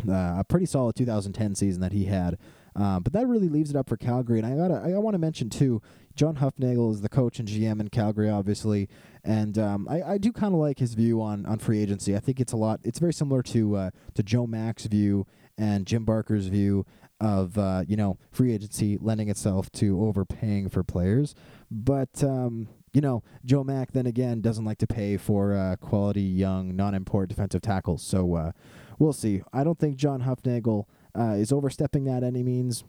uh, 0.07 0.39
a 0.39 0.45
pretty 0.47 0.65
solid 0.65 0.95
2010 0.95 1.55
season 1.55 1.81
that 1.81 1.91
he 1.91 2.05
had. 2.05 2.37
Um, 2.75 3.03
but 3.03 3.11
that 3.13 3.27
really 3.27 3.49
leaves 3.49 3.69
it 3.69 3.75
up 3.75 3.89
for 3.89 3.97
Calgary, 3.97 4.39
and 4.39 4.47
I 4.47 4.55
gotta 4.55 4.95
I 4.95 4.97
want 4.99 5.13
to 5.13 5.19
mention 5.19 5.49
too. 5.49 5.81
John 6.15 6.37
Hufnagel 6.37 6.91
is 6.91 7.01
the 7.01 7.09
coach 7.09 7.39
and 7.39 7.47
GM 7.47 7.79
in 7.81 7.89
Calgary, 7.89 8.29
obviously, 8.29 8.87
and 9.23 9.57
um, 9.57 9.87
I, 9.89 10.01
I 10.01 10.17
do 10.17 10.31
kind 10.31 10.53
of 10.53 10.59
like 10.59 10.79
his 10.79 10.93
view 10.93 11.21
on, 11.21 11.45
on 11.45 11.59
free 11.59 11.81
agency. 11.81 12.15
I 12.15 12.19
think 12.19 12.39
it's 12.39 12.53
a 12.53 12.57
lot. 12.57 12.79
It's 12.83 12.99
very 12.99 13.13
similar 13.13 13.41
to 13.43 13.75
uh, 13.75 13.89
to 14.15 14.23
Joe 14.23 14.47
Mack's 14.47 14.85
view 14.85 15.27
and 15.57 15.85
Jim 15.85 16.05
Barker's 16.05 16.47
view 16.47 16.85
of 17.19 17.57
uh, 17.57 17.83
you 17.87 17.97
know 17.97 18.17
free 18.31 18.53
agency 18.53 18.97
lending 19.01 19.29
itself 19.29 19.69
to 19.73 20.01
overpaying 20.03 20.69
for 20.69 20.81
players. 20.81 21.35
But 21.69 22.23
um, 22.23 22.69
you 22.93 23.01
know 23.01 23.23
Joe 23.45 23.63
Mack 23.63 23.91
then 23.91 24.05
again 24.05 24.41
doesn't 24.41 24.65
like 24.65 24.77
to 24.79 24.87
pay 24.87 25.17
for 25.17 25.53
uh, 25.53 25.75
quality 25.77 26.21
young 26.21 26.75
non-import 26.75 27.29
defensive 27.29 27.61
tackles. 27.61 28.03
So 28.03 28.35
uh, 28.35 28.51
we'll 28.99 29.13
see. 29.13 29.41
I 29.53 29.63
don't 29.63 29.79
think 29.79 29.95
John 29.95 30.23
Hufnagel 30.23 30.85
uh, 31.17 31.35
is 31.37 31.51
overstepping 31.51 32.05
that 32.05 32.23
any 32.23 32.43
means. 32.43 32.83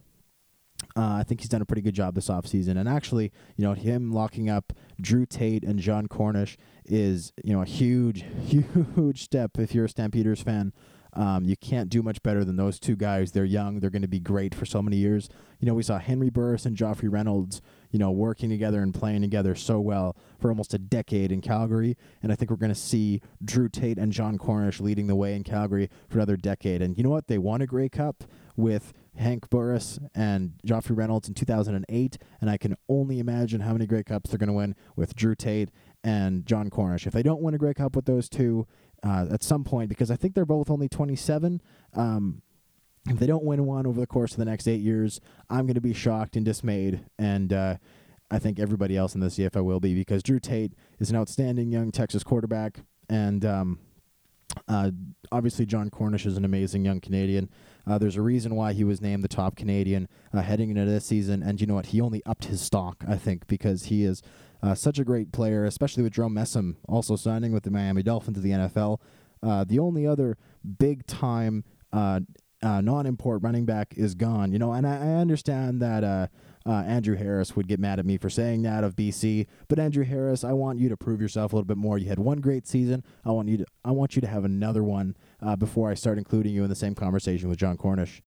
Uh, 0.97 1.15
I 1.15 1.23
think 1.23 1.41
he's 1.41 1.49
done 1.49 1.63
a 1.63 1.65
pretty 1.65 1.83
good 1.83 1.95
job 1.95 2.15
this 2.15 2.29
offseason. 2.29 2.77
And 2.77 2.89
actually, 2.89 3.33
you 3.57 3.65
know, 3.65 3.73
him 3.73 4.13
locking 4.13 4.51
up 4.51 4.73
Drew 5.01 5.25
Tate 5.27 5.63
and 5.63 5.79
Jon 5.79 6.09
Cornish 6.09 6.59
is, 6.85 7.33
you 7.45 7.55
know, 7.55 7.63
a 7.63 7.67
huge, 7.67 8.25
huge 8.45 9.23
step 9.23 9.59
if 9.59 9.75
you're 9.75 9.85
a 9.85 9.89
Stampeders 9.89 10.43
fan. 10.43 10.73
Um, 11.15 11.45
you 11.45 11.57
can't 11.57 11.91
do 11.91 12.03
much 12.03 12.23
better 12.23 12.45
than 12.45 12.57
those 12.57 12.81
two 12.81 12.97
guys. 12.97 13.33
They're 13.33 13.45
young. 13.45 13.81
They're 13.81 13.91
going 13.91 14.03
to 14.03 14.09
be 14.09 14.21
great 14.21 14.55
for 14.55 14.65
so 14.65 14.81
many 14.81 14.97
years. 14.97 15.29
You 15.61 15.67
know, 15.67 15.75
we 15.75 15.83
saw 15.83 15.99
Henry 15.99 16.31
Burris 16.31 16.65
and 16.65 16.77
Joffrey 16.77 17.13
Reynolds, 17.13 17.61
you 17.91 17.99
know, 17.99 18.11
working 18.11 18.49
together 18.49 18.81
and 18.81 18.95
playing 18.95 19.21
together 19.21 19.55
so 19.55 19.79
well 19.79 20.17
for 20.41 20.49
almost 20.49 20.73
a 20.75 20.79
decade 20.79 21.31
in 21.31 21.41
Calgary. 21.41 21.97
And 22.23 22.33
I 22.33 22.35
think 22.35 22.51
we're 22.51 22.57
going 22.57 22.73
to 22.73 22.75
see 22.75 23.21
Drew 23.45 23.69
Tate 23.69 23.99
and 23.99 24.13
Jon 24.13 24.39
Cornish 24.39 24.81
leading 24.81 25.07
the 25.07 25.15
way 25.15 25.35
in 25.35 25.45
Calgary 25.45 25.91
for 26.09 26.19
another 26.19 26.37
decade. 26.37 26.81
And 26.81 26.97
you 26.97 27.05
know 27.05 27.11
what? 27.11 27.27
They 27.27 27.39
won 27.39 27.61
a 27.61 27.67
Grey 27.67 27.91
Cup 27.91 28.25
with 28.57 28.93
Hank 29.17 29.51
Burris 29.51 29.99
and 30.15 30.55
Joffrey 30.67 30.97
Reynolds 30.97 31.29
in 31.29 31.35
2008, 31.35 32.19
and 32.41 32.51
I 32.51 32.57
can 32.57 32.77
only 32.89 33.19
imagine 33.19 33.61
how 33.61 33.73
many 33.73 33.87
Grey 33.87 34.03
Cups 34.03 34.31
they're 34.31 34.39
going 34.39 34.49
to 34.49 34.55
win 34.55 34.75
with 34.97 35.15
Drew 35.15 35.35
Tate 35.35 35.71
and 36.03 36.47
Jon 36.47 36.71
Cornish. 36.71 37.07
If 37.07 37.13
they 37.13 37.23
don't 37.23 37.43
win 37.43 37.55
a 37.55 37.59
Grey 37.59 37.75
Cup 37.75 37.95
with 37.95 38.07
those 38.07 38.29
two 38.29 38.67
uh, 39.03 39.27
at 39.31 39.43
some 39.43 39.65
point, 39.65 39.89
because 39.89 40.11
I 40.11 40.17
think 40.17 40.35
they're 40.35 40.45
both 40.45 40.71
only 40.71 40.89
27, 40.89 41.61
um, 41.95 42.43
if 43.09 43.19
they 43.19 43.27
don't 43.27 43.45
win 43.45 43.67
one 43.67 43.87
over 43.87 44.01
the 44.01 44.07
course 44.07 44.33
of 44.33 44.39
the 44.39 44.45
next 44.45 44.69
eight 44.69 44.81
years, 44.81 45.21
I'm 45.51 45.67
going 45.67 45.75
to 45.75 45.81
be 45.81 45.93
shocked 45.93 46.37
and 46.37 46.45
dismayed. 46.45 47.05
And 47.19 47.53
uh, 47.53 47.77
I 48.31 48.39
think 48.39 48.61
everybody 48.61 48.97
else 48.97 49.15
in 49.15 49.21
the 49.21 49.27
CFL 49.27 49.65
will 49.65 49.81
be 49.81 49.95
because 49.95 50.23
Drew 50.23 50.39
Tate 50.39 50.73
is 51.01 51.11
an 51.11 51.17
outstanding 51.17 51.73
young 51.73 51.91
Texas 51.91 52.23
quarterback, 52.23 52.79
and 53.09 53.45
um, 53.45 53.79
uh, 54.69 54.91
obviously 55.31 55.67
Jon 55.67 55.91
Cornish 55.91 56.27
is 56.27 56.37
an 56.37 56.45
amazing 56.45 56.85
young 56.85 57.01
Canadian. 57.01 57.51
Uh, 57.87 57.99
there's 57.99 58.17
a 58.17 58.23
reason 58.23 58.55
why 58.55 58.73
he 58.73 58.85
was 58.85 59.01
named 59.01 59.25
the 59.25 59.29
top 59.29 59.57
Canadian 59.57 60.09
uh, 60.33 60.41
heading 60.41 60.71
into 60.71 60.85
this 60.85 61.05
season, 61.05 61.43
and 61.43 61.61
you 61.61 61.67
know 61.67 61.75
what? 61.75 61.87
He 61.87 62.01
only 62.01 62.23
upped 62.25 62.47
his 62.47 62.61
stock, 62.61 63.05
I 63.09 63.17
think, 63.17 63.47
because 63.47 63.85
he 63.85 64.05
is 64.05 64.23
uh, 64.63 64.75
such 64.75 64.99
a 64.99 65.05
great 65.05 65.33
player, 65.33 65.65
especially 65.65 66.03
with 66.03 66.13
Jerome 66.13 66.35
Messam 66.35 66.77
also 66.89 67.17
signing 67.17 67.53
with 67.53 67.65
the 67.65 67.71
Miami 67.71 68.03
Dolphins 68.03 68.37
to 68.37 68.41
the 68.41 68.51
NFL. 68.51 69.01
Uh, 69.43 69.65
the 69.65 69.79
only 69.79 70.07
other 70.07 70.39
big 70.79 71.05
time 71.07 71.65
uh, 71.93 72.21
uh, 72.63 72.81
non-import 72.81 73.43
running 73.43 73.65
back 73.65 73.95
is 73.97 74.15
gone. 74.15 74.53
You 74.53 74.61
know, 74.61 74.73
and 74.73 74.87
I, 74.87 74.97
I 74.97 75.15
understand 75.17 75.83
that 75.83 76.31
Andrew 76.65 77.17
Harris 77.17 77.57
would 77.57 77.67
get 77.67 77.81
mad 77.81 77.99
at 77.99 78.07
me 78.07 78.17
for 78.17 78.31
saying 78.31 78.63
that 78.63 78.85
of 78.85 78.95
BC, 78.95 79.49
but 79.67 79.81
Andrew 79.81 80.05
Harris, 80.05 80.45
I 80.45 80.53
want 80.53 80.79
you 80.79 80.89
to 80.89 80.97
prove 80.97 81.21
yourself 81.21 81.53
a 81.53 81.57
little 81.57 81.67
bit 81.67 81.77
more. 81.77 81.99
You 81.99 82.09
had 82.09 82.21
one 82.21 82.39
great 82.39 82.69
season. 82.69 83.03
I 83.25 83.33
want 83.33 83.49
you 83.49 83.57
to 83.59 83.67
I 83.85 83.91
want 83.91 84.15
you 84.15 84.23
to 84.23 84.29
have 84.29 84.45
another 84.45 84.85
one 84.85 85.17
uh, 85.43 85.57
before 85.57 85.91
I 85.91 85.95
start 85.95 86.19
including 86.19 86.53
you 86.53 86.63
in 86.65 86.71
the 86.71 86.77
same 86.77 86.95
conversation 86.95 87.49
with 87.49 87.59
Jon 87.59 87.77
Cornish 87.77 88.23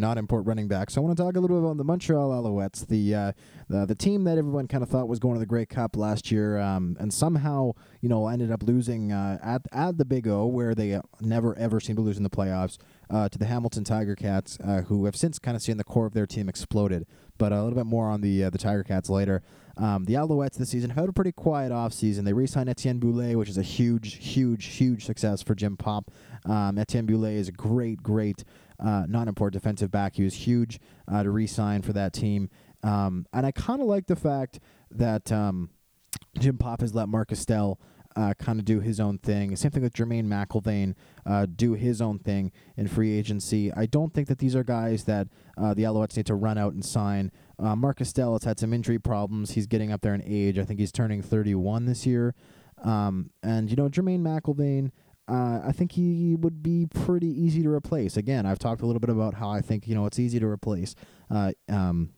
not 0.00 0.18
import 0.18 0.46
running 0.46 0.66
back. 0.66 0.90
So 0.90 1.00
I 1.00 1.04
want 1.04 1.16
to 1.16 1.22
talk 1.22 1.36
a 1.36 1.40
little 1.40 1.56
bit 1.56 1.64
about 1.64 1.76
the 1.76 1.84
Montreal 1.84 2.30
Alouettes, 2.30 2.86
the 2.86 3.14
uh, 3.14 3.32
the, 3.68 3.86
the 3.86 3.94
team 3.94 4.24
that 4.24 4.38
everyone 4.38 4.66
kind 4.66 4.82
of 4.82 4.88
thought 4.88 5.08
was 5.08 5.18
going 5.18 5.34
to 5.34 5.40
the 5.40 5.46
Grey 5.46 5.66
Cup 5.66 5.96
last 5.96 6.32
year, 6.32 6.58
um, 6.58 6.96
and 6.98 7.12
somehow 7.12 7.72
you 8.00 8.08
know 8.08 8.26
ended 8.28 8.50
up 8.50 8.62
losing 8.62 9.12
uh, 9.12 9.38
at 9.42 9.62
at 9.72 9.98
the 9.98 10.04
Big 10.04 10.26
O, 10.26 10.46
where 10.46 10.74
they 10.74 10.98
never 11.20 11.56
ever 11.56 11.78
seem 11.78 11.96
to 11.96 12.02
lose 12.02 12.16
in 12.16 12.22
the 12.22 12.30
playoffs, 12.30 12.78
uh, 13.10 13.28
to 13.28 13.38
the 13.38 13.46
Hamilton 13.46 13.84
Tiger 13.84 14.16
Cats, 14.16 14.58
uh, 14.64 14.82
who 14.82 15.04
have 15.04 15.14
since 15.14 15.38
kind 15.38 15.56
of 15.56 15.62
seen 15.62 15.76
the 15.76 15.84
core 15.84 16.06
of 16.06 16.14
their 16.14 16.26
team 16.26 16.48
exploded. 16.48 17.06
But 17.38 17.52
a 17.52 17.62
little 17.62 17.78
bit 17.78 17.86
more 17.86 18.08
on 18.08 18.22
the 18.22 18.44
uh, 18.44 18.50
the 18.50 18.58
Tiger 18.58 18.82
Cats 18.82 19.10
later. 19.10 19.42
Um, 19.80 20.04
the 20.04 20.14
Alouettes 20.14 20.58
this 20.58 20.68
season 20.68 20.90
have 20.90 20.98
had 20.98 21.08
a 21.08 21.12
pretty 21.12 21.32
quiet 21.32 21.72
offseason. 21.72 22.24
They 22.24 22.34
re-signed 22.34 22.68
Etienne 22.68 22.98
Boulay, 22.98 23.34
which 23.34 23.48
is 23.48 23.56
a 23.56 23.62
huge, 23.62 24.16
huge, 24.16 24.66
huge 24.66 25.06
success 25.06 25.42
for 25.42 25.54
Jim 25.54 25.78
Popp. 25.78 26.10
Um, 26.44 26.76
Etienne 26.76 27.06
Boulay 27.06 27.36
is 27.36 27.48
a 27.48 27.52
great, 27.52 28.02
great 28.02 28.44
uh, 28.78 29.06
non-import 29.08 29.54
defensive 29.54 29.90
back. 29.90 30.16
He 30.16 30.22
was 30.22 30.34
huge 30.34 30.78
uh, 31.10 31.22
to 31.22 31.30
re-sign 31.30 31.80
for 31.80 31.94
that 31.94 32.12
team, 32.12 32.50
um, 32.82 33.26
and 33.32 33.46
I 33.46 33.52
kind 33.52 33.80
of 33.80 33.86
like 33.86 34.06
the 34.06 34.16
fact 34.16 34.60
that 34.90 35.32
um, 35.32 35.70
Jim 36.38 36.58
Popp 36.58 36.82
has 36.82 36.94
let 36.94 37.08
Mark 37.08 37.32
Estelle 37.32 37.80
uh, 38.16 38.34
kind 38.38 38.58
of 38.58 38.64
do 38.64 38.80
his 38.80 39.00
own 39.00 39.18
thing. 39.18 39.54
Same 39.56 39.70
thing 39.70 39.82
with 39.82 39.92
Jermaine 39.92 40.26
McElveen, 40.26 40.94
uh, 41.24 41.46
do 41.46 41.74
his 41.74 42.00
own 42.00 42.18
thing 42.18 42.52
in 42.76 42.88
free 42.88 43.16
agency. 43.16 43.72
I 43.72 43.86
don't 43.86 44.12
think 44.12 44.28
that 44.28 44.38
these 44.38 44.56
are 44.56 44.64
guys 44.64 45.04
that 45.04 45.28
uh, 45.56 45.74
the 45.74 45.84
Alouettes 45.84 46.16
need 46.16 46.26
to 46.26 46.34
run 46.34 46.58
out 46.58 46.72
and 46.72 46.84
sign. 46.84 47.30
Uh, 47.58 47.76
Mark 47.76 48.00
Estelle 48.00 48.32
has 48.32 48.44
had 48.44 48.58
some 48.58 48.72
injury 48.72 48.98
problems. 48.98 49.52
He's 49.52 49.66
getting 49.66 49.92
up 49.92 50.00
there 50.00 50.14
in 50.14 50.22
age. 50.24 50.58
I 50.58 50.64
think 50.64 50.80
he's 50.80 50.92
turning 50.92 51.22
31 51.22 51.86
this 51.86 52.06
year. 52.06 52.34
Um, 52.82 53.30
and, 53.42 53.70
you 53.70 53.76
know, 53.76 53.88
Jermaine 53.88 54.20
McElveen, 54.20 54.90
uh, 55.30 55.60
I 55.64 55.72
think 55.72 55.92
he 55.92 56.34
would 56.34 56.62
be 56.62 56.86
pretty 56.86 57.28
easy 57.28 57.62
to 57.62 57.68
replace. 57.68 58.16
Again, 58.16 58.46
I've 58.46 58.58
talked 58.58 58.82
a 58.82 58.86
little 58.86 58.98
bit 58.98 59.10
about 59.10 59.34
how 59.34 59.50
I 59.50 59.60
think 59.60 59.86
you 59.86 59.94
know 59.94 60.06
it's 60.06 60.18
easy 60.18 60.40
to 60.40 60.46
replace. 60.46 60.96
Uh, 61.30 61.52
um, 61.68 62.10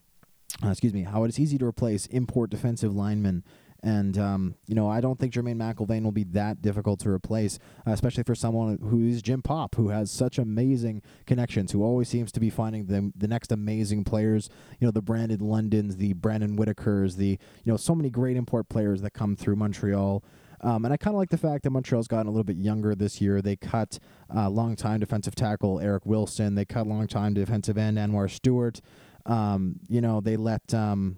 uh, 0.64 0.70
excuse 0.70 0.94
me, 0.94 1.02
how 1.02 1.24
it's 1.24 1.38
easy 1.38 1.58
to 1.58 1.66
replace 1.66 2.06
import 2.06 2.48
defensive 2.48 2.94
linemen. 2.94 3.44
And 3.82 4.16
um, 4.16 4.54
you 4.66 4.76
know, 4.76 4.88
I 4.88 5.00
don't 5.00 5.18
think 5.18 5.32
Jermaine 5.32 5.56
McElveen 5.56 6.04
will 6.04 6.12
be 6.12 6.24
that 6.24 6.62
difficult 6.62 7.00
to 7.00 7.10
replace, 7.10 7.58
uh, 7.86 7.90
especially 7.90 8.22
for 8.22 8.36
someone 8.36 8.78
who 8.80 9.06
is 9.08 9.22
Jim 9.22 9.42
Popp, 9.42 9.74
who 9.74 9.88
has 9.88 10.10
such 10.10 10.38
amazing 10.38 11.02
connections, 11.26 11.72
who 11.72 11.82
always 11.82 12.08
seems 12.08 12.30
to 12.32 12.40
be 12.40 12.48
finding 12.48 12.86
the 12.86 13.12
the 13.16 13.26
next 13.26 13.50
amazing 13.50 14.04
players. 14.04 14.48
You 14.78 14.86
know, 14.86 14.92
the 14.92 15.02
Brandon 15.02 15.40
Londons, 15.40 15.96
the 15.96 16.12
Brandon 16.12 16.56
Whitakers, 16.56 17.16
the 17.16 17.38
you 17.64 17.72
know, 17.72 17.76
so 17.76 17.94
many 17.94 18.08
great 18.08 18.36
import 18.36 18.68
players 18.68 19.02
that 19.02 19.14
come 19.14 19.34
through 19.34 19.56
Montreal. 19.56 20.22
Um, 20.60 20.84
and 20.84 20.94
I 20.94 20.96
kind 20.96 21.14
of 21.14 21.18
like 21.18 21.30
the 21.30 21.38
fact 21.38 21.64
that 21.64 21.70
Montreal's 21.70 22.06
gotten 22.06 22.28
a 22.28 22.30
little 22.30 22.44
bit 22.44 22.56
younger 22.56 22.94
this 22.94 23.20
year. 23.20 23.42
They 23.42 23.56
cut 23.56 23.98
uh, 24.32 24.48
longtime 24.48 25.00
defensive 25.00 25.34
tackle 25.34 25.80
Eric 25.80 26.06
Wilson. 26.06 26.54
They 26.54 26.64
cut 26.64 26.86
longtime 26.86 27.34
defensive 27.34 27.76
end 27.76 27.98
Anwar 27.98 28.30
Stewart. 28.30 28.80
Um, 29.26 29.80
you 29.88 30.00
know, 30.00 30.20
they 30.20 30.36
let 30.36 30.72
um, 30.72 31.16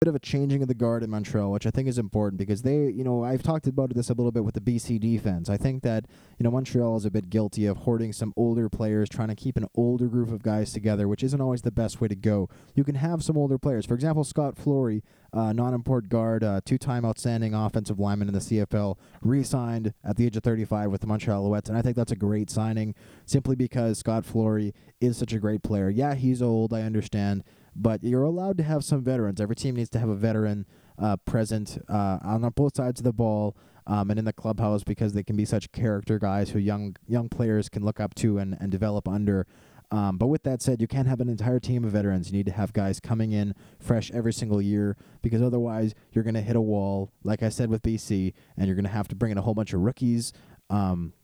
bit 0.00 0.08
of 0.08 0.14
a 0.14 0.20
changing 0.20 0.62
of 0.62 0.68
the 0.68 0.74
guard 0.74 1.02
in 1.02 1.10
Montreal, 1.10 1.50
which 1.50 1.66
I 1.66 1.70
think 1.70 1.88
is 1.88 1.98
important 1.98 2.38
because 2.38 2.62
they, 2.62 2.88
you 2.88 3.02
know, 3.02 3.24
I've 3.24 3.42
talked 3.42 3.66
about 3.66 3.92
this 3.94 4.10
a 4.10 4.14
little 4.14 4.30
bit 4.30 4.44
with 4.44 4.54
the 4.54 4.60
BC 4.60 5.00
defense. 5.00 5.50
I 5.50 5.56
think 5.56 5.82
that, 5.82 6.04
you 6.38 6.44
know, 6.44 6.52
Montreal 6.52 6.96
is 6.96 7.04
a 7.04 7.10
bit 7.10 7.30
guilty 7.30 7.66
of 7.66 7.78
hoarding 7.78 8.12
some 8.12 8.32
older 8.36 8.68
players, 8.68 9.08
trying 9.08 9.28
to 9.28 9.34
keep 9.34 9.56
an 9.56 9.66
older 9.74 10.06
group 10.06 10.30
of 10.30 10.42
guys 10.44 10.72
together, 10.72 11.08
which 11.08 11.24
isn't 11.24 11.40
always 11.40 11.62
the 11.62 11.72
best 11.72 12.00
way 12.00 12.06
to 12.06 12.14
go. 12.14 12.48
You 12.76 12.84
can 12.84 12.94
have 12.94 13.24
some 13.24 13.36
older 13.36 13.58
players. 13.58 13.86
For 13.86 13.94
example, 13.94 14.22
Scott 14.22 14.56
Flory, 14.56 15.02
uh, 15.32 15.52
non-import 15.52 16.08
guard, 16.08 16.44
uh, 16.44 16.60
two-time 16.64 17.04
outstanding 17.04 17.52
offensive 17.52 17.98
lineman 17.98 18.28
in 18.28 18.34
the 18.34 18.40
CFL, 18.40 18.96
re-signed 19.20 19.94
at 20.04 20.16
the 20.16 20.26
age 20.26 20.36
of 20.36 20.44
35 20.44 20.92
with 20.92 21.00
the 21.00 21.08
Montreal 21.08 21.44
Alouettes, 21.44 21.68
and 21.68 21.76
I 21.76 21.82
think 21.82 21.96
that's 21.96 22.12
a 22.12 22.16
great 22.16 22.50
signing 22.50 22.94
simply 23.26 23.56
because 23.56 23.98
Scott 23.98 24.24
Flory 24.24 24.72
is 25.00 25.16
such 25.16 25.32
a 25.32 25.38
great 25.40 25.62
player. 25.64 25.90
Yeah, 25.90 26.14
he's 26.14 26.40
old, 26.40 26.72
I 26.72 26.82
understand, 26.82 27.42
but 27.74 28.02
you're 28.02 28.22
allowed 28.22 28.56
to 28.58 28.62
have 28.62 28.84
some 28.84 29.02
veterans. 29.02 29.40
Every 29.40 29.56
team 29.56 29.76
needs 29.76 29.90
to 29.90 29.98
have 29.98 30.08
a 30.08 30.14
veteran 30.14 30.66
uh, 30.98 31.16
present 31.18 31.78
uh, 31.88 32.18
on 32.22 32.48
both 32.56 32.76
sides 32.76 33.00
of 33.00 33.04
the 33.04 33.12
ball 33.12 33.56
um, 33.86 34.10
and 34.10 34.18
in 34.18 34.24
the 34.24 34.32
clubhouse 34.32 34.84
because 34.84 35.14
they 35.14 35.22
can 35.22 35.36
be 35.36 35.44
such 35.44 35.72
character 35.72 36.18
guys 36.18 36.50
who 36.50 36.58
young 36.58 36.96
young 37.06 37.28
players 37.28 37.68
can 37.68 37.84
look 37.84 38.00
up 38.00 38.14
to 38.16 38.38
and, 38.38 38.56
and 38.60 38.70
develop 38.70 39.08
under. 39.08 39.46
Um, 39.90 40.18
but 40.18 40.26
with 40.26 40.42
that 40.42 40.60
said, 40.60 40.82
you 40.82 40.86
can't 40.86 41.08
have 41.08 41.20
an 41.20 41.30
entire 41.30 41.58
team 41.58 41.82
of 41.82 41.92
veterans. 41.92 42.30
You 42.30 42.36
need 42.36 42.46
to 42.46 42.52
have 42.52 42.74
guys 42.74 43.00
coming 43.00 43.32
in 43.32 43.54
fresh 43.80 44.10
every 44.10 44.34
single 44.34 44.60
year 44.60 44.98
because 45.22 45.40
otherwise 45.40 45.94
you're 46.12 46.24
going 46.24 46.34
to 46.34 46.42
hit 46.42 46.56
a 46.56 46.60
wall, 46.60 47.10
like 47.24 47.42
I 47.42 47.48
said 47.48 47.70
with 47.70 47.82
BC, 47.82 48.34
and 48.56 48.66
you're 48.66 48.76
going 48.76 48.84
to 48.84 48.90
have 48.90 49.08
to 49.08 49.14
bring 49.14 49.32
in 49.32 49.38
a 49.38 49.42
whole 49.42 49.54
bunch 49.54 49.72
of 49.72 49.80
rookies. 49.80 50.34
Um, 50.68 51.14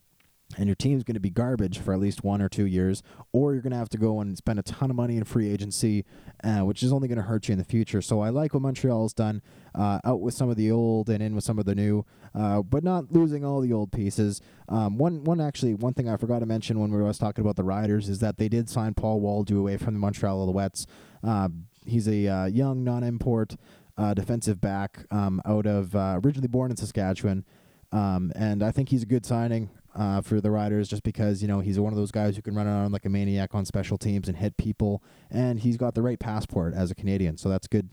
and 0.57 0.67
your 0.67 0.77
team's 0.77 1.03
going 1.03 1.15
to 1.15 1.21
be 1.21 1.31
garbage 1.31 1.79
for 1.79 1.93
at 1.93 2.01
least 2.01 2.23
one 2.23 2.41
or 2.41 2.49
two 2.49 2.67
years, 2.67 3.03
or 3.33 3.53
you're 3.53 3.63
going 3.63 3.73
to 3.73 3.79
have 3.79 3.89
to 3.91 3.99
go 3.99 4.21
and 4.21 4.37
spend 4.37 4.59
a 4.59 4.63
ton 4.63 4.91
of 4.91 4.97
money 4.97 5.17
in 5.17 5.25
free 5.25 5.51
agency, 5.51 6.05
uh, 6.43 6.61
which 6.61 6.83
is 6.83 6.93
only 6.93 7.09
going 7.09 7.19
to 7.19 7.25
hurt 7.25 7.49
you 7.49 7.53
in 7.53 7.59
the 7.59 7.65
future. 7.65 8.01
So 8.01 8.21
I 8.21 8.29
like 8.29 8.55
what 8.55 8.63
Montreal's 8.63 9.13
done, 9.13 9.43
uh, 9.75 10.01
out 10.05 10.21
with 10.21 10.35
some 10.35 10.49
of 10.49 10.57
the 10.57 10.71
old 10.71 11.09
and 11.09 11.23
in 11.23 11.35
with 11.35 11.45
some 11.45 11.59
of 11.59 11.65
the 11.65 11.75
new, 11.75 12.05
uh, 12.35 12.63
but 12.63 12.85
not 12.85 13.13
losing 13.13 13.45
all 13.45 13.61
the 13.61 13.73
old 13.73 13.91
pieces. 13.91 14.41
Um, 14.69 14.97
one, 14.99 15.25
one 15.25 15.41
actually, 15.41 15.75
one 15.75 15.95
thing 15.95 16.09
I 16.09 16.17
forgot 16.17 16.41
to 16.41 16.47
mention 16.47 16.79
when 16.79 16.93
we 16.93 17.03
were 17.03 17.13
talking 17.13 17.43
about 17.43 17.57
the 17.57 17.65
Riders 17.65 18.09
is 18.09 18.21
that 18.21 18.39
they 18.39 18.49
did 18.49 18.69
sign 18.69 18.95
Paul 18.95 19.21
Woldu 19.21 19.59
away 19.59 19.77
from 19.77 19.95
the 19.95 20.01
Montreal 20.01 20.47
Alouettes. 20.47 20.87
Uh, 21.23 21.49
he's 21.85 22.07
a 22.07 22.29
uh, 22.29 22.47
young 22.47 22.85
non-import 22.85 23.57
uh, 23.97 24.15
defensive 24.15 24.61
back 24.61 25.07
um, 25.11 25.41
out 25.45 25.67
of 25.67 25.95
originally 25.95 26.49
born 26.49 26.71
in 26.71 26.77
Saskatchewan. 26.77 27.45
Um, 27.93 28.33
and 28.35 28.63
I 28.63 28.73
think 28.73 28.89
he's 28.89 29.05
a 29.05 29.07
good 29.07 29.25
signing 29.25 29.71
uh, 29.95 30.21
for 30.21 30.41
the 30.41 30.51
Riders 30.51 30.89
just 30.89 31.03
because 31.03 31.43
you 31.43 31.49
know 31.49 31.61
he's 31.61 31.79
one 31.79 31.93
of 31.93 31.99
those 31.99 32.11
guys 32.11 32.37
who 32.37 32.43
can 32.43 32.55
run 32.55 32.67
around 32.67 32.93
like 32.93 33.05
a 33.05 33.09
maniac 33.09 33.55
on 33.55 33.65
special 33.65 33.99
teams 33.99 34.29
and 34.29 34.37
hit 34.37 34.57
people, 34.57 35.03
and 35.31 35.61
he's 35.61 35.77
got 35.77 35.95
the 35.95 36.03
right 36.03 36.19
passport 36.19 36.75
as 36.75 36.91
a 36.91 36.95
Canadian, 36.95 37.37
so 37.37 37.49
that's 37.49 37.67
good. 37.67 37.91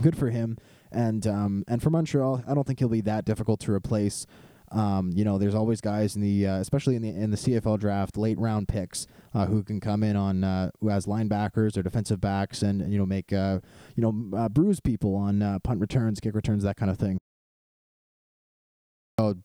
Good 0.00 0.16
for 0.16 0.30
him, 0.30 0.56
and 0.90 1.26
um, 1.26 1.64
and 1.68 1.82
for 1.82 1.90
Montreal, 1.90 2.44
I 2.46 2.54
don't 2.54 2.66
think 2.66 2.78
he'll 2.78 2.88
be 2.88 3.02
that 3.02 3.24
difficult 3.24 3.60
to 3.60 3.72
replace. 3.72 4.26
Um, 4.70 5.10
you 5.14 5.22
know, 5.22 5.36
there's 5.36 5.54
always 5.54 5.82
guys 5.82 6.16
in 6.16 6.22
the, 6.22 6.46
uh, 6.46 6.56
especially 6.56 6.96
in 6.96 7.02
the 7.02 7.10
in 7.10 7.30
the 7.30 7.36
CFL 7.36 7.78
draft, 7.78 8.16
late 8.16 8.38
round 8.38 8.68
picks 8.68 9.06
uh, 9.34 9.44
who 9.44 9.62
can 9.62 9.80
come 9.80 10.02
in 10.02 10.16
on 10.16 10.44
uh, 10.44 10.70
who 10.80 10.88
has 10.88 11.04
linebackers 11.04 11.76
or 11.76 11.82
defensive 11.82 12.20
backs, 12.22 12.62
and 12.62 12.90
you 12.90 12.98
know 12.98 13.04
make 13.04 13.32
uh, 13.32 13.60
you 13.96 14.02
know 14.02 14.38
uh, 14.38 14.48
bruise 14.48 14.80
people 14.80 15.14
on 15.14 15.42
uh, 15.42 15.58
punt 15.58 15.78
returns, 15.80 16.20
kick 16.20 16.34
returns, 16.34 16.62
that 16.62 16.76
kind 16.76 16.90
of 16.90 16.98
thing 16.98 17.18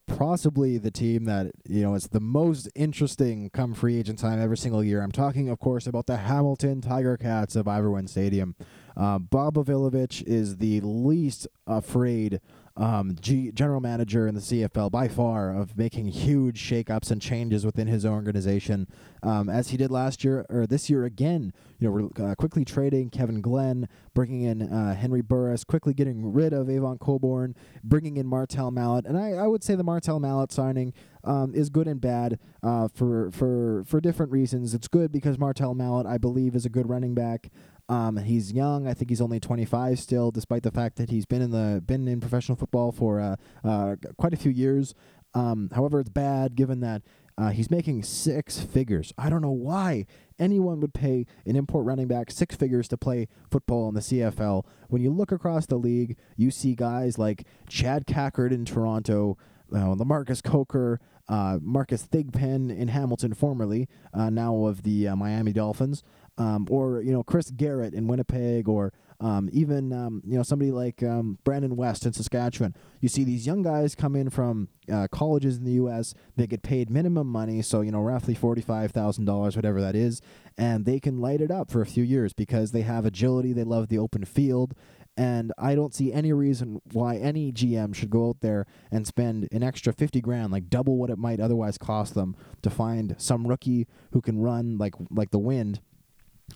possibly 0.07 0.77
the 0.77 0.91
team 0.91 1.25
that 1.25 1.51
you 1.67 1.81
know 1.81 1.95
is 1.95 2.07
the 2.07 2.19
most 2.19 2.69
interesting 2.75 3.49
come 3.51 3.73
free 3.73 3.97
agent 3.97 4.19
time 4.19 4.41
every 4.41 4.57
single 4.57 4.83
year. 4.83 5.01
I'm 5.01 5.11
talking, 5.11 5.49
of 5.49 5.59
course, 5.59 5.87
about 5.87 6.07
the 6.07 6.17
Hamilton 6.17 6.81
Tiger 6.81 7.17
Cats 7.17 7.55
of 7.55 7.67
Ivor 7.67 8.01
Stadium. 8.07 8.55
Uh, 8.95 9.19
Bob 9.19 9.57
O'Billovich 9.57 10.23
is 10.25 10.57
the 10.57 10.81
least 10.81 11.47
afraid 11.67 12.41
um, 12.77 13.15
G- 13.19 13.51
general 13.51 13.81
manager 13.81 14.27
in 14.27 14.35
the 14.35 14.41
CFL 14.41 14.91
by 14.91 15.07
far 15.07 15.53
of 15.53 15.77
making 15.77 16.07
huge 16.07 16.61
shakeups 16.61 17.11
and 17.11 17.21
changes 17.21 17.65
within 17.65 17.87
his 17.87 18.05
organization, 18.05 18.87
um, 19.23 19.49
as 19.49 19.69
he 19.69 19.77
did 19.77 19.91
last 19.91 20.23
year 20.23 20.45
or 20.49 20.67
this 20.67 20.89
year 20.89 21.03
again. 21.03 21.53
You 21.79 22.11
know, 22.17 22.25
uh, 22.25 22.35
quickly 22.35 22.63
trading 22.63 23.09
Kevin 23.09 23.41
Glenn, 23.41 23.87
bringing 24.13 24.41
in 24.43 24.61
uh, 24.61 24.95
Henry 24.95 25.21
Burris, 25.21 25.63
quickly 25.63 25.93
getting 25.93 26.31
rid 26.31 26.53
of 26.53 26.69
Avon 26.69 26.97
Cobourne, 26.97 27.55
bringing 27.83 28.17
in 28.17 28.25
Martell 28.25 28.71
Mallett, 28.71 29.05
and 29.05 29.17
I, 29.17 29.31
I 29.31 29.47
would 29.47 29.63
say 29.63 29.75
the 29.75 29.83
Martell 29.83 30.19
Mallett 30.19 30.51
signing 30.51 30.93
um, 31.23 31.53
is 31.53 31.69
good 31.69 31.87
and 31.87 31.99
bad 31.99 32.39
uh, 32.63 32.87
for 32.87 33.31
for 33.31 33.83
for 33.85 33.99
different 33.99 34.31
reasons. 34.31 34.73
It's 34.73 34.87
good 34.87 35.11
because 35.11 35.37
Martell 35.37 35.73
Mallett, 35.75 36.07
I 36.07 36.17
believe, 36.17 36.55
is 36.55 36.65
a 36.65 36.69
good 36.69 36.89
running 36.89 37.13
back. 37.13 37.49
Um, 37.89 38.17
he's 38.17 38.51
young. 38.51 38.87
I 38.87 38.93
think 38.93 39.09
he's 39.09 39.21
only 39.21 39.39
25 39.39 39.99
still, 39.99 40.31
despite 40.31 40.63
the 40.63 40.71
fact 40.71 40.97
that 40.97 41.09
he's 41.09 41.25
been 41.25 41.41
in 41.41 41.51
the 41.51 41.81
been 41.85 42.07
in 42.07 42.19
professional 42.19 42.57
football 42.57 42.91
for 42.91 43.19
uh, 43.19 43.35
uh, 43.63 43.95
quite 44.17 44.33
a 44.33 44.37
few 44.37 44.51
years. 44.51 44.93
Um, 45.33 45.69
however, 45.73 45.99
it's 45.99 46.09
bad 46.09 46.55
given 46.55 46.79
that 46.81 47.01
uh, 47.37 47.49
he's 47.49 47.69
making 47.69 48.03
six 48.03 48.59
figures. 48.59 49.13
I 49.17 49.29
don't 49.29 49.41
know 49.41 49.51
why 49.51 50.05
anyone 50.39 50.79
would 50.79 50.93
pay 50.93 51.25
an 51.45 51.55
import 51.55 51.85
running 51.85 52.07
back 52.07 52.31
six 52.31 52.55
figures 52.55 52.87
to 52.89 52.97
play 52.97 53.27
football 53.51 53.87
in 53.89 53.95
the 53.95 54.01
CFL. 54.01 54.65
When 54.89 55.01
you 55.01 55.11
look 55.11 55.31
across 55.31 55.65
the 55.67 55.77
league, 55.77 56.17
you 56.35 56.49
see 56.49 56.73
guys 56.73 57.17
like 57.17 57.45
Chad 57.69 58.07
Kackert 58.07 58.51
in 58.51 58.65
Toronto, 58.65 59.37
uh, 59.71 59.93
Lamarcus 59.95 60.41
Coker, 60.41 60.99
uh, 61.29 61.59
Marcus 61.61 62.07
Thigpen 62.07 62.75
in 62.75 62.87
Hamilton, 62.87 63.33
formerly 63.33 63.87
uh, 64.13 64.29
now 64.29 64.65
of 64.65 64.83
the 64.83 65.09
uh, 65.09 65.15
Miami 65.15 65.53
Dolphins, 65.53 66.03
um, 66.37 66.67
or 66.69 67.01
you 67.01 67.11
know 67.11 67.23
Chris 67.23 67.51
Garrett 67.51 67.93
in 67.93 68.07
Winnipeg, 68.07 68.67
or 68.67 68.93
um, 69.19 69.49
even 69.51 69.91
um, 69.91 70.21
you 70.25 70.37
know 70.37 70.43
somebody 70.43 70.71
like 70.71 71.01
um, 71.01 71.39
Brandon 71.43 71.75
West 71.75 72.05
in 72.05 72.13
Saskatchewan. 72.13 72.75
You 73.01 73.09
see 73.09 73.23
these 73.23 73.47
young 73.47 73.63
guys 73.63 73.95
come 73.95 74.15
in 74.15 74.29
from 74.29 74.69
uh, 74.91 75.07
colleges 75.11 75.57
in 75.57 75.65
the 75.65 75.73
U.S. 75.73 76.13
They 76.35 76.47
get 76.47 76.61
paid 76.61 76.89
minimum 76.89 77.27
money, 77.27 77.61
so 77.61 77.81
you 77.81 77.91
know 77.91 78.01
roughly 78.01 78.35
forty-five 78.35 78.91
thousand 78.91 79.25
dollars, 79.25 79.55
whatever 79.55 79.81
that 79.81 79.95
is, 79.95 80.21
and 80.57 80.85
they 80.85 80.99
can 80.99 81.19
light 81.19 81.41
it 81.41 81.51
up 81.51 81.71
for 81.71 81.81
a 81.81 81.85
few 81.85 82.03
years 82.03 82.33
because 82.33 82.71
they 82.71 82.81
have 82.81 83.05
agility. 83.05 83.53
They 83.53 83.63
love 83.63 83.87
the 83.87 83.99
open 83.99 84.25
field. 84.25 84.75
And 85.19 85.51
I 85.57 85.73
don't 85.73 85.95
see 85.95 86.13
any 86.13 86.31
reason 86.31 86.79
why 86.93 87.15
any 87.15 87.51
GM 87.51 87.95
should 87.95 88.11
go 88.11 88.29
out 88.29 88.41
there 88.41 88.67
and 88.91 89.07
spend 89.07 89.47
an 89.51 89.63
extra 89.63 89.91
50 89.91 90.21
grand, 90.21 90.51
like 90.51 90.69
double 90.69 90.95
what 90.95 91.09
it 91.09 91.17
might 91.17 91.39
otherwise 91.39 91.79
cost 91.79 92.13
them, 92.13 92.35
to 92.61 92.69
find 92.69 93.15
some 93.17 93.47
rookie 93.47 93.87
who 94.11 94.21
can 94.21 94.39
run 94.39 94.77
like 94.77 94.93
like 95.09 95.31
the 95.31 95.39
wind, 95.39 95.81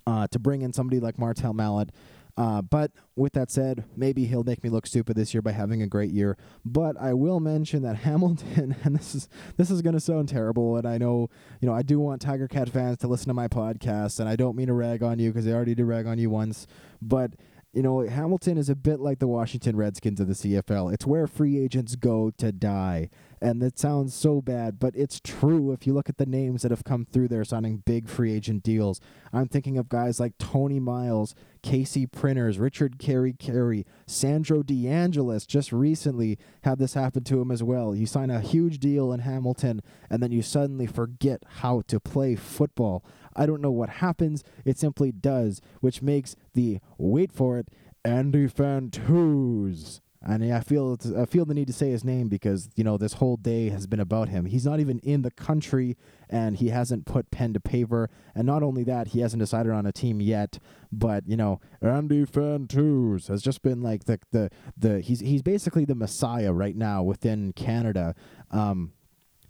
uh, 0.07 0.27
to 0.27 0.39
bring 0.39 0.61
in 0.61 0.73
somebody 0.73 0.99
like 0.99 1.19
Martell 1.19 1.53
Mallett 1.53 1.91
uh, 2.37 2.61
but 2.61 2.91
with 3.15 3.33
that 3.33 3.51
said, 3.51 3.83
maybe 3.95 4.25
he'll 4.25 4.43
make 4.43 4.63
me 4.63 4.69
look 4.69 4.87
stupid 4.87 5.15
this 5.15 5.33
year 5.33 5.41
by 5.41 5.51
having 5.51 5.81
a 5.81 5.87
great 5.87 6.11
year. 6.11 6.37
But 6.63 6.95
I 6.99 7.13
will 7.13 7.39
mention 7.39 7.83
that 7.83 7.97
Hamilton, 8.07 8.75
and 8.83 8.95
this 8.95 9.15
is 9.15 9.29
this 9.57 9.69
is 9.69 9.81
going 9.81 9.93
to 9.93 9.99
sound 9.99 10.29
terrible, 10.29 10.77
and 10.77 10.87
I 10.87 10.97
know 10.97 11.29
you 11.59 11.67
know 11.67 11.73
I 11.73 11.81
do 11.81 11.99
want 11.99 12.21
Tiger 12.21 12.47
Cat 12.47 12.69
fans 12.69 12.97
to 12.99 13.07
listen 13.07 13.27
to 13.27 13.33
my 13.33 13.47
podcast, 13.47 14.19
and 14.19 14.29
I 14.29 14.35
don't 14.35 14.55
mean 14.55 14.67
to 14.67 14.73
rag 14.73 15.03
on 15.03 15.19
you 15.19 15.31
because 15.31 15.47
I 15.47 15.51
already 15.51 15.75
did 15.75 15.85
rag 15.85 16.07
on 16.07 16.17
you 16.17 16.29
once, 16.29 16.67
but 17.01 17.31
you 17.73 17.81
know, 17.81 18.01
Hamilton 18.01 18.57
is 18.57 18.67
a 18.67 18.75
bit 18.75 18.99
like 18.99 19.19
the 19.19 19.27
Washington 19.27 19.77
Redskins 19.77 20.19
of 20.19 20.27
the 20.27 20.33
CFL. 20.33 20.93
It's 20.93 21.05
where 21.05 21.25
free 21.25 21.57
agents 21.57 21.95
go 21.95 22.29
to 22.31 22.51
die. 22.51 23.09
And 23.43 23.59
that 23.63 23.79
sounds 23.79 24.13
so 24.13 24.39
bad, 24.39 24.79
but 24.79 24.95
it's 24.95 25.19
true 25.19 25.71
if 25.71 25.87
you 25.87 25.93
look 25.93 26.09
at 26.09 26.17
the 26.17 26.27
names 26.27 26.61
that 26.61 26.69
have 26.69 26.83
come 26.83 27.05
through 27.05 27.29
there 27.29 27.43
signing 27.43 27.77
big 27.77 28.07
free 28.07 28.31
agent 28.31 28.61
deals. 28.61 29.01
I'm 29.33 29.47
thinking 29.47 29.79
of 29.79 29.89
guys 29.89 30.19
like 30.19 30.37
Tony 30.37 30.79
Miles, 30.79 31.33
Casey 31.63 32.05
Printers, 32.05 32.59
Richard 32.59 32.99
Karikari, 32.99 33.85
Sandro 34.05 34.61
DeAngelis 34.61 35.47
just 35.47 35.71
recently 35.71 36.37
had 36.63 36.77
this 36.77 36.93
happen 36.93 37.23
to 37.23 37.41
him 37.41 37.49
as 37.49 37.63
well. 37.63 37.95
You 37.95 38.05
sign 38.05 38.29
a 38.29 38.41
huge 38.41 38.77
deal 38.77 39.11
in 39.11 39.21
Hamilton 39.21 39.81
and 40.07 40.21
then 40.21 40.31
you 40.31 40.43
suddenly 40.43 40.85
forget 40.85 41.41
how 41.61 41.81
to 41.87 41.99
play 41.99 42.35
football. 42.35 43.03
I 43.35 43.47
don't 43.47 43.61
know 43.61 43.71
what 43.71 43.89
happens, 43.89 44.43
it 44.65 44.77
simply 44.77 45.11
does, 45.11 45.61
which 45.79 46.03
makes 46.03 46.35
the 46.53 46.79
wait 46.99 47.31
for 47.31 47.57
it 47.57 47.69
Andy 48.05 48.47
Fantuz 48.47 49.99
and 50.23 50.53
I 50.53 50.59
feel 50.59 50.97
I 51.17 51.25
feel 51.25 51.45
the 51.45 51.53
need 51.55 51.67
to 51.67 51.73
say 51.73 51.89
his 51.89 52.03
name 52.03 52.27
because 52.27 52.69
you 52.75 52.83
know 52.83 52.97
this 52.97 53.13
whole 53.13 53.37
day 53.37 53.69
has 53.69 53.87
been 53.87 53.99
about 53.99 54.29
him. 54.29 54.45
He's 54.45 54.65
not 54.65 54.79
even 54.79 54.99
in 54.99 55.23
the 55.23 55.31
country, 55.31 55.97
and 56.29 56.57
he 56.57 56.69
hasn't 56.69 57.05
put 57.05 57.31
pen 57.31 57.53
to 57.53 57.59
paper. 57.59 58.09
And 58.35 58.45
not 58.45 58.61
only 58.61 58.83
that, 58.83 59.09
he 59.09 59.21
hasn't 59.21 59.39
decided 59.39 59.71
on 59.71 59.87
a 59.87 59.91
team 59.91 60.21
yet. 60.21 60.59
But 60.91 61.27
you 61.27 61.37
know, 61.37 61.59
Andy 61.81 62.25
Fantuz 62.25 63.27
has 63.29 63.41
just 63.41 63.63
been 63.63 63.81
like 63.81 64.05
the 64.05 64.19
the 64.31 64.49
the 64.77 65.01
he's 65.01 65.21
he's 65.21 65.41
basically 65.41 65.85
the 65.85 65.95
messiah 65.95 66.53
right 66.53 66.75
now 66.75 67.01
within 67.01 67.53
Canada. 67.53 68.13
Um, 68.51 68.93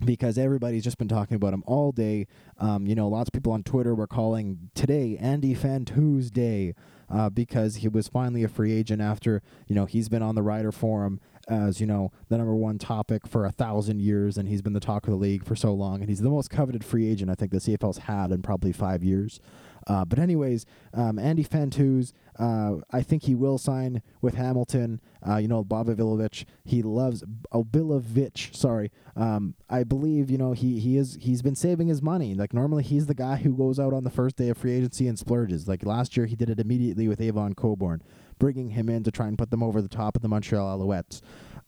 because 0.04 0.38
everybody's 0.38 0.84
just 0.84 0.98
been 0.98 1.08
talking 1.08 1.36
about 1.36 1.54
him 1.54 1.64
all 1.68 1.92
day. 1.92 2.26
Um, 2.58 2.88
you 2.88 2.96
know, 2.96 3.08
lots 3.08 3.30
of 3.30 3.34
people 3.34 3.54
on 3.54 3.62
Twitter 3.62 3.94
were 3.94 4.08
calling 4.08 4.72
today 4.74 5.16
Andy 5.20 5.54
Fantuz 5.54 6.32
Day 6.32 6.74
uh, 7.12 7.30
because 7.30 7.78
he 7.78 7.88
was 7.88 8.08
finally 8.08 8.44
a 8.44 8.48
free 8.48 8.74
agent 8.74 9.02
after 9.02 9.42
you 9.68 9.76
know 9.76 9.86
he's 9.86 10.10
been 10.10 10.24
on 10.24 10.36
the 10.36 10.42
Rider 10.42 10.72
Forum 10.72 11.20
as 11.48 11.82
you 11.82 11.88
know 11.88 12.12
the 12.30 12.38
number 12.38 12.56
one 12.56 12.78
topic 12.78 13.28
for 13.28 13.46
a 13.46 13.52
thousand 13.52 14.02
years, 14.02 14.38
and 14.38 14.48
he's 14.48 14.62
been 14.62 14.74
the 14.74 14.80
talk 14.80 15.06
of 15.06 15.12
the 15.12 15.18
league 15.18 15.46
for 15.46 15.56
so 15.56 15.74
long, 15.74 16.02
and 16.02 16.10
he's 16.10 16.22
the 16.22 16.30
most 16.30 16.50
coveted 16.50 16.84
free 16.84 17.10
agent 17.10 17.30
I 17.30 17.36
think 17.36 17.52
the 17.52 17.58
CFL's 17.58 18.00
had 18.00 18.32
in 18.32 18.42
probably 18.42 18.72
five 18.72 19.04
years. 19.04 19.40
Uh, 19.88 20.06
but 20.06 20.20
anyways, 20.20 20.66
um, 20.94 21.18
Andy 21.18 21.44
Fantuz, 21.44 22.14
uh, 22.40 22.76
I 22.92 23.02
think 23.02 23.24
he 23.24 23.36
will 23.36 23.58
sign 23.58 24.02
with 24.22 24.36
Hamilton. 24.36 25.02
Uh, 25.28 25.38
you 25.38 25.48
know, 25.48 25.64
Bob 25.64 25.88
O'Billovich, 25.88 26.46
he 26.64 26.82
loves 26.82 27.24
O'Billovich. 27.54 28.56
Sorry, 28.56 28.92
um, 29.16 29.56
I 29.70 29.84
believe 29.84 30.30
you 30.32 30.38
know 30.38 30.54
he 30.54 30.80
he 30.80 30.98
is 30.98 31.18
he's 31.22 31.42
been 31.42 31.56
saving 31.56 31.88
his 31.88 32.02
money. 32.02 32.34
Like 32.34 32.54
normally, 32.54 32.84
he's 32.84 33.08
the 33.08 33.14
guy 33.14 33.38
who 33.38 33.56
goes 33.56 33.80
out 33.80 33.94
on 33.94 34.04
the 34.04 34.10
first 34.10 34.38
day 34.38 34.50
of 34.50 34.58
free 34.58 34.74
agency 34.74 35.08
and 35.08 35.18
splurges. 35.18 35.68
Like 35.68 35.86
last 35.86 36.16
year, 36.18 36.26
he 36.26 36.36
did 36.36 36.50
it 36.50 36.60
immediately 36.60 37.08
with 37.08 37.22
Avon 37.22 37.54
Cobourne, 37.54 38.02
bringing 38.40 38.72
him 38.72 38.90
in 38.90 39.04
to 39.04 39.12
try 39.12 39.28
and 39.28 39.38
put 39.38 39.52
them 39.52 39.64
over 39.64 39.82
the 39.82 39.88
top 39.88 40.16
of 40.16 40.22
the 40.22 40.30
Montreal 40.30 40.80
Alouettes. 40.80 41.22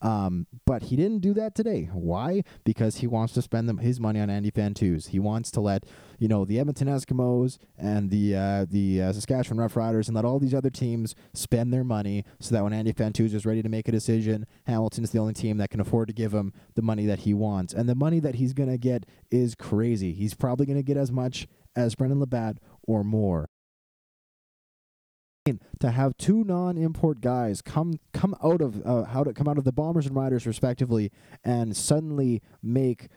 Um, 0.03 0.47
but 0.65 0.83
he 0.83 0.97
didn't 0.97 1.19
do 1.19 1.33
that 1.33 1.55
today. 1.55 1.89
Why? 1.93 2.43
Because 2.65 2.97
he 2.97 3.07
wants 3.07 3.33
to 3.33 3.41
spend 3.41 3.69
them, 3.69 3.77
his 3.77 4.01
money 4.01 4.19
on 4.19 4.29
Andy 4.29 4.51
Fantuz. 4.51 5.07
He 5.07 5.19
wants 5.19 5.49
to 5.51 5.61
let 5.61 5.85
you 6.19 6.27
know 6.27 6.43
the 6.43 6.59
Edmonton 6.59 6.89
Eskimos 6.89 7.57
and 7.77 8.09
the 8.11 8.35
uh, 8.35 8.65
the 8.69 9.01
uh, 9.01 9.13
Saskatchewan 9.13 9.65
Roughriders 9.65 10.07
and 10.07 10.15
let 10.15 10.25
all 10.25 10.39
these 10.39 10.53
other 10.53 10.69
teams 10.69 11.15
spend 11.33 11.73
their 11.73 11.85
money 11.85 12.25
so 12.39 12.53
that 12.53 12.63
when 12.63 12.73
Andy 12.73 12.91
Fantuz 12.91 13.33
is 13.33 13.45
ready 13.45 13.63
to 13.63 13.69
make 13.69 13.87
a 13.87 13.93
decision, 13.93 14.45
Hamilton's 14.67 15.11
the 15.11 15.19
only 15.19 15.33
team 15.33 15.57
that 15.57 15.69
can 15.69 15.79
afford 15.79 16.09
to 16.09 16.13
give 16.13 16.33
him 16.33 16.51
the 16.75 16.81
money 16.81 17.05
that 17.05 17.19
he 17.19 17.33
wants. 17.33 17.73
And 17.73 17.87
the 17.87 17.95
money 17.95 18.19
that 18.19 18.35
he's 18.35 18.53
gonna 18.53 18.77
get 18.77 19.05
is 19.31 19.55
crazy. 19.55 20.13
He's 20.13 20.33
probably 20.33 20.65
gonna 20.65 20.83
get 20.83 20.97
as 20.97 21.11
much 21.13 21.47
as 21.77 21.95
Brendon 21.95 22.19
LaBatte 22.19 22.57
or 22.85 23.05
more 23.05 23.47
to 25.83 25.91
have 25.91 26.15
two 26.15 26.45
non-import 26.45 27.19
guys 27.19 27.61
come 27.61 27.99
come 28.13 28.33
out 28.41 28.61
of 28.61 28.81
uh, 28.85 29.03
how 29.03 29.21
to 29.21 29.33
come 29.33 29.49
out 29.49 29.57
of 29.57 29.65
the 29.65 29.73
Bombers 29.73 30.05
and 30.05 30.15
Riders 30.15 30.47
respectively, 30.47 31.11
and 31.43 31.75
suddenly 31.75 32.41
make 32.61 33.09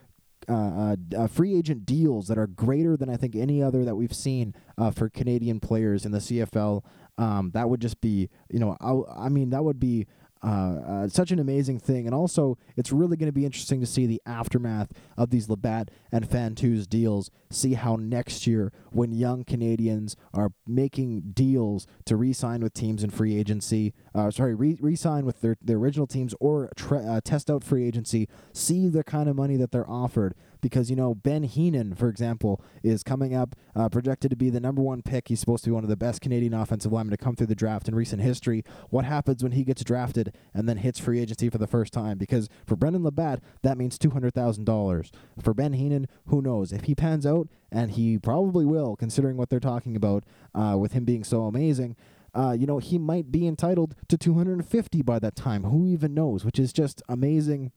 uh, 0.49 0.53
uh, 0.53 0.97
uh, 1.17 1.27
free 1.29 1.57
agent 1.57 1.87
deals 1.87 2.27
that 2.27 2.37
are 2.37 2.49
greater 2.49 2.97
than 2.97 3.09
I 3.09 3.17
think 3.17 3.37
any 3.37 3.63
other 3.63 3.85
that 3.85 3.95
we've 3.95 4.13
seen 4.13 4.53
uh, 4.77 4.91
for 4.91 5.09
Canadian 5.09 5.61
players 5.61 6.05
in 6.05 6.11
the 6.11 6.19
CFL. 6.19 6.83
Um, 7.19 7.53
that 7.55 7.71
would 7.71 7.81
just 7.81 8.01
be, 8.01 8.31
you 8.51 8.59
know, 8.59 8.77
I, 8.81 9.27
I 9.27 9.29
mean, 9.29 9.51
that 9.51 9.63
would 9.63 9.79
be 9.79 10.09
uh, 10.43 10.47
uh, 10.47 11.09
such 11.09 11.31
an 11.31 11.39
amazing 11.39 11.79
thing. 11.79 12.07
And 12.07 12.15
also, 12.15 12.59
it's 12.77 12.93
really 12.93 13.17
going 13.17 13.29
to 13.29 13.33
be 13.33 13.45
interesting 13.45 13.81
to 13.81 13.87
see 13.87 14.07
the 14.07 14.21
aftermath 14.27 14.93
of 15.17 15.31
these 15.31 15.47
LaBatte 15.47 15.89
and 16.13 16.29
Fantuz 16.29 16.89
deals. 16.89 17.31
See 17.51 17.75
how 17.75 17.97
next 17.97 18.47
year, 18.47 18.73
when 18.91 19.13
young 19.13 19.45
Canadians 19.45 20.17
are 20.35 20.51
making 20.67 21.33
deals 21.33 21.87
to 22.05 22.17
re 22.17 22.33
sign 22.33 22.61
with 22.61 22.75
teams 22.75 23.03
in 23.03 23.11
free 23.11 23.37
agency, 23.37 23.95
uh, 24.15 24.31
sorry, 24.31 24.55
re 24.55 24.97
sign 24.97 25.25
with 25.25 25.41
their, 25.41 25.57
their 25.63 25.79
original 25.79 26.07
teams 26.07 26.35
or 26.41 26.71
uh, 26.91 27.21
test 27.25 27.51
out 27.51 27.65
free 27.65 27.87
agency, 27.87 28.29
see 28.53 28.89
the 28.89 29.05
kind 29.05 29.29
of 29.29 29.37
money 29.37 29.57
that 29.57 29.71
they're 29.71 29.89
offered 29.89 30.35
because 30.61 30.91
you 30.91 30.97
know 30.97 31.15
Ben 31.15 31.45
Heenan, 31.45 31.95
for 31.95 32.09
example, 32.09 32.61
is 32.83 33.03
coming 33.05 33.35
up, 33.35 33.55
uh, 33.75 33.89
projected 33.89 34.31
to 34.31 34.37
be 34.37 34.51
the 34.51 34.59
number 34.59 34.83
one 34.83 35.01
pick. 35.01 35.29
He's 35.29 35.39
supposed 35.39 35.63
to 35.65 35.71
be 35.71 35.75
one 35.75 35.85
of 35.85 35.91
the 35.91 35.97
best 35.97 36.21
Canadian 36.21 36.55
offensive 36.55 36.93
linemen 36.93 37.17
to 37.17 37.23
come 37.23 37.37
through 37.37 37.47
the 37.47 37.55
draft 37.55 37.87
in 37.89 37.95
recent 37.95 38.21
history. 38.21 38.65
What 38.91 39.05
happens 39.05 39.43
when 39.45 39.53
he 39.53 39.63
gets 39.63 39.85
drafted 39.85 40.26
and 40.55 40.69
then 40.69 40.79
hits 40.79 40.99
free 40.99 41.21
agency 41.21 41.49
for 41.49 41.59
the 41.59 41.67
first 41.67 41.93
time? 41.93 42.19
Because 42.19 42.49
for 42.67 42.77
Brendon 42.77 43.03
LaBatte, 43.03 43.41
that 43.63 43.79
means 43.79 43.99
two 43.99 44.11
hundred 44.11 44.35
thousand 44.35 44.65
dollars. 44.65 45.11
For 45.43 45.55
Ben 45.55 45.75
Heenan, 45.75 46.07
who 46.27 46.43
knows 46.43 46.73
if 46.73 46.85
he 46.85 46.95
pans 46.95 47.27
out, 47.27 47.49
and 47.71 47.93
he 47.93 48.19
probably 48.19 48.65
will, 48.65 48.97
considering 48.97 49.37
what 49.37 49.51
they're 49.51 49.61
talking 49.61 49.97
about 49.97 50.25
uh, 50.55 50.77
with 50.79 50.93
him 50.93 51.05
being 51.05 51.25
so 51.25 51.45
amazing. 51.45 51.97
Uh, 52.35 52.53
you 52.53 52.67
know, 52.67 52.79
he 52.79 52.99
might 52.99 53.33
be 53.33 53.47
entitled 53.47 53.95
to 54.09 54.19
250 54.19 55.01
by 55.03 55.19
that 55.19 55.35
time. 55.35 55.65
Who 55.65 55.87
even 55.87 56.13
knows? 56.13 56.45
Which 56.45 56.59
is 56.59 56.73
just 56.73 57.03
amazing 57.09 57.73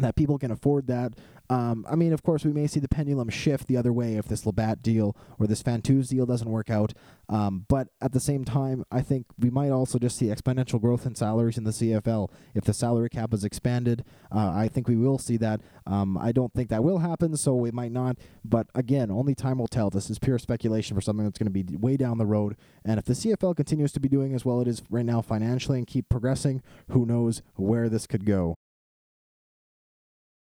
that 0.00 0.16
people 0.16 0.38
can 0.38 0.50
afford 0.50 0.86
that. 0.88 1.14
Um, 1.50 1.86
I 1.88 1.96
mean, 1.96 2.12
of 2.12 2.22
course, 2.22 2.44
we 2.44 2.52
may 2.52 2.66
see 2.66 2.80
the 2.80 2.88
pendulum 2.88 3.30
shift 3.30 3.68
the 3.68 3.76
other 3.76 3.92
way 3.92 4.16
if 4.16 4.26
this 4.26 4.44
LaBatte 4.44 4.82
deal 4.82 5.16
or 5.38 5.46
this 5.46 5.62
Fantuz 5.62 6.08
deal 6.08 6.26
doesn't 6.26 6.50
work 6.50 6.68
out. 6.68 6.92
Um, 7.30 7.64
but 7.68 7.88
at 8.02 8.12
the 8.12 8.20
same 8.20 8.44
time, 8.44 8.84
I 8.90 9.00
think 9.00 9.26
we 9.38 9.48
might 9.48 9.70
also 9.70 9.98
just 9.98 10.18
see 10.18 10.26
exponential 10.26 10.80
growth 10.80 11.06
in 11.06 11.14
salaries 11.14 11.56
in 11.56 11.64
the 11.64 11.70
CFL. 11.70 12.30
If 12.54 12.64
the 12.64 12.74
salary 12.74 13.08
cap 13.08 13.32
is 13.32 13.44
expanded, 13.44 14.04
uh, 14.30 14.52
I 14.54 14.68
think 14.68 14.88
we 14.88 14.96
will 14.96 15.18
see 15.18 15.38
that. 15.38 15.62
Um, 15.86 16.18
I 16.18 16.32
don't 16.32 16.52
think 16.52 16.68
that 16.68 16.84
will 16.84 16.98
happen, 16.98 17.36
so 17.36 17.64
it 17.64 17.72
might 17.72 17.92
not. 17.92 18.18
But 18.44 18.66
again, 18.74 19.10
only 19.10 19.34
time 19.34 19.58
will 19.58 19.68
tell. 19.68 19.88
This 19.88 20.10
is 20.10 20.18
pure 20.18 20.38
speculation 20.38 20.94
for 20.94 21.00
something 21.00 21.24
that's 21.24 21.38
going 21.38 21.52
to 21.52 21.64
be 21.64 21.76
way 21.76 21.96
down 21.96 22.18
the 22.18 22.26
road. 22.26 22.56
And 22.84 22.98
if 22.98 23.06
the 23.06 23.14
CFL 23.14 23.56
continues 23.56 23.92
to 23.92 24.00
be 24.00 24.08
doing 24.08 24.34
as 24.34 24.44
well 24.44 24.60
it 24.60 24.68
is 24.68 24.82
right 24.90 25.04
now 25.04 25.22
financially 25.22 25.78
and 25.78 25.86
keep 25.86 26.08
progressing, 26.08 26.62
who 26.90 27.06
knows 27.06 27.42
where 27.54 27.88
this 27.88 28.06
could 28.06 28.26
go 28.26 28.56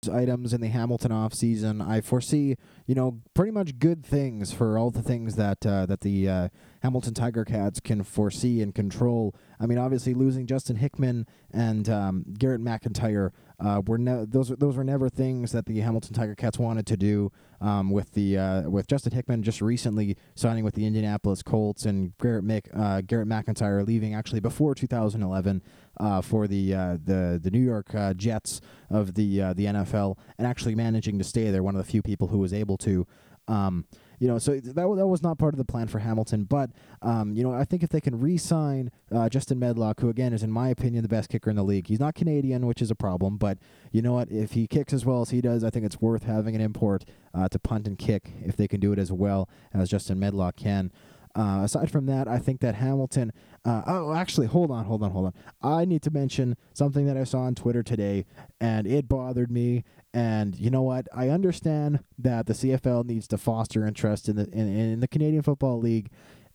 items 0.09 0.53
in 0.53 0.61
the 0.61 0.69
Hamilton 0.69 1.13
off 1.13 1.35
season. 1.35 1.81
I 1.81 2.01
foresee, 2.01 2.57
you 2.87 2.95
know, 2.95 3.21
pretty 3.35 3.53
much 3.53 3.79
good 3.79 4.05
things 4.05 4.53
for 4.53 4.79
all 4.79 4.91
the 4.91 5.03
things 5.03 5.37
that 5.37 5.65
uh, 5.67 5.87
that 5.87 6.01
the 6.01 6.29
uh, 6.29 6.49
Hamilton 6.83 7.15
Tiger 7.15 7.45
Cats 7.45 7.81
can 7.81 8.03
foresee 8.03 8.61
and 8.61 8.75
control. 8.75 9.35
I 9.59 9.67
mean, 9.67 9.79
obviously 9.79 10.15
losing 10.15 10.47
Justin 10.47 10.77
Hickman 10.77 11.27
and 11.53 11.89
um, 11.89 12.25
Garrett 12.39 12.61
McIntyre 12.63 13.31
uh, 13.59 13.83
were 13.87 13.99
ne- 13.99 14.27
those 14.27 14.49
those 14.49 14.77
were 14.77 14.85
never 14.85 15.09
things 15.09 15.53
that 15.53 15.67
the 15.67 15.81
Hamilton 15.81 16.15
Tiger 16.15 16.35
Cats 16.35 16.59
wanted 16.59 16.87
to 16.87 16.97
do. 16.97 17.33
Um, 17.65 17.91
with 17.91 18.13
the 18.13 18.37
uh, 18.37 18.69
with 18.69 18.87
Justin 18.87 19.13
Hickman 19.13 19.43
just 19.43 19.63
recently 19.63 20.19
signing 20.35 20.65
with 20.65 20.75
the 20.75 20.85
Indianapolis 20.85 21.43
Colts 21.43 21.87
and 21.87 22.13
Garrett 22.19 22.45
Mick, 22.45 22.67
uh, 22.79 23.01
Garrett 23.01 23.27
McIntyre 23.27 23.87
leaving 23.87 24.15
actually 24.15 24.41
before 24.41 24.75
2011 24.75 25.63
uh, 25.99 26.21
for 26.21 26.47
the 26.47 26.75
uh, 26.75 26.99
the 27.03 27.41
the 27.43 27.51
New 27.51 27.63
York 27.63 27.95
uh, 27.95 28.13
Jets 28.13 28.61
of 28.91 29.15
the 29.15 29.39
the 29.55 29.65
NFL 29.65 30.19
and 30.37 30.47
actually 30.47 30.75
managing 30.75 31.17
to 31.17 31.25
stay 31.25 31.51
there. 31.51 31.63
One 31.63 31.75
of 31.75 31.83
the 31.83 31.91
few 31.91 32.03
people 32.03 32.29
who 32.29 32.39
was 32.39 32.53
able 32.53 32.77
to. 32.79 33.07
Um, 33.49 33.87
you 34.19 34.29
know, 34.29 34.39
so 34.39 34.59
that 34.59 34.75
that 34.75 35.07
was 35.07 35.23
not 35.23 35.39
part 35.39 35.55
of 35.55 35.59
the 35.59 35.65
plan 35.65 35.89
for 35.89 35.99
Hamilton. 35.99 36.45
But 36.45 36.71
um, 37.03 37.35
you 37.35 37.43
know, 37.43 37.53
I 37.53 37.65
think 37.65 37.83
if 37.83 37.91
they 37.91 38.01
can 38.01 38.21
re-sign 38.21 38.91
uh, 39.13 39.29
Justin 39.29 39.59
Medlock, 39.59 40.01
who 40.01 40.09
again 40.09 40.33
is 40.33 40.43
in 40.43 40.51
my 40.51 40.69
opinion 40.69 41.03
the 41.03 41.09
best 41.09 41.29
kicker 41.29 41.51
in 41.51 41.57
the 41.57 41.65
league, 41.65 41.87
he's 41.87 42.01
not 42.01 42.15
Canadian, 42.15 42.67
which 42.67 42.83
is 42.83 42.91
a 42.91 42.95
problem. 42.95 43.37
But 43.37 43.59
you 43.93 44.03
know 44.03 44.15
what? 44.15 44.31
If 44.31 44.53
he 44.53 44.67
kicks 44.67 44.93
as 44.93 45.05
well 45.05 45.23
as 45.23 45.31
he 45.31 45.41
does, 45.41 45.65
I 45.65 45.71
think 45.71 45.85
it's 45.85 46.01
worth 46.01 46.25
having 46.25 46.55
an 46.55 46.61
import 46.61 47.05
uh, 47.33 47.49
to 47.49 47.59
punt 47.59 47.87
and 47.87 47.99
kick 47.99 48.31
if 48.45 48.57
they 48.57 48.69
can 48.69 48.81
do 48.81 48.93
it 48.93 48.99
as 48.99 49.13
well 49.13 49.49
as 49.73 49.91
Justin 49.91 50.19
Medlock 50.19 50.57
can. 50.57 50.93
Uh, 51.37 51.63
aside 51.65 51.91
from 51.91 52.07
that, 52.07 52.29
I 52.29 52.39
think 52.39 52.61
that 52.61 52.77
Hamilton. 52.77 53.33
Uh, 53.65 53.83
oh, 53.87 54.15
actually, 54.15 54.47
hold 54.47 54.71
on, 54.71 54.85
hold 54.85 55.03
on, 55.03 55.11
hold 55.11 55.27
on. 55.27 55.35
I 55.63 55.85
need 55.85 56.03
to 56.03 56.11
mention 56.11 56.57
something 56.75 57.07
that 57.07 57.17
I 57.17 57.25
saw 57.25 57.41
on 57.41 57.55
Twitter 57.55 57.83
today, 57.83 58.25
and 58.61 58.87
it 58.87 59.09
bothered 59.09 59.51
me. 59.51 59.85
And 60.13 60.57
you 60.57 60.71
know 60.71 60.83
what? 60.83 61.09
I 61.13 61.29
understand 61.31 62.01
that 62.19 62.47
the 62.47 62.53
CFL 62.53 63.05
needs 63.05 63.27
to 63.29 63.39
foster 63.39 63.85
interest 63.85 64.29
in 64.29 64.37
the 64.37 64.49
in, 64.51 64.69
in 64.69 65.01
the 65.01 65.09
Canadian 65.09 65.43
Football 65.43 65.81
League 65.81 66.11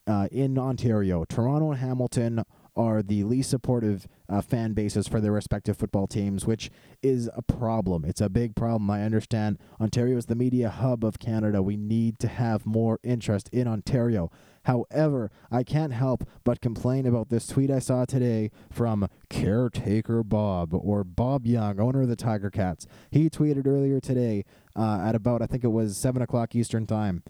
uh, 0.08 0.28
in 0.32 0.58
Ontario. 0.58 1.26
Toronto 1.26 1.72
and 1.72 1.80
Hamilton 1.80 2.44
are 2.76 3.02
the 3.02 3.24
least 3.26 3.50
supportive 3.50 4.08
uh, 4.30 4.40
fan 4.42 4.72
bases 4.72 5.08
for 5.08 5.20
their 5.20 5.34
respective 5.34 5.76
football 5.76 6.08
teams, 6.08 6.46
which 6.46 6.72
is 7.04 7.30
a 7.36 7.42
problem. 7.42 8.06
It's 8.06 8.22
a 8.22 8.30
big 8.30 8.56
problem. 8.56 8.90
I 8.90 9.04
understand 9.04 9.60
Ontario 9.82 10.18
is 10.18 10.28
the 10.28 10.36
media 10.36 10.70
hub 10.70 11.04
of 11.04 11.20
Canada. 11.20 11.62
We 11.62 11.76
need 11.76 12.20
to 12.20 12.30
have 12.30 12.66
more 12.66 13.00
interest 13.04 13.50
in 13.52 13.68
Ontario. 13.68 14.32
However, 14.70 15.32
I 15.50 15.64
can't 15.64 15.94
help 15.94 16.30
but 16.44 16.62
complain 16.62 17.08
about 17.08 17.30
this 17.30 17.48
tweet 17.48 17.72
I 17.72 17.80
saw 17.80 18.06
today 18.06 18.52
from 18.70 19.10
Caretaker 19.28 20.24
Bob 20.24 20.76
or 20.76 21.04
Bob 21.04 21.48
Young, 21.48 21.80
owner 21.80 22.04
of 22.04 22.08
the 22.08 22.16
Tiger 22.16 22.52
Cats. 22.52 22.86
He 23.10 23.32
tweeted 23.32 23.66
earlier 23.66 24.00
today 24.00 24.46
uh, 24.76 25.02
at 25.04 25.16
about, 25.16 25.42
I 25.42 25.48
think 25.48 25.64
it 25.64 25.70
was 25.70 25.98
7 25.98 26.22
o'clock 26.22 26.56
Eastern 26.56 26.86
Time. 26.86 27.24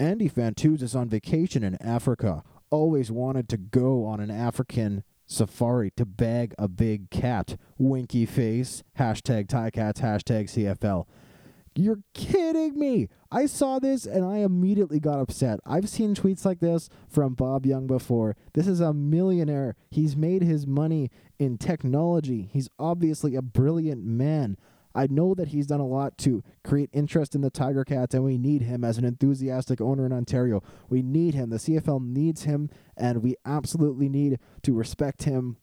Andy 0.00 0.28
Fantuz 0.28 0.82
is 0.82 0.96
on 0.96 1.08
vacation 1.08 1.62
in 1.62 1.80
Africa. 1.80 2.42
Always 2.70 3.12
wanted 3.12 3.48
to 3.50 3.56
go 3.56 4.04
on 4.04 4.18
an 4.18 4.32
African 4.32 5.04
safari 5.26 5.92
to 5.92 6.04
bag 6.04 6.56
a 6.58 6.66
big 6.66 7.08
cat. 7.10 7.56
Winky 7.78 8.26
face. 8.26 8.82
Hashtag 8.98 9.46
Ticats. 9.46 10.00
Hashtag 10.00 10.50
CFL. 10.50 11.06
You're 11.76 12.02
kidding 12.14 12.76
me. 12.76 13.08
I 13.32 13.46
saw 13.46 13.78
this 13.78 14.06
and 14.06 14.24
I 14.24 14.38
immediately 14.38 14.98
got 14.98 15.20
upset. 15.20 15.60
I've 15.64 15.88
seen 15.88 16.14
tweets 16.14 16.44
like 16.44 16.60
this 16.60 16.88
from 17.08 17.34
Bob 17.34 17.64
Young 17.64 17.86
before. 17.86 18.36
This 18.54 18.66
is 18.66 18.80
a 18.80 18.92
millionaire. 18.92 19.76
He's 19.90 20.16
made 20.16 20.42
his 20.42 20.66
money 20.66 21.10
in 21.38 21.56
technology. 21.56 22.48
He's 22.52 22.68
obviously 22.78 23.36
a 23.36 23.42
brilliant 23.42 24.04
man. 24.04 24.56
I 24.94 25.06
know 25.06 25.34
that 25.34 25.48
he's 25.48 25.68
done 25.68 25.78
a 25.78 25.86
lot 25.86 26.18
to 26.18 26.42
create 26.64 26.90
interest 26.92 27.36
in 27.36 27.42
the 27.42 27.50
Tiger 27.50 27.84
Cats, 27.84 28.12
and 28.12 28.24
we 28.24 28.36
need 28.36 28.62
him 28.62 28.82
as 28.82 28.98
an 28.98 29.04
enthusiastic 29.04 29.80
owner 29.80 30.04
in 30.04 30.12
Ontario. 30.12 30.64
We 30.88 31.02
need 31.02 31.34
him. 31.34 31.50
The 31.50 31.58
CFL 31.58 32.04
needs 32.04 32.42
him, 32.42 32.70
and 32.96 33.22
we 33.22 33.36
absolutely 33.44 34.08
need 34.08 34.40
to 34.62 34.74
respect 34.74 35.22
him 35.22 35.58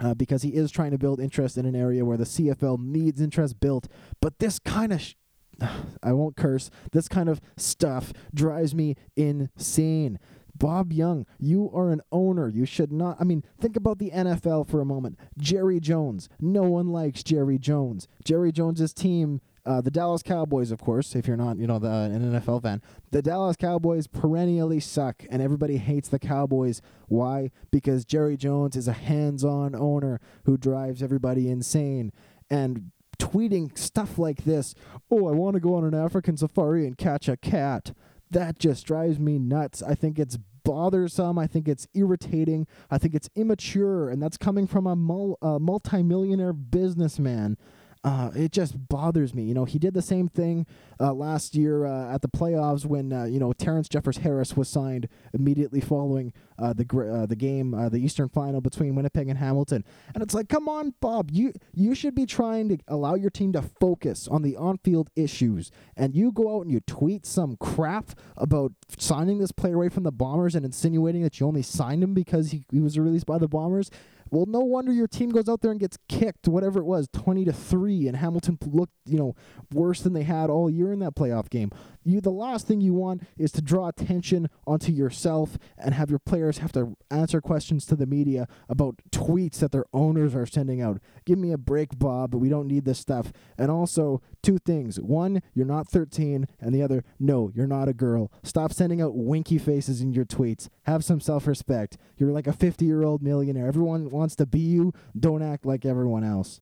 uh, 0.00 0.14
because 0.14 0.42
he 0.42 0.50
is 0.50 0.70
trying 0.70 0.92
to 0.92 0.98
build 0.98 1.20
interest 1.20 1.58
in 1.58 1.66
an 1.66 1.74
area 1.74 2.04
where 2.04 2.16
the 2.16 2.24
CFL 2.24 2.78
needs 2.78 3.20
interest 3.20 3.58
built. 3.58 3.88
But 4.20 4.38
this 4.38 4.60
kind 4.60 4.92
of 4.92 5.00
sh- 5.00 5.14
I 6.02 6.12
won't 6.12 6.36
curse. 6.36 6.70
This 6.92 7.08
kind 7.08 7.28
of 7.28 7.40
stuff 7.56 8.12
drives 8.34 8.74
me 8.74 8.96
insane. 9.16 10.18
Bob 10.60 10.92
Young, 10.92 11.24
you 11.38 11.70
are 11.74 11.90
an 11.90 12.02
owner. 12.12 12.48
You 12.48 12.66
should 12.66 12.92
not. 12.92 13.16
I 13.18 13.24
mean, 13.24 13.42
think 13.58 13.76
about 13.76 13.98
the 13.98 14.10
NFL 14.10 14.68
for 14.68 14.80
a 14.80 14.84
moment. 14.84 15.18
Jerry 15.38 15.80
Jones. 15.80 16.28
No 16.38 16.64
one 16.64 16.88
likes 16.88 17.22
Jerry 17.22 17.58
Jones. 17.58 18.06
Jerry 18.24 18.52
Jones's 18.52 18.92
team, 18.92 19.40
uh, 19.64 19.80
the 19.80 19.90
Dallas 19.90 20.22
Cowboys, 20.22 20.70
of 20.70 20.80
course, 20.80 21.14
if 21.14 21.26
you're 21.26 21.36
not, 21.36 21.58
you 21.58 21.66
know, 21.66 21.78
the, 21.78 21.88
an 21.88 22.32
NFL 22.32 22.62
fan, 22.62 22.82
the 23.10 23.22
Dallas 23.22 23.56
Cowboys 23.56 24.06
perennially 24.06 24.80
suck, 24.80 25.24
and 25.30 25.40
everybody 25.40 25.78
hates 25.78 26.08
the 26.08 26.18
Cowboys. 26.18 26.82
Why? 27.08 27.50
Because 27.70 28.04
Jerry 28.04 28.36
Jones 28.36 28.76
is 28.76 28.88
a 28.88 28.92
hands 28.92 29.44
on 29.44 29.74
owner 29.74 30.20
who 30.44 30.56
drives 30.58 31.02
everybody 31.02 31.48
insane. 31.48 32.12
And 32.50 32.90
tweeting 33.20 33.76
stuff 33.78 34.18
like 34.18 34.44
this 34.44 34.74
oh, 35.10 35.28
I 35.28 35.32
want 35.32 35.54
to 35.54 35.60
go 35.60 35.74
on 35.74 35.84
an 35.84 35.94
African 35.94 36.36
safari 36.36 36.86
and 36.86 36.96
catch 36.96 37.28
a 37.28 37.36
cat. 37.36 37.92
That 38.30 38.58
just 38.58 38.86
drives 38.86 39.18
me 39.18 39.38
nuts. 39.38 39.82
I 39.82 39.94
think 39.94 40.18
it's 40.18 40.38
bothersome. 40.64 41.38
I 41.38 41.46
think 41.48 41.66
it's 41.66 41.88
irritating. 41.94 42.66
I 42.90 42.98
think 42.98 43.14
it's 43.14 43.28
immature. 43.34 44.08
And 44.08 44.22
that's 44.22 44.36
coming 44.36 44.66
from 44.68 44.86
a 44.86 44.94
mul- 44.94 45.38
multimillionaire 45.42 46.52
businessman 46.52 47.56
uh, 48.02 48.30
it 48.34 48.50
just 48.50 48.88
bothers 48.88 49.34
me. 49.34 49.42
You 49.42 49.54
know, 49.54 49.66
he 49.66 49.78
did 49.78 49.92
the 49.92 50.02
same 50.02 50.28
thing 50.28 50.66
uh, 50.98 51.12
last 51.12 51.54
year 51.54 51.84
uh, 51.84 52.14
at 52.14 52.22
the 52.22 52.28
playoffs 52.28 52.86
when 52.86 53.12
uh, 53.12 53.24
you 53.24 53.38
know 53.38 53.52
Terrence 53.52 53.88
Jeffers 53.88 54.18
Harris 54.18 54.56
was 54.56 54.68
signed 54.68 55.08
immediately 55.34 55.80
following 55.80 56.32
uh, 56.58 56.72
the 56.72 56.84
uh, 56.84 57.26
the 57.26 57.36
game, 57.36 57.72
the 57.90 57.98
Eastern 57.98 58.28
Final 58.28 58.60
between 58.60 58.94
Winnipeg 58.94 59.28
and 59.28 59.38
Hamilton. 59.38 59.84
And 60.14 60.22
it's 60.22 60.34
like, 60.34 60.48
come 60.48 60.68
on, 60.68 60.94
Bob, 61.00 61.30
you 61.30 61.52
you 61.74 61.94
should 61.94 62.14
be 62.14 62.24
trying 62.24 62.68
to 62.70 62.78
allow 62.88 63.14
your 63.16 63.30
team 63.30 63.52
to 63.52 63.62
focus 63.62 64.26
on 64.28 64.42
the 64.42 64.56
on-field 64.56 65.10
issues. 65.14 65.70
And 65.96 66.14
you 66.14 66.32
go 66.32 66.56
out 66.56 66.62
and 66.62 66.70
you 66.70 66.80
tweet 66.80 67.26
some 67.26 67.56
crap 67.56 68.10
about 68.36 68.72
signing 68.96 69.38
this 69.38 69.52
player 69.52 69.74
away 69.74 69.90
from 69.90 70.04
the 70.04 70.12
Bombers 70.12 70.54
and 70.54 70.64
insinuating 70.64 71.22
that 71.22 71.38
you 71.38 71.46
only 71.46 71.62
signed 71.62 72.02
him 72.02 72.14
because 72.14 72.50
he, 72.50 72.64
he 72.70 72.80
was 72.80 72.98
released 72.98 73.26
by 73.26 73.38
the 73.38 73.48
Bombers. 73.48 73.90
Well, 74.30 74.46
no 74.46 74.60
wonder 74.60 74.92
your 74.92 75.08
team 75.08 75.30
goes 75.30 75.48
out 75.48 75.60
there 75.60 75.70
and 75.72 75.80
gets 75.80 75.98
kicked, 76.08 76.46
whatever 76.46 76.78
it 76.78 76.84
was, 76.84 77.08
20 77.12 77.44
to 77.46 77.52
3, 77.52 78.06
and 78.06 78.16
Hamilton 78.16 78.58
looked, 78.64 78.92
you 79.04 79.18
know, 79.18 79.34
worse 79.72 80.00
than 80.02 80.12
they 80.12 80.22
had 80.22 80.50
all 80.50 80.70
year 80.70 80.92
in 80.92 81.00
that 81.00 81.16
playoff 81.16 81.50
game. 81.50 81.70
You 82.02 82.20
the 82.20 82.30
last 82.30 82.66
thing 82.66 82.80
you 82.80 82.94
want 82.94 83.24
is 83.36 83.52
to 83.52 83.62
draw 83.62 83.88
attention 83.88 84.48
onto 84.66 84.90
yourself 84.90 85.58
and 85.76 85.94
have 85.94 86.08
your 86.08 86.18
players 86.18 86.58
have 86.58 86.72
to 86.72 86.96
answer 87.10 87.40
questions 87.40 87.84
to 87.86 87.96
the 87.96 88.06
media 88.06 88.48
about 88.68 89.00
tweets 89.10 89.58
that 89.58 89.72
their 89.72 89.84
owners 89.92 90.34
are 90.34 90.46
sending 90.46 90.80
out. 90.80 91.00
Give 91.26 91.38
me 91.38 91.52
a 91.52 91.58
break, 91.58 91.98
Bob, 91.98 92.30
but 92.30 92.38
we 92.38 92.48
don't 92.48 92.66
need 92.66 92.84
this 92.84 92.98
stuff. 92.98 93.32
And 93.58 93.70
also, 93.70 94.22
two 94.42 94.58
things. 94.58 94.98
One, 94.98 95.42
you're 95.54 95.66
not 95.66 95.88
13, 95.88 96.46
and 96.58 96.74
the 96.74 96.82
other, 96.82 97.04
no, 97.18 97.50
you're 97.54 97.66
not 97.66 97.88
a 97.88 97.92
girl. 97.92 98.32
Stop 98.42 98.72
sending 98.72 99.02
out 99.02 99.16
winky 99.16 99.58
faces 99.58 100.00
in 100.00 100.12
your 100.12 100.24
tweets. 100.24 100.68
Have 100.84 101.04
some 101.04 101.20
self-respect. 101.20 101.98
You're 102.16 102.32
like 102.32 102.46
a 102.46 102.52
50-year-old 102.52 103.22
millionaire. 103.22 103.66
Everyone 103.66 104.08
wants 104.08 104.36
to 104.36 104.46
be 104.46 104.60
you. 104.60 104.92
Don't 105.18 105.42
act 105.42 105.66
like 105.66 105.84
everyone 105.84 106.24
else 106.24 106.60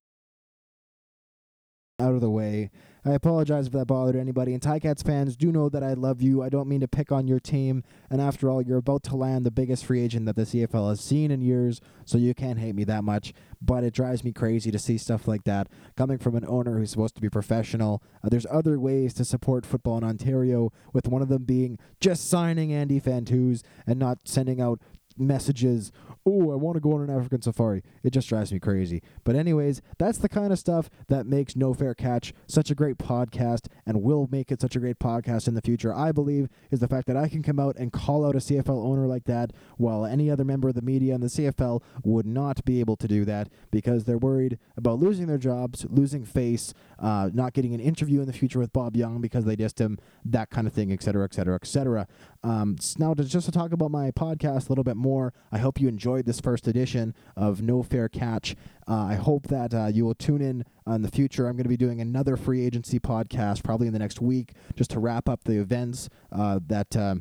out 2.00 2.14
of 2.14 2.20
the 2.20 2.30
way. 2.30 2.70
I 3.08 3.14
apologize 3.14 3.66
if 3.66 3.72
that 3.72 3.86
bothered 3.86 4.16
anybody. 4.16 4.52
And 4.52 4.62
Ticats 4.62 5.04
fans 5.04 5.36
do 5.36 5.50
know 5.50 5.68
that 5.68 5.82
I 5.82 5.94
love 5.94 6.20
you. 6.20 6.42
I 6.42 6.48
don't 6.48 6.68
mean 6.68 6.80
to 6.80 6.88
pick 6.88 7.10
on 7.10 7.26
your 7.26 7.40
team. 7.40 7.82
And 8.10 8.20
after 8.20 8.50
all, 8.50 8.60
you're 8.60 8.78
about 8.78 9.02
to 9.04 9.16
land 9.16 9.46
the 9.46 9.50
biggest 9.50 9.86
free 9.86 10.02
agent 10.02 10.26
that 10.26 10.36
the 10.36 10.42
CFL 10.42 10.90
has 10.90 11.00
seen 11.00 11.30
in 11.30 11.40
years, 11.40 11.80
so 12.04 12.18
you 12.18 12.34
can't 12.34 12.58
hate 12.58 12.74
me 12.74 12.84
that 12.84 13.04
much. 13.04 13.32
But 13.62 13.84
it 13.84 13.94
drives 13.94 14.24
me 14.24 14.32
crazy 14.32 14.70
to 14.70 14.78
see 14.78 14.98
stuff 14.98 15.26
like 15.26 15.44
that 15.44 15.68
coming 15.96 16.18
from 16.18 16.36
an 16.36 16.44
owner 16.46 16.78
who's 16.78 16.90
supposed 16.90 17.14
to 17.14 17.22
be 17.22 17.30
professional. 17.30 18.02
Uh, 18.22 18.28
there's 18.28 18.46
other 18.50 18.78
ways 18.78 19.14
to 19.14 19.24
support 19.24 19.64
football 19.64 19.98
in 19.98 20.04
Ontario, 20.04 20.72
with 20.92 21.08
one 21.08 21.22
of 21.22 21.28
them 21.28 21.44
being 21.44 21.78
just 22.00 22.28
signing 22.28 22.72
Andy 22.72 23.00
Fantuz 23.00 23.62
and 23.86 23.98
not 23.98 24.18
sending 24.24 24.60
out 24.60 24.80
messages 25.16 25.90
oh, 26.28 26.52
I 26.52 26.56
want 26.56 26.76
to 26.76 26.80
go 26.80 26.92
on 26.92 27.02
an 27.02 27.10
African 27.10 27.42
safari. 27.42 27.82
It 28.02 28.10
just 28.10 28.28
drives 28.28 28.52
me 28.52 28.58
crazy. 28.58 29.02
But, 29.24 29.36
anyways, 29.36 29.80
that's 29.98 30.18
the 30.18 30.28
kind 30.28 30.52
of 30.52 30.58
stuff 30.58 30.90
that 31.08 31.26
makes 31.26 31.56
No 31.56 31.74
Fair 31.74 31.94
Catch 31.94 32.34
such 32.46 32.70
a 32.70 32.74
great 32.74 32.98
podcast 32.98 33.66
and 33.86 34.02
will 34.02 34.28
make 34.30 34.52
it 34.52 34.60
such 34.60 34.76
a 34.76 34.80
great 34.80 34.98
podcast 34.98 35.48
in 35.48 35.54
the 35.54 35.62
future, 35.62 35.94
I 35.94 36.12
believe, 36.12 36.48
is 36.70 36.80
the 36.80 36.88
fact 36.88 37.06
that 37.06 37.16
I 37.16 37.28
can 37.28 37.42
come 37.42 37.58
out 37.58 37.76
and 37.76 37.92
call 37.92 38.26
out 38.26 38.34
a 38.34 38.38
CFL 38.38 38.84
owner 38.84 39.06
like 39.06 39.24
that 39.24 39.52
while 39.76 40.04
any 40.04 40.30
other 40.30 40.44
member 40.44 40.68
of 40.68 40.74
the 40.74 40.82
media 40.82 41.14
and 41.14 41.22
the 41.22 41.28
CFL 41.28 41.82
would 42.04 42.26
not 42.26 42.64
be 42.64 42.80
able 42.80 42.96
to 42.96 43.08
do 43.08 43.24
that 43.24 43.48
because 43.70 44.04
they're 44.04 44.18
worried 44.18 44.58
about 44.76 44.98
losing 44.98 45.26
their 45.26 45.38
jobs, 45.38 45.86
losing 45.88 46.24
face, 46.24 46.74
uh, 46.98 47.30
not 47.32 47.52
getting 47.52 47.74
an 47.74 47.80
interview 47.80 48.20
in 48.20 48.26
the 48.26 48.32
future 48.32 48.58
with 48.58 48.72
Bob 48.72 48.96
Young 48.96 49.20
because 49.20 49.44
they 49.44 49.56
dissed 49.56 49.78
him, 49.78 49.98
that 50.24 50.50
kind 50.50 50.66
of 50.66 50.72
thing, 50.72 50.92
et 50.92 51.02
cetera, 51.02 51.24
et 51.24 51.26
etc., 51.26 51.54
etc., 51.54 52.00
etc. 52.02 52.06
Now, 52.98 53.14
to 53.14 53.24
just 53.24 53.46
to 53.46 53.52
talk 53.52 53.72
about 53.72 53.90
my 53.90 54.10
podcast 54.10 54.66
a 54.66 54.68
little 54.70 54.84
bit 54.84 54.96
more, 54.96 55.32
I 55.52 55.58
hope 55.58 55.80
you 55.80 55.88
enjoyed 56.18 56.26
this 56.26 56.40
first 56.40 56.66
edition 56.66 57.14
of 57.36 57.62
No 57.62 57.82
Fair 57.84 58.08
Catch. 58.08 58.56
Uh, 58.88 59.04
I 59.10 59.14
hope 59.14 59.46
that 59.48 59.72
uh, 59.72 59.86
you 59.86 60.04
will 60.04 60.16
tune 60.16 60.42
in 60.42 60.64
in 60.86 61.02
the 61.02 61.10
future. 61.10 61.46
I'm 61.46 61.52
going 61.54 61.62
to 61.62 61.68
be 61.68 61.76
doing 61.76 62.00
another 62.00 62.36
free 62.36 62.64
agency 62.64 62.98
podcast 62.98 63.62
probably 63.62 63.86
in 63.86 63.92
the 63.92 64.00
next 64.00 64.20
week 64.20 64.54
just 64.74 64.90
to 64.90 64.98
wrap 64.98 65.28
up 65.28 65.44
the 65.44 65.60
events 65.60 66.08
uh, 66.32 66.58
that. 66.66 66.96
Uh, 66.96 67.16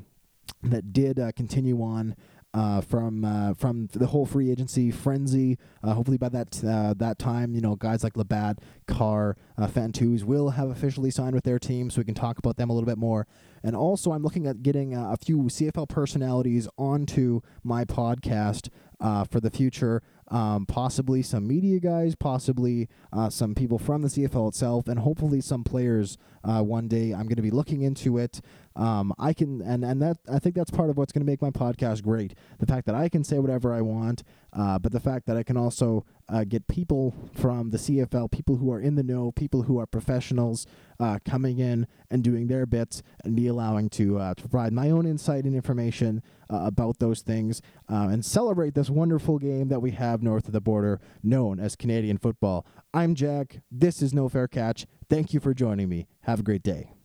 that 0.63 0.91
did 0.91 1.19
uh, 1.19 1.31
continue 1.33 1.83
on 1.83 2.15
uh, 2.57 2.81
from 2.81 3.23
uh, 3.23 3.53
from 3.53 3.87
the 3.93 4.07
whole 4.07 4.25
free 4.25 4.49
agency 4.49 4.89
frenzy. 4.89 5.57
Uh, 5.83 5.93
hopefully 5.93 6.17
by 6.17 6.29
that 6.29 6.63
uh, 6.63 6.93
that 6.97 7.19
time, 7.19 7.53
you 7.53 7.61
know, 7.61 7.75
guys 7.75 8.03
like 8.03 8.13
LaBatte, 8.13 8.57
Carr, 8.87 9.37
uh, 9.57 9.67
Fantuz 9.67 10.23
will 10.23 10.51
have 10.51 10.69
officially 10.69 11.11
signed 11.11 11.35
with 11.35 11.43
their 11.43 11.59
team, 11.59 11.89
so 11.89 11.99
we 11.99 12.05
can 12.05 12.15
talk 12.15 12.39
about 12.39 12.57
them 12.57 12.69
a 12.69 12.73
little 12.73 12.87
bit 12.87 12.97
more. 12.97 13.27
And 13.63 13.75
also, 13.75 14.11
I'm 14.11 14.23
looking 14.23 14.47
at 14.47 14.63
getting 14.63 14.95
a 14.95 15.17
few 15.17 15.43
CFL 15.43 15.89
personalities 15.89 16.67
onto 16.77 17.41
my 17.63 17.85
podcast 17.85 18.69
uh, 18.99 19.23
for 19.25 19.39
the 19.39 19.49
future. 19.49 20.01
Um, 20.29 20.65
possibly 20.65 21.21
some 21.21 21.47
media 21.47 21.79
guys, 21.79 22.15
possibly 22.15 22.89
uh, 23.13 23.29
some 23.29 23.55
people 23.55 23.79
from 23.79 24.01
the 24.01 24.09
CFL 24.09 24.49
itself, 24.49 24.87
and 24.87 24.99
hopefully 24.99 25.39
some 25.39 25.63
players 25.63 26.17
uh, 26.43 26.61
one 26.61 26.87
day. 26.87 27.13
I'm 27.13 27.23
going 27.23 27.37
to 27.37 27.41
be 27.41 27.51
looking 27.51 27.81
into 27.81 28.17
it. 28.17 28.41
Um, 28.77 29.11
I 29.17 29.33
can, 29.33 29.61
and 29.61 29.83
and 29.83 30.01
that 30.03 30.17
I 30.31 30.37
think 30.37 30.55
that's 30.55 30.69
part 30.69 30.91
of 30.91 30.97
what's 30.97 31.11
going 31.11 31.25
to 31.25 31.29
make 31.29 31.41
my 31.41 31.49
podcast 31.49 32.03
great. 32.03 32.35
The 32.59 32.67
fact 32.67 32.85
that 32.85 32.95
I 32.95 33.09
can 33.09 33.23
say 33.23 33.39
whatever 33.39 33.73
I 33.73 33.81
want, 33.81 34.23
uh, 34.53 34.77
but 34.77 34.91
the 34.91 34.99
fact 34.99 35.25
that 35.25 35.35
I 35.35 35.41
can 35.41 35.57
also 35.57 36.05
uh, 36.29 36.43
get 36.43 36.67
people 36.67 37.15
from 37.33 37.71
the 37.71 37.77
CFL, 37.77 38.29
people 38.31 38.57
who 38.57 38.71
are 38.71 38.79
in 38.79 38.93
the 38.93 39.03
know, 39.03 39.31
people 39.31 39.63
who 39.63 39.79
are 39.79 39.87
professionals, 39.87 40.67
uh, 40.99 41.17
coming 41.25 41.57
in 41.57 41.87
and 42.11 42.23
doing 42.23 42.47
their 42.47 42.67
bits, 42.67 43.01
and 43.23 43.35
be 43.35 43.47
allowing 43.47 43.89
to, 43.89 44.19
uh, 44.19 44.33
to 44.35 44.47
provide 44.47 44.73
my 44.73 44.91
own 44.91 45.05
insight 45.05 45.45
and 45.45 45.55
information 45.55 46.21
uh, 46.49 46.61
about 46.65 46.99
those 46.99 47.21
things, 47.21 47.61
uh, 47.89 48.09
and 48.11 48.23
celebrate 48.23 48.75
this 48.75 48.89
wonderful 48.89 49.39
game 49.39 49.69
that 49.69 49.81
we 49.81 49.91
have 49.91 50.21
north 50.21 50.45
of 50.47 50.53
the 50.53 50.61
border, 50.61 50.99
known 51.23 51.59
as 51.59 51.75
Canadian 51.75 52.17
football. 52.17 52.65
I'm 52.93 53.15
Jack. 53.15 53.61
This 53.71 54.01
is 54.01 54.13
No 54.13 54.29
Fair 54.29 54.47
Catch. 54.47 54.85
Thank 55.09 55.33
you 55.33 55.39
for 55.39 55.53
joining 55.53 55.89
me. 55.89 56.07
Have 56.21 56.41
a 56.41 56.43
great 56.43 56.63
day. 56.63 56.96